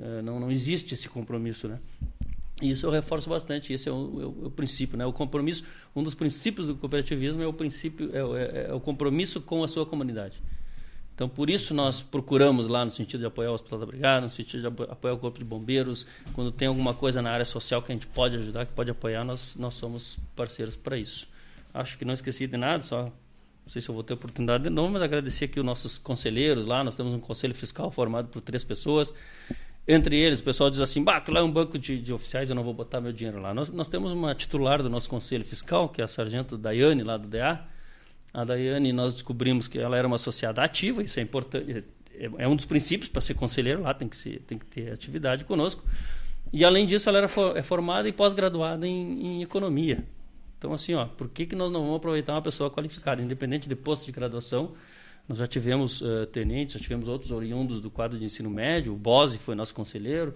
[0.00, 1.78] é, não, não existe esse compromisso, né?
[2.60, 5.06] Isso eu reforço bastante, esse é o, é o, é o, princípio, né?
[5.06, 5.64] O compromisso,
[5.94, 9.68] um dos princípios do cooperativismo é o princípio, é, é, é, o compromisso com a
[9.68, 10.42] sua comunidade.
[11.14, 14.28] Então, por isso nós procuramos lá no sentido de apoiar o Hospital da Brigada, no
[14.28, 17.92] sentido de apoiar o Corpo de Bombeiros, quando tem alguma coisa na área social que
[17.92, 21.28] a gente pode ajudar, que pode apoiar, nós, nós somos parceiros para isso.
[21.74, 23.12] Acho que não esqueci de nada, só não
[23.66, 26.82] sei se eu vou ter oportunidade de novo, mas agradecer aqui os nossos conselheiros lá,
[26.82, 29.12] nós temos um conselho fiscal formado por três pessoas,
[29.90, 32.54] entre eles, o pessoal diz assim, bah, lá é um banco de, de, oficiais, eu
[32.54, 33.54] não vou botar meu dinheiro lá.
[33.54, 37.16] Nós, nós temos uma titular do nosso conselho fiscal, que é a sargento Daiane, lá
[37.16, 37.58] do DA.
[38.34, 41.84] A Daiane, nós descobrimos que ela era uma associada ativa, isso é importante,
[42.14, 44.92] é, é um dos princípios para ser conselheiro lá, tem que, ser, tem que ter
[44.92, 45.82] atividade conosco.
[46.52, 50.04] E, além disso, ela era for, é formada e pós-graduada em, em, economia.
[50.58, 53.74] Então, assim, ó, por que, que nós não vamos aproveitar uma pessoa qualificada, independente de
[53.74, 54.74] posto de graduação,
[55.28, 58.96] nós já tivemos uh, tenentes, já tivemos outros oriundos do quadro de ensino médio, o
[58.96, 60.34] Bose foi nosso conselheiro.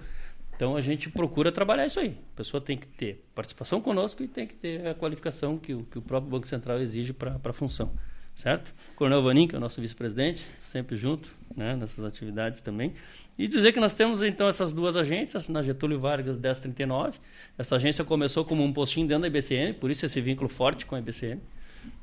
[0.55, 2.14] Então a gente procura trabalhar isso aí.
[2.35, 5.82] A pessoa tem que ter participação conosco e tem que ter a qualificação que o,
[5.85, 7.90] que o próprio Banco Central exige para a função.
[8.35, 8.74] Certo?
[8.94, 12.93] Coronel Vanin, que é o nosso vice-presidente, sempre junto né, nessas atividades também.
[13.39, 17.19] E dizer que nós temos então essas duas agências, na Getúlio Vargas 1039.
[17.59, 20.94] Essa agência começou como um postinho dentro da IBCM, por isso esse vínculo forte com
[20.94, 21.40] a IBCM.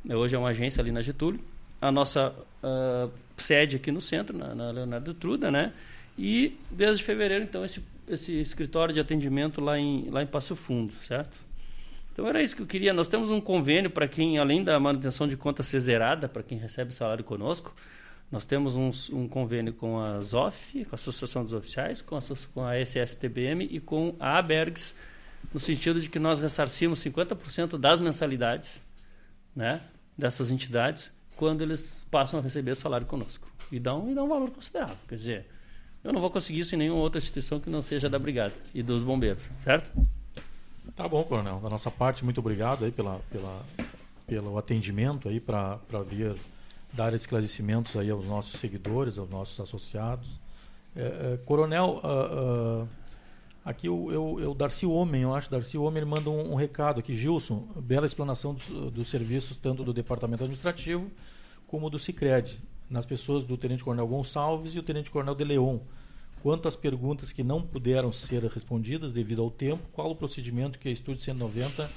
[0.10, 1.40] Hoje é uma agência ali na Getúlio
[1.82, 2.34] a nossa
[2.64, 5.74] uh, sede aqui no centro, na, na, Leonardo Truda, né?
[6.18, 10.94] E desde fevereiro, então, esse, esse escritório de atendimento lá em, lá em Passo Fundo,
[11.08, 11.38] certo?
[12.12, 12.94] Então era isso que eu queria.
[12.94, 16.58] Nós temos um convênio para quem, além da manutenção de conta ser zerada, para quem
[16.58, 17.74] recebe salário conosco,
[18.30, 22.20] nós temos um, um, convênio com a ZOF, com a Associação dos Oficiais, com a,
[22.54, 24.96] com a SSTBM e com a ABERGS,
[25.54, 28.84] no sentido de que nós ressarcimos 50% das mensalidades
[29.56, 29.82] né,
[30.18, 33.48] dessas entidades quando eles passam a receber salário conosco.
[33.72, 34.98] E dão, e dão um valor considerável.
[35.08, 35.46] Quer dizer,
[36.04, 38.84] eu não vou conseguir isso em nenhuma outra instituição que não seja da Brigada e
[38.84, 39.90] dos bombeiros, certo?
[40.94, 41.62] Tá bom, coronel.
[41.62, 43.62] Da nossa parte, muito obrigado aí pela, pela,
[44.28, 46.36] pelo atendimento aí para vir
[46.92, 50.42] dar esclarecimentos aí aos nossos seguidores, aos nossos associados.
[50.94, 51.02] É,
[51.36, 52.90] é, coronel, uh, uh,
[53.70, 57.00] Aqui eu, eu, eu, Darcy Homem, eu acho, Darcy Homem, ele manda um, um recado
[57.00, 57.14] aqui.
[57.14, 61.12] Gilson, bela explanação dos, serviços, tanto do Departamento Administrativo
[61.68, 62.60] como do Cicred,
[62.90, 65.78] nas pessoas do Tenente Coronel Gonçalves e o Tenente Coronel de Leon.
[66.42, 70.90] Quanto às perguntas que não puderam ser respondidas devido ao tempo, qual o procedimento que
[70.90, 71.90] a Estúdio 190 uh,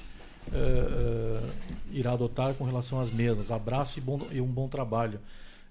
[0.51, 1.49] uh,
[1.91, 3.49] irá adotar com relação às mesas?
[3.49, 5.19] Abraço e, bom, e um bom trabalho.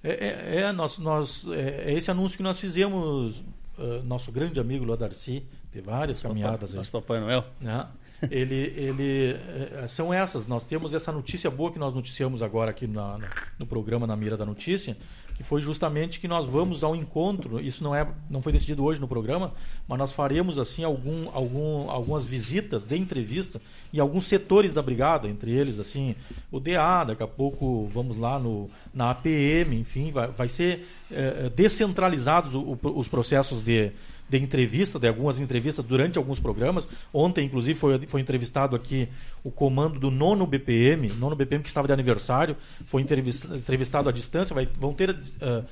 [0.02, 3.44] É, é, é nós, nós, é, é esse anúncio que nós fizemos,
[3.78, 6.77] uh, nosso grande amigo lá, Darcy, ter várias Nosso caminhadas papai, aí.
[6.77, 7.44] nosso Papai Noel.
[7.61, 7.86] né?
[8.31, 10.47] Ele, ele eh, são essas.
[10.47, 13.19] Nós temos essa notícia boa que nós noticiamos agora aqui na-
[13.59, 14.97] no programa na mira da notícia,
[15.43, 17.60] que foi justamente que nós vamos ao encontro.
[17.60, 19.52] Isso não é, não foi decidido hoje no programa,
[19.89, 23.60] mas nós faremos assim algum, algum, algumas visitas de entrevista
[23.93, 26.14] em alguns setores da brigada, entre eles assim
[26.51, 27.05] o DA.
[27.05, 32.60] Daqui a pouco vamos lá no na APM, enfim, vai, vai ser eh, descentralizados o-
[32.82, 33.90] o- os processos de
[34.32, 36.88] de entrevista, de algumas entrevistas durante alguns programas.
[37.12, 39.06] Ontem, inclusive, foi, foi entrevistado aqui
[39.44, 42.56] o comando do nono BPM, nono BPM que estava de aniversário,
[42.86, 44.54] foi entrevis- entrevistado à distância.
[44.54, 45.64] Vai, vão ter ah,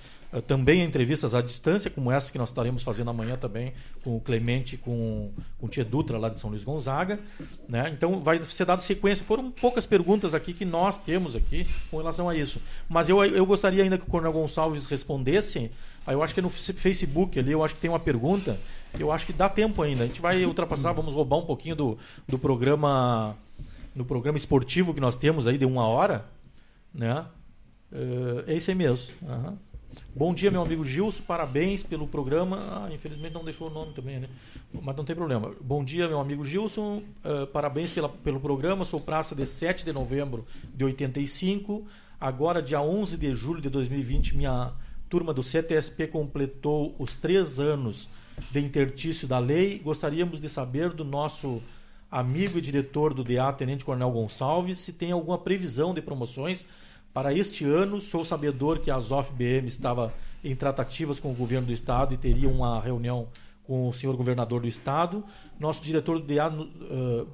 [0.47, 3.73] também entrevistas à distância, como essa que nós estaremos fazendo amanhã também
[4.05, 7.19] com o Clemente, com, com o Tia Dutra, lá de São Luís Gonzaga.
[7.67, 7.91] Né?
[7.97, 9.25] Então, vai ser dado sequência.
[9.25, 12.61] Foram poucas perguntas aqui que nós temos aqui com relação a isso.
[12.89, 15.71] Mas eu, eu gostaria ainda que o Coronel Gonçalves respondesse
[16.11, 18.59] Aí eu acho que no Facebook ali, eu acho que tem uma pergunta
[18.99, 20.03] eu acho que dá tempo ainda.
[20.03, 23.37] A gente vai ultrapassar, vamos roubar um pouquinho do, do programa
[23.95, 26.25] do programa esportivo que nós temos aí de uma hora,
[26.93, 27.25] né?
[27.93, 29.13] Eh, É isso aí mesmo.
[29.29, 29.57] Aham.
[30.15, 32.57] Bom dia, meu amigo Gilson, parabéns pelo programa.
[32.71, 34.29] Ah, infelizmente não deixou o nome também, né?
[34.73, 35.53] Mas não tem problema.
[35.61, 38.85] Bom dia, meu amigo Gilson, eh, parabéns pela, pelo programa.
[38.85, 41.87] Sou praça de 7 de novembro de 85.
[42.21, 44.73] Agora, dia 11 de julho de 2020, minha
[45.11, 48.09] turma do CTSP completou os três anos
[48.53, 49.81] de intertício da lei.
[49.81, 51.61] Gostaríamos de saber do nosso
[52.09, 56.65] amigo e diretor do DA, Tenente Coronel Gonçalves, se tem alguma previsão de promoções
[57.13, 58.01] para este ano.
[58.01, 60.15] Sou sabedor que a Azof BM estava
[60.45, 63.27] em tratativas com o governo do estado e teria uma reunião
[63.65, 65.25] com o senhor governador do estado.
[65.59, 67.27] Nosso diretor do DA uh,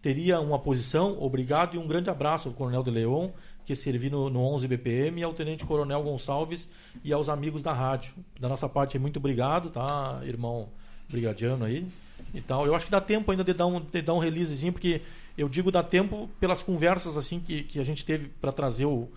[0.00, 1.20] teria uma posição.
[1.20, 3.30] Obrigado e um grande abraço Coronel de Leon,
[3.64, 6.68] que servi no, no 11 BPM, ao Tenente Coronel Gonçalves
[7.04, 8.14] e aos amigos da rádio.
[8.38, 10.68] Da nossa parte, muito obrigado, tá, irmão
[11.08, 11.86] brigadiano aí
[12.32, 12.66] e tal.
[12.66, 15.02] Eu acho que dá tempo ainda de dar um, de dar um releasezinho, porque
[15.36, 19.08] eu digo dá tempo pelas conversas assim que, que a gente teve para trazer o,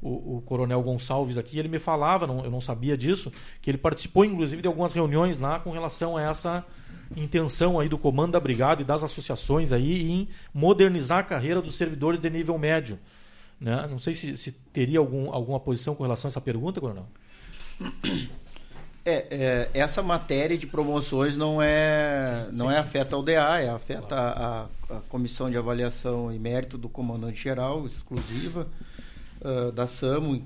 [0.00, 1.58] o, o, Coronel Gonçalves aqui.
[1.58, 5.38] Ele me falava, não, eu não sabia disso, que ele participou inclusive de algumas reuniões
[5.38, 6.64] lá com relação a essa
[7.16, 11.74] intenção aí do comando da brigada e das associações aí em modernizar a carreira dos
[11.74, 12.98] servidores de nível médio.
[13.62, 13.86] Né?
[13.88, 17.06] Não sei se, se teria algum, alguma posição com relação a essa pergunta, Coronel.
[19.04, 24.06] É, é, essa matéria de promoções não é não é afeta ao DA, é afeta
[24.06, 24.38] claro.
[24.38, 28.68] a, a, comissão de avaliação e mérito do comandante geral exclusiva
[29.40, 30.44] uh, da SAMU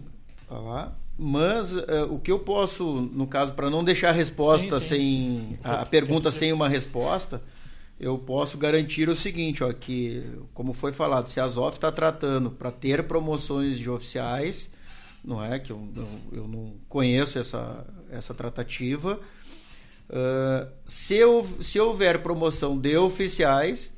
[0.49, 0.93] tá lá.
[1.19, 4.89] Mas uh, o que eu posso, no caso, para não deixar a resposta sim, sim.
[4.89, 7.43] sem a, a pergunta sem uma resposta,
[7.99, 12.51] eu posso garantir o seguinte, ó, que como foi falado, se a Azof está tratando
[12.51, 14.69] para ter promoções de oficiais,
[15.25, 19.19] não é que eu, eu, eu não conheço essa, essa tratativa.
[20.09, 23.91] Uh, se, eu, se houver promoção de oficiais,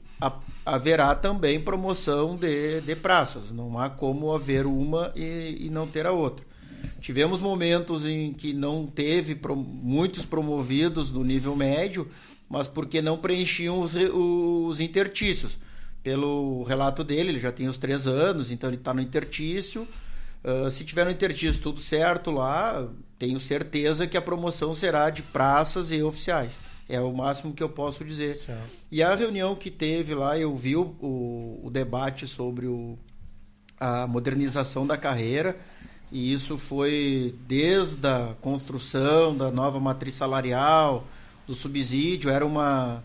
[0.64, 3.50] haverá também promoção de, de praças.
[3.50, 6.46] Não há como haver uma e, e não ter a outra.
[7.00, 12.08] Tivemos momentos em que não teve pro, muitos promovidos do nível médio,
[12.48, 15.58] mas porque não preenchiam os, os intertícios.
[16.02, 19.86] Pelo relato dele, ele já tem os três anos, então ele está no intertício.
[20.44, 22.88] Uh, se tiver no intertício tudo certo lá,
[23.18, 26.56] tenho certeza que a promoção será de praças e oficiais.
[26.88, 28.36] É o máximo que eu posso dizer.
[28.36, 28.70] Certo.
[28.90, 32.96] E a reunião que teve lá, eu vi o, o, o debate sobre o,
[33.78, 35.58] a modernização da carreira.
[36.10, 41.06] E isso foi desde a construção da nova matriz salarial,
[41.48, 43.02] do subsídio, era uma,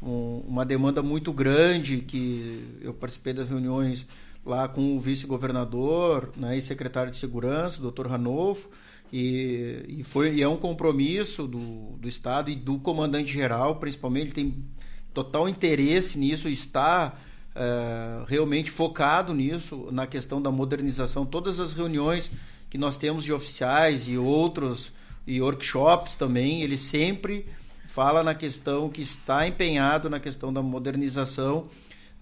[0.00, 4.06] um, uma demanda muito grande que eu participei das reuniões
[4.46, 8.70] lá com o vice-governador né, e secretário de segurança, doutor Ranolfo,
[9.12, 14.32] e, e, foi, e é um compromisso do, do Estado e do comandante-geral, principalmente, ele
[14.32, 14.64] tem
[15.12, 17.18] total interesse nisso, está
[17.56, 21.26] uh, realmente focado nisso, na questão da modernização.
[21.26, 22.30] Todas as reuniões
[22.70, 24.92] que nós temos de oficiais e outros,
[25.26, 27.46] e workshops também, ele sempre
[27.90, 31.68] fala na questão que está empenhado na questão da modernização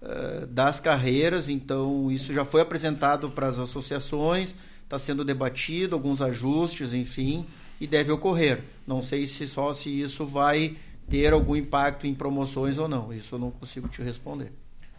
[0.01, 6.21] uh, das carreiras, então isso já foi apresentado para as associações, está sendo debatido, alguns
[6.21, 7.45] ajustes, enfim,
[7.79, 8.63] e deve ocorrer.
[8.87, 10.75] Não sei se só se isso vai
[11.07, 14.51] ter algum impacto em promoções ou não, isso eu não consigo te responder.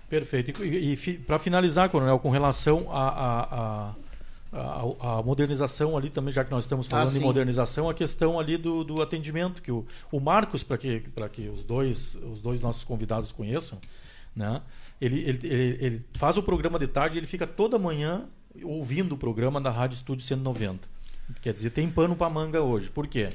[0.09, 0.65] Perfeito.
[0.65, 3.95] E, e para finalizar, Coronel, com relação a, a, a
[4.53, 8.39] a, a, modernização ali também, já que nós estamos falando ah, de modernização, a questão
[8.39, 12.61] ali do, do atendimento, que o, o Marcos, para que, que os, dois, os dois
[12.61, 13.79] nossos convidados conheçam,
[14.35, 14.61] né?
[15.01, 18.27] ele, ele, ele, ele faz o programa de tarde ele fica toda manhã
[18.63, 20.89] ouvindo o programa da Rádio Estúdio 190.
[21.41, 22.91] Quer dizer, tem pano para manga hoje.
[22.91, 23.29] Por quê?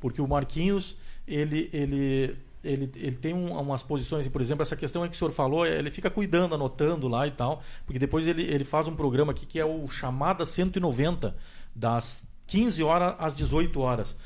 [0.00, 5.06] Porque o Marquinhos, ele, ele ele, ele tem um, umas posições, por exemplo, essa questão
[5.08, 8.64] que o senhor falou, ele fica cuidando, anotando lá e tal, porque depois ele, ele
[8.64, 11.36] faz um programa aqui que é o Chamada 190,
[11.74, 14.16] das 15 horas às 18 horas.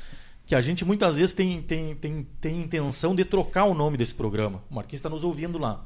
[0.45, 4.13] Que a gente muitas vezes tem, tem, tem, tem intenção de trocar o nome desse
[4.13, 4.61] programa.
[4.69, 5.83] O Marquinhos está nos ouvindo lá.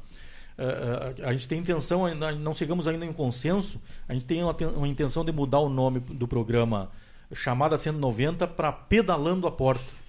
[0.58, 4.54] Uh, a gente tem intenção, não chegamos ainda em um consenso, a gente tem uma,
[4.76, 6.90] uma intenção de mudar o nome do programa
[7.32, 9.99] Chamada 190 para Pedalando a Porta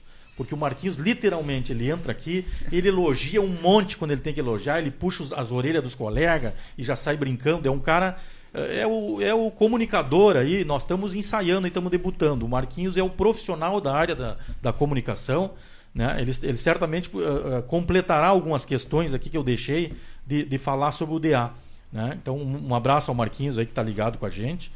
[0.41, 4.39] porque o Marquinhos, literalmente, ele entra aqui, ele elogia um monte quando ele tem que
[4.39, 7.67] elogiar, ele puxa as orelhas dos colegas e já sai brincando.
[7.67, 8.17] É um cara.
[8.51, 12.43] É o, é o comunicador aí, nós estamos ensaiando e estamos debutando.
[12.43, 15.51] O Marquinhos é o profissional da área da, da comunicação.
[15.93, 16.17] Né?
[16.19, 19.93] Ele, ele certamente uh, completará algumas questões aqui que eu deixei
[20.25, 21.51] de, de falar sobre o DA.
[21.93, 22.17] Né?
[22.21, 24.71] Então, um, um abraço ao Marquinhos aí que está ligado com a gente.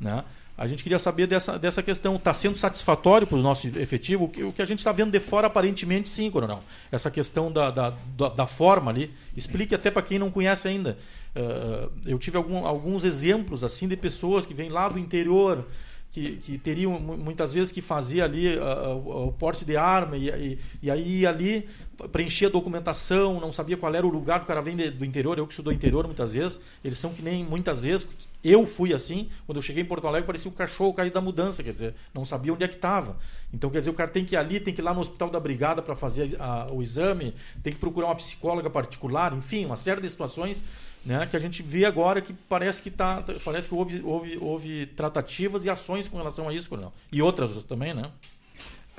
[0.00, 0.24] Né?
[0.60, 2.16] A gente queria saber dessa, dessa questão.
[2.16, 4.24] Está sendo satisfatório para o nosso efetivo?
[4.24, 6.62] O que, o que a gente está vendo de fora, aparentemente, sim, Coronel.
[6.92, 9.10] Essa questão da, da, da, da forma ali.
[9.34, 10.98] Explique até para quem não conhece ainda.
[11.34, 15.66] Uh, eu tive algum, alguns exemplos assim de pessoas que vêm lá do interior,
[16.10, 20.28] que, que teriam muitas vezes que fazer ali uh, uh, o porte de arma e,
[20.28, 21.66] e, e aí ali
[22.08, 25.38] preenchia a documentação, não sabia qual era o lugar o cara vem de, do interior,
[25.38, 28.06] eu que sou do interior muitas vezes, eles são que nem muitas vezes,
[28.42, 31.20] eu fui assim, quando eu cheguei em Porto Alegre parecia o um cachorro caído da
[31.20, 33.16] mudança, quer dizer, não sabia onde é que estava.
[33.52, 35.28] Então, quer dizer, o cara tem que ir ali, tem que ir lá no hospital
[35.28, 39.66] da brigada para fazer a, a, o exame, tem que procurar uma psicóloga particular, enfim,
[39.66, 40.64] uma série de situações
[41.04, 44.86] né, que a gente vê agora que parece que tá, parece que houve, houve, houve
[44.86, 46.92] tratativas e ações com relação a isso, Coronel.
[47.10, 48.10] E outras também, né?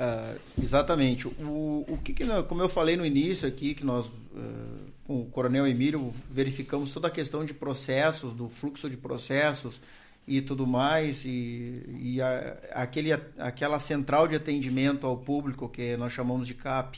[0.02, 1.28] Uh, exatamente.
[1.28, 4.12] O, o que, que, como eu falei no início aqui, que nós, uh,
[5.06, 9.80] com o Coronel Emílio, verificamos toda a questão de processos, do fluxo de processos
[10.28, 16.12] e tudo mais, e, e a, aquele, aquela central de atendimento ao público que nós
[16.12, 16.98] chamamos de CAP,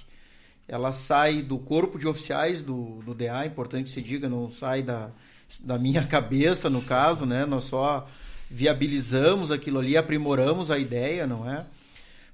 [0.66, 5.12] ela sai do corpo de oficiais do, do DA, importante se diga, não sai da,
[5.60, 7.46] da minha cabeça, no caso, né?
[7.46, 8.08] Nós só
[8.50, 11.66] viabilizamos aquilo ali, aprimoramos a ideia, não é?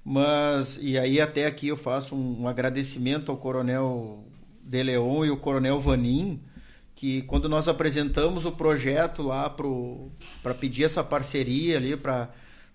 [0.04, 4.24] Mas, e aí até aqui eu faço um, um agradecimento ao Coronel
[4.62, 6.40] De Leon e o Coronel Vanin,
[6.94, 9.48] que quando nós apresentamos o projeto lá
[10.42, 12.28] para pedir essa parceria ali, para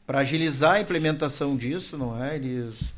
[0.08, 2.36] agilizar a implementação disso, não é?
[2.36, 2.94] Eles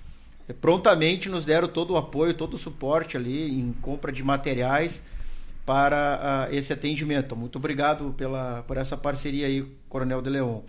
[0.62, 5.02] prontamente nos deram todo o apoio, todo o suporte ali em compra de materiais
[5.66, 7.36] para uh, esse atendimento.
[7.36, 10.62] Muito obrigado pela, por essa parceria aí, Coronel De Leon.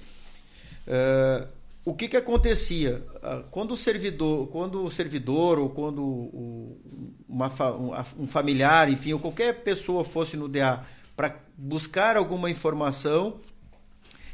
[0.87, 3.07] Uh, o que, que acontecia?
[3.17, 6.81] Uh, quando o servidor, quando o servidor ou quando o,
[7.29, 10.85] uma, um, um familiar, enfim, ou qualquer pessoa fosse no DA
[11.17, 13.41] para buscar alguma informação,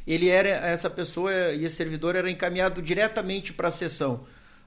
[0.06, 4.24] ele era essa pessoa e esse servidor era encaminhado diretamente para a sessão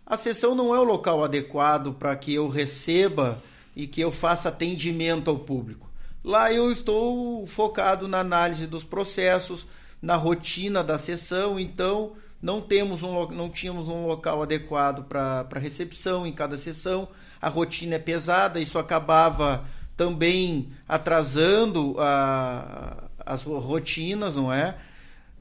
[0.10, 3.44] a sessão não é o local adequado para que eu receba
[3.76, 5.92] e que eu faça atendimento ao público.
[6.24, 9.68] Lá eu estou focado na análise dos processos,
[10.02, 16.26] na rotina da sessão, então não temos um, não tínhamos um local adequado para recepção
[16.26, 17.08] em cada sessão.
[17.42, 19.66] A rotina é pesada, isso acabava
[19.96, 24.76] também atrasando a, as rotinas, não é?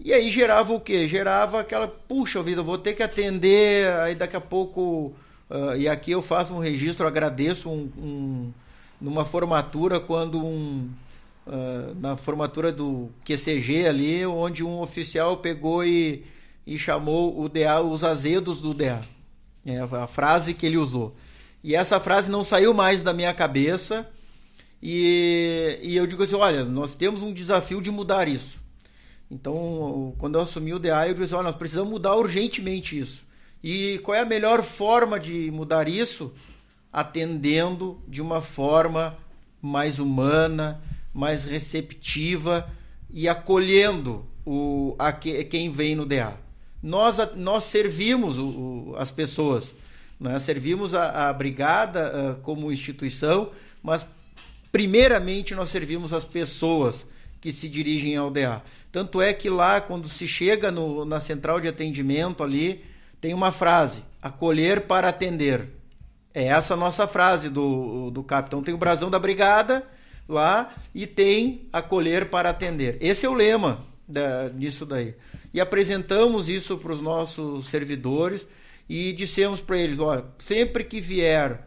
[0.00, 1.06] E aí gerava o quê?
[1.06, 5.14] Gerava aquela, puxa vida, vou ter que atender, aí daqui a pouco.
[5.48, 8.52] Uh, e aqui eu faço um registro, agradeço um, um
[9.00, 10.90] numa formatura, quando um.
[11.46, 16.24] Uh, na formatura do QCG ali, onde um oficial pegou e,
[16.66, 19.00] e chamou o DA, os azedos do DA.
[19.64, 21.14] É a frase que ele usou.
[21.62, 24.08] E essa frase não saiu mais da minha cabeça.
[24.82, 28.60] E, e eu digo assim: olha, nós temos um desafio de mudar isso.
[29.30, 33.24] Então, quando eu assumi o DA, eu disse: olha, nós precisamos mudar urgentemente isso.
[33.62, 36.32] E qual é a melhor forma de mudar isso?
[36.92, 39.18] Atendendo de uma forma
[39.60, 40.80] mais humana,
[41.12, 42.70] mais receptiva
[43.10, 46.45] e acolhendo o, a, quem vem no DA.
[46.86, 49.72] Nós, nós servimos o, o, as pessoas,
[50.20, 50.38] né?
[50.38, 53.50] servimos a, a brigada uh, como instituição,
[53.82, 54.06] mas
[54.70, 57.04] primeiramente nós servimos as pessoas
[57.40, 58.62] que se dirigem ao DA.
[58.92, 62.84] Tanto é que lá, quando se chega no, na central de atendimento ali,
[63.20, 65.68] tem uma frase: acolher para atender.
[66.32, 68.62] É essa a nossa frase do, do capitão.
[68.62, 69.84] Tem o brasão da brigada
[70.28, 72.96] lá e tem acolher para atender.
[73.00, 75.14] Esse é o lema da, disso daí.
[75.52, 78.46] E apresentamos isso para os nossos servidores
[78.88, 81.66] e dissemos para eles: olha, sempre que vier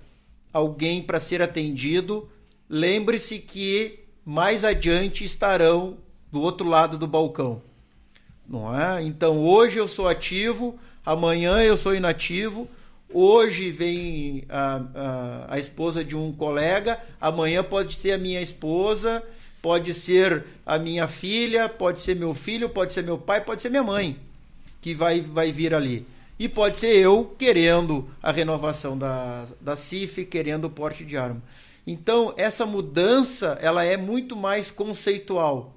[0.51, 2.29] alguém para ser atendido,
[2.69, 5.97] lembre-se que mais adiante estarão
[6.31, 7.61] do outro lado do balcão.
[8.47, 9.03] Não é?
[9.03, 12.67] Então hoje eu sou ativo, amanhã eu sou inativo,
[13.11, 19.23] Hoje vem a, a, a, esposa de um colega, amanhã pode ser a minha esposa,
[19.61, 23.69] pode ser a minha filha, pode ser meu filho, pode ser meu pai, pode ser
[23.69, 24.19] minha mãe
[24.81, 26.05] que vai, vai vir ali.
[26.37, 31.41] E pode ser eu querendo a renovação da, da CIF, querendo o porte de arma.
[31.85, 35.75] Então, essa mudança ela é muito mais conceitual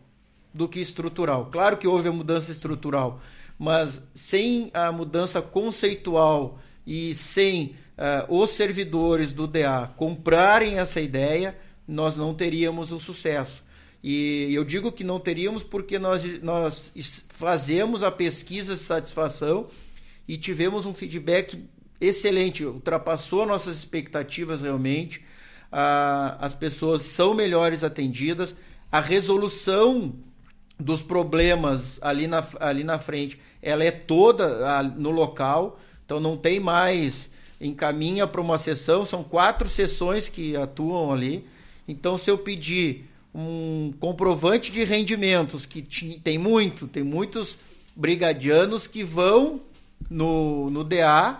[0.54, 1.48] do que estrutural.
[1.50, 3.20] Claro que houve a mudança estrutural,
[3.58, 11.56] mas sem a mudança conceitual e sem uh, os servidores do DA comprarem essa ideia,
[11.88, 13.64] nós não teríamos o sucesso.
[14.02, 16.92] E eu digo que não teríamos porque nós, nós
[17.28, 19.68] fazemos a pesquisa de satisfação
[20.26, 21.62] e tivemos um feedback
[22.00, 25.24] excelente, ultrapassou nossas expectativas realmente.
[25.70, 28.54] As pessoas são melhores atendidas,
[28.90, 30.12] a resolução
[30.78, 36.58] dos problemas ali na, ali na frente, ela é toda no local, então não tem
[36.58, 37.30] mais
[37.60, 41.46] encaminha para uma sessão, são quatro sessões que atuam ali.
[41.86, 45.82] Então, se eu pedir um comprovante de rendimentos, que
[46.22, 47.56] tem muito, tem muitos
[47.96, 49.60] brigadianos que vão
[50.10, 51.38] no, no DA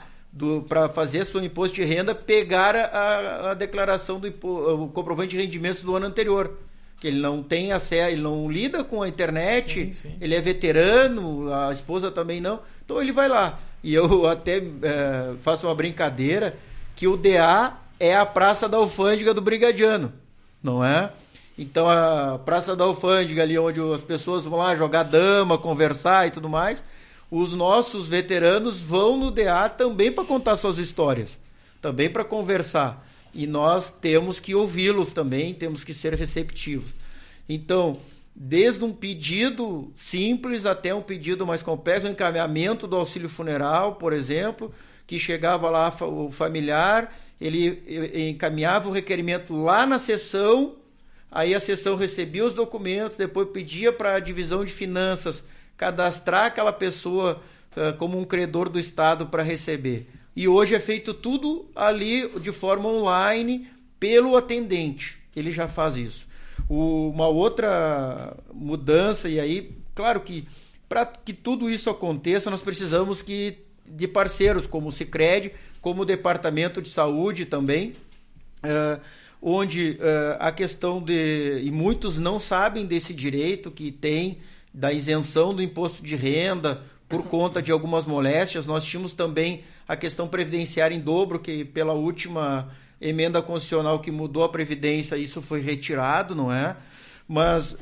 [0.69, 5.82] para fazer seu imposto de renda, pegar a, a declaração do o comprovante de rendimentos
[5.82, 6.59] do ano anterior.
[6.98, 10.16] Que ele não tem acesso, ele não lida com a internet, sim, sim.
[10.20, 12.60] ele é veterano, a esposa também não.
[12.85, 13.59] Então ele vai lá.
[13.82, 16.56] E eu até é, faço uma brincadeira
[16.94, 20.12] que o DA é a praça da alfândega do brigadiano,
[20.62, 21.10] não é?
[21.59, 26.31] Então a Praça da Alfândega, ali onde as pessoas vão lá jogar dama, conversar e
[26.31, 26.83] tudo mais,
[27.31, 31.39] os nossos veteranos vão no DA também para contar suas histórias,
[31.81, 33.07] também para conversar.
[33.35, 36.91] E nós temos que ouvi-los também, temos que ser receptivos.
[37.49, 37.99] Então,
[38.35, 43.95] desde um pedido simples até um pedido mais complexo, o um encaminhamento do auxílio funeral,
[43.95, 44.73] por exemplo,
[45.07, 50.77] que chegava lá o familiar, ele encaminhava o requerimento lá na sessão
[51.32, 55.42] Aí a sessão recebia os documentos, depois pedia para a divisão de finanças
[55.78, 57.42] cadastrar aquela pessoa
[57.74, 60.06] uh, como um credor do Estado para receber.
[60.36, 63.66] E hoje é feito tudo ali de forma online
[63.98, 65.18] pelo atendente.
[65.34, 66.26] Ele já faz isso.
[66.68, 70.46] O, uma outra mudança, e aí, claro que
[70.86, 73.56] para que tudo isso aconteça, nós precisamos que
[73.86, 77.94] de parceiros como o Cicred, como o Departamento de Saúde também.
[78.62, 79.00] Uh,
[79.43, 81.60] onde uh, a questão de.
[81.64, 84.39] E muitos não sabem desse direito que tem
[84.73, 88.66] da isenção do imposto de renda por conta de algumas moléstias.
[88.66, 92.70] Nós tínhamos também a questão previdenciária em dobro, que pela última
[93.01, 96.77] emenda constitucional que mudou a Previdência, isso foi retirado, não é?
[97.27, 97.78] Mas uh,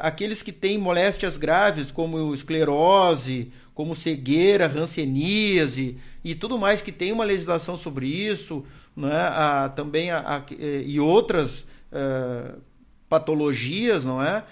[0.00, 7.12] aqueles que têm moléstias graves, como esclerose, como cegueira, ranceníase e tudo mais, que tem
[7.12, 8.64] uma legislação sobre isso,
[8.96, 9.14] né?
[9.14, 11.60] a, também a, a, e outras
[11.92, 12.60] uh,
[13.08, 14.44] patologias, não é?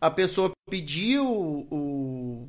[0.00, 2.48] A pessoa pediu o,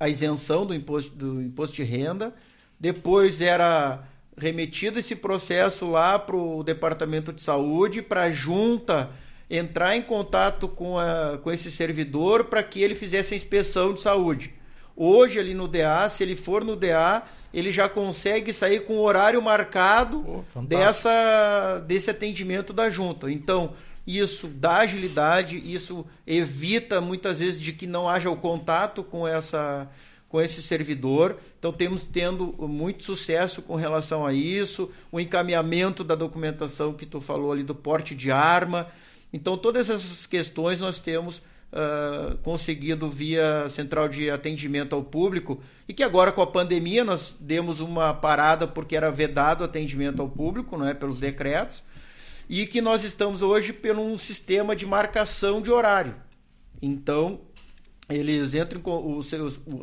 [0.00, 2.34] a isenção do imposto, do imposto de renda,
[2.80, 4.02] depois era
[4.36, 9.10] remetido esse processo lá para o Departamento de Saúde, para a junta
[9.50, 14.00] entrar em contato com, a, com esse servidor para que ele fizesse a inspeção de
[14.00, 14.54] saúde.
[15.00, 17.22] Hoje, ali no DA, se ele for no DA,
[17.54, 23.30] ele já consegue sair com o horário marcado oh, dessa, desse atendimento da junta.
[23.30, 29.28] Então, isso dá agilidade, isso evita muitas vezes de que não haja o contato com
[29.28, 29.88] essa
[30.28, 31.38] com esse servidor.
[31.58, 37.20] Então temos tendo muito sucesso com relação a isso, o encaminhamento da documentação que tu
[37.20, 38.88] falou ali do porte de arma.
[39.32, 41.40] Então todas essas questões nós temos
[41.72, 47.34] uh, conseguido via central de atendimento ao público e que agora com a pandemia nós
[47.38, 51.82] demos uma parada porque era vedado atendimento ao público, não é, pelos decretos,
[52.48, 56.14] e que nós estamos hoje pelo um sistema de marcação de horário.
[56.80, 57.40] Então,
[58.08, 59.30] eles entram os,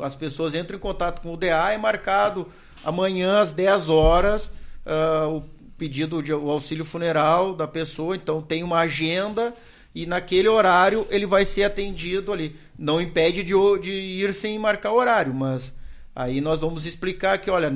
[0.02, 2.48] as pessoas entram em contato com o DA, é marcado
[2.84, 4.46] amanhã às 10 horas
[4.84, 5.44] uh, o
[5.78, 9.54] pedido de o auxílio funeral da pessoa, então tem uma agenda
[9.96, 12.54] e naquele horário ele vai ser atendido ali.
[12.78, 15.72] Não impede de, de ir sem marcar horário, mas
[16.14, 17.72] aí nós vamos explicar que, olha,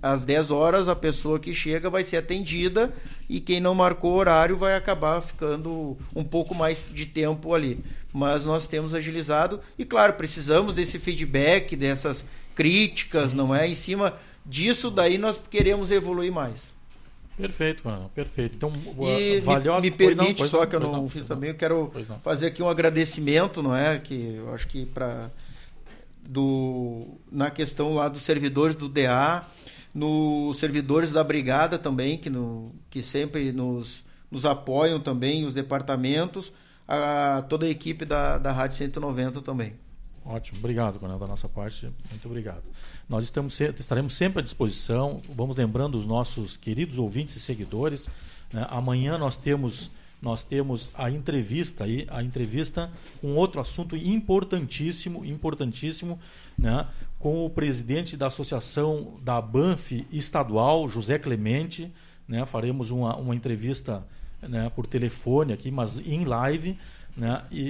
[0.00, 2.94] às 10 horas a pessoa que chega vai ser atendida
[3.28, 7.80] e quem não marcou horário vai acabar ficando um pouco mais de tempo ali.
[8.12, 12.24] Mas nós temos agilizado e, claro, precisamos desse feedback, dessas
[12.54, 13.36] críticas, Sim.
[13.36, 13.66] não é?
[13.68, 14.16] Em cima
[14.46, 16.77] disso, daí nós queremos evoluir mais.
[17.38, 18.56] Perfeito, mano, perfeito.
[18.56, 18.72] Então,
[19.08, 19.80] e valiosa...
[19.80, 22.48] me, me permite não, só não, que eu não, não fiz também, eu quero fazer
[22.48, 23.98] aqui um agradecimento, não é?
[23.98, 25.30] Que eu acho que para
[26.28, 29.46] do na questão lá dos servidores do DA,
[29.94, 36.52] nos servidores da brigada também, que, no, que sempre nos, nos apoiam também, os departamentos,
[36.86, 39.74] a toda a equipe da, da Rádio 190 também.
[40.24, 42.62] Ótimo, obrigado, Coronel, da nossa parte, muito obrigado.
[43.08, 48.10] Nós estamos, estaremos sempre à disposição, vamos lembrando os nossos queridos ouvintes e seguidores,
[48.52, 48.66] né?
[48.68, 49.90] amanhã nós temos
[50.20, 52.90] nós temos a entrevista aí, a entrevista
[53.20, 56.18] com outro assunto importantíssimo, importantíssimo,
[56.58, 56.88] né,
[57.20, 61.92] com o presidente da associação da Banf estadual, José Clemente,
[62.26, 64.04] né, faremos uma, uma entrevista
[64.42, 66.76] né, por telefone aqui, mas em live,
[67.18, 67.60] né, e,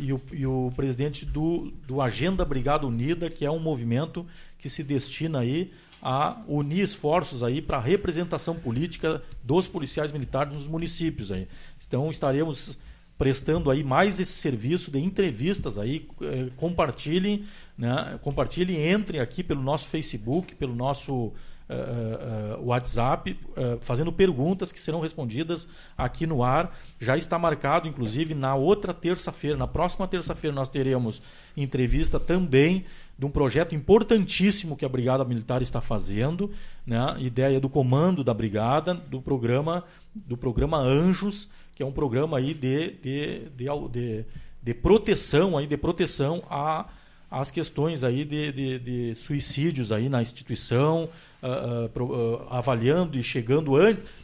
[0.00, 4.26] e, e, o, e o presidente do, do Agenda Brigada Unida, que é um movimento
[4.56, 5.70] que se destina aí
[6.00, 11.46] a unir esforços aí para a representação política dos policiais militares nos municípios aí.
[11.86, 12.78] Então estaremos
[13.18, 17.44] prestando aí mais esse serviço de entrevistas aí, eh, compartilhem,
[17.76, 18.18] né?
[18.22, 21.32] compartilhem, entrem aqui pelo nosso Facebook, pelo nosso
[21.66, 25.66] Uh, uh, WhatsApp, uh, fazendo perguntas que serão respondidas
[25.96, 26.78] aqui no ar.
[27.00, 31.22] Já está marcado, inclusive, na outra terça-feira, na próxima terça-feira, nós teremos
[31.56, 32.84] entrevista também
[33.18, 36.50] de um projeto importantíssimo que a Brigada Militar está fazendo,
[36.86, 37.16] né?
[37.18, 39.84] ideia do comando da Brigada, do programa,
[40.14, 44.24] do programa Anjos, que é um programa aí de, de, de, de,
[44.62, 46.86] de proteção, aí, de proteção a
[47.30, 51.08] as questões aí de, de, de, suicídios aí na instituição,
[51.44, 53.72] uh, uh, avaliando e chegando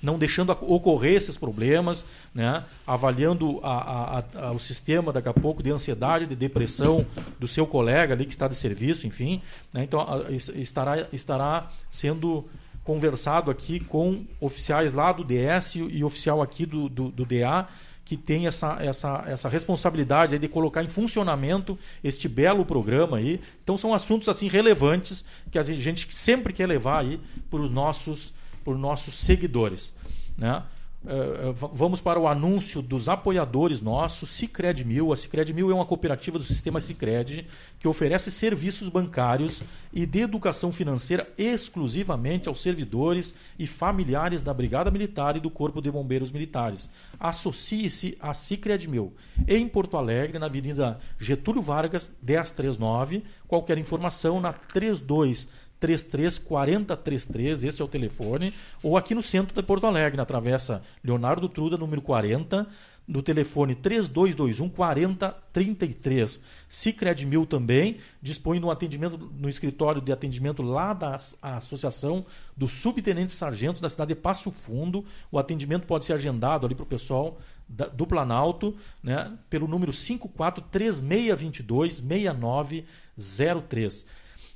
[0.03, 2.65] não deixando ocorrer esses problemas, né?
[2.87, 7.05] avaliando a, a, a, o sistema daqui a pouco de ansiedade, de depressão
[7.39, 9.43] do seu colega ali que está de serviço, enfim.
[9.73, 9.85] Né?
[9.85, 10.07] Então
[10.55, 12.49] estará, estará sendo
[12.83, 17.69] conversado aqui com oficiais lá do DS e oficial aqui do, do, do DA
[18.11, 23.41] que tem essa, essa, essa responsabilidade de colocar em funcionamento este belo programa aí.
[23.63, 28.35] Então são assuntos assim relevantes que a gente sempre quer levar aí para os nossos,
[28.67, 29.93] nossos seguidores.
[30.37, 30.61] Né?
[31.03, 35.15] Uh, vamos para o anúncio dos apoiadores nossos, Cicred Mil.
[35.15, 37.47] A Cicred Mil é uma cooperativa do sistema Cicred
[37.79, 39.63] que oferece serviços bancários
[39.95, 45.81] e de educação financeira exclusivamente aos servidores e familiares da Brigada Militar e do Corpo
[45.81, 46.91] de Bombeiros Militares.
[47.19, 49.15] Associe-se a Cicred Mil
[49.49, 53.25] em Porto Alegre, na Avenida Getúlio Vargas, 1039.
[53.49, 55.49] Qualquer informação na 32
[55.81, 58.53] 33 40 33, este é o telefone,
[58.83, 62.69] ou aqui no centro de Porto Alegre, na Travessa Leonardo Truda, número 40,
[63.11, 66.41] no telefone 3221 4033.
[66.69, 72.25] Cicred Mil também dispõe de um atendimento no escritório de atendimento lá da Associação
[72.57, 75.05] dos Subtenentes Sargentos da cidade de Passo Fundo.
[75.33, 77.37] O atendimento pode ser agendado ali para o pessoal
[77.69, 84.07] da, do Planalto, né, pelo número 543622 6903.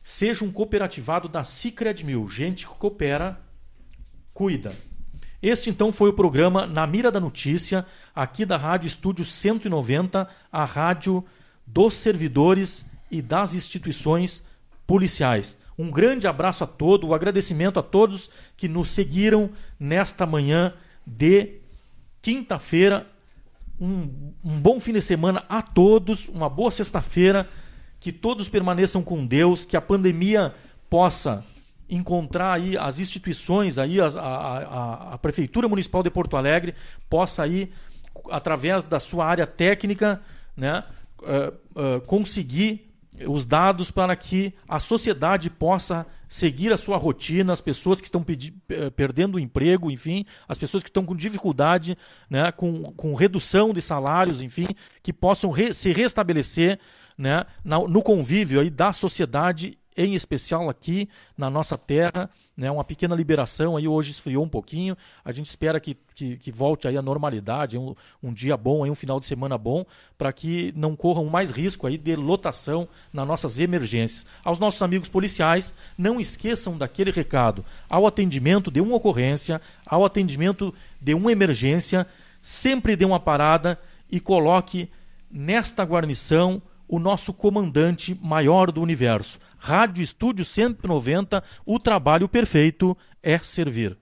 [0.07, 2.29] Seja um cooperativado da Cicred Mil.
[2.29, 3.41] Gente que coopera,
[4.35, 4.77] cuida.
[5.41, 10.65] Este então foi o programa Na Mira da Notícia, aqui da Rádio Estúdio 190, a
[10.67, 11.25] rádio
[11.67, 14.45] dos servidores e das instituições
[14.87, 15.57] policiais.
[15.79, 18.29] Um grande abraço a todos, um agradecimento a todos
[18.59, 19.51] que nos seguiram
[19.81, 20.75] nesta manhã
[21.07, 21.61] de
[22.21, 23.07] quinta-feira.
[23.81, 27.49] Um, um bom fim de semana a todos, uma boa sexta-feira
[28.05, 30.55] que todos permaneçam com Deus, que a pandemia
[30.91, 31.43] possa
[31.89, 36.75] encontrar aí as instituições, aí a, a, a, Prefeitura Municipal de Porto Alegre
[37.09, 37.73] possa aí,
[38.31, 40.21] através da sua área técnica,
[40.55, 40.85] né,
[41.23, 42.93] uh, uh, conseguir
[43.27, 48.23] os dados para que a sociedade possa seguir a sua rotina, as pessoas que estão
[48.69, 51.97] eh, perdendo o emprego, enfim, as pessoas que estão com dificuldade,
[52.29, 54.67] né, com, com redução de salários, enfim,
[55.03, 56.79] que possam re se restabelecer
[57.17, 61.09] né, no convívio aí da sociedade, em especial aqui
[61.39, 65.79] na nossa terra, né, uma pequena liberação aí hoje esfriou um pouquinho, a gente espera
[65.79, 69.27] que, que, que volte aí a normalidade, um, um, dia bom, aí um final de
[69.27, 69.85] semana bom,
[70.19, 74.27] para que não corram mais risco aí de lotação nas nossas emergências.
[74.43, 80.75] Aos nossos amigos policiais, não esqueçam daquele recado, ao atendimento de uma ocorrência, ao atendimento
[81.01, 82.05] de uma emergência,
[82.43, 83.79] sempre dê uma parada
[84.11, 84.91] e coloque
[85.31, 86.61] nesta guarnição
[86.95, 89.41] o nosso comandante maior do universo.
[89.59, 93.99] Rádio Estúdio 190, o trabalho perfeito é servir.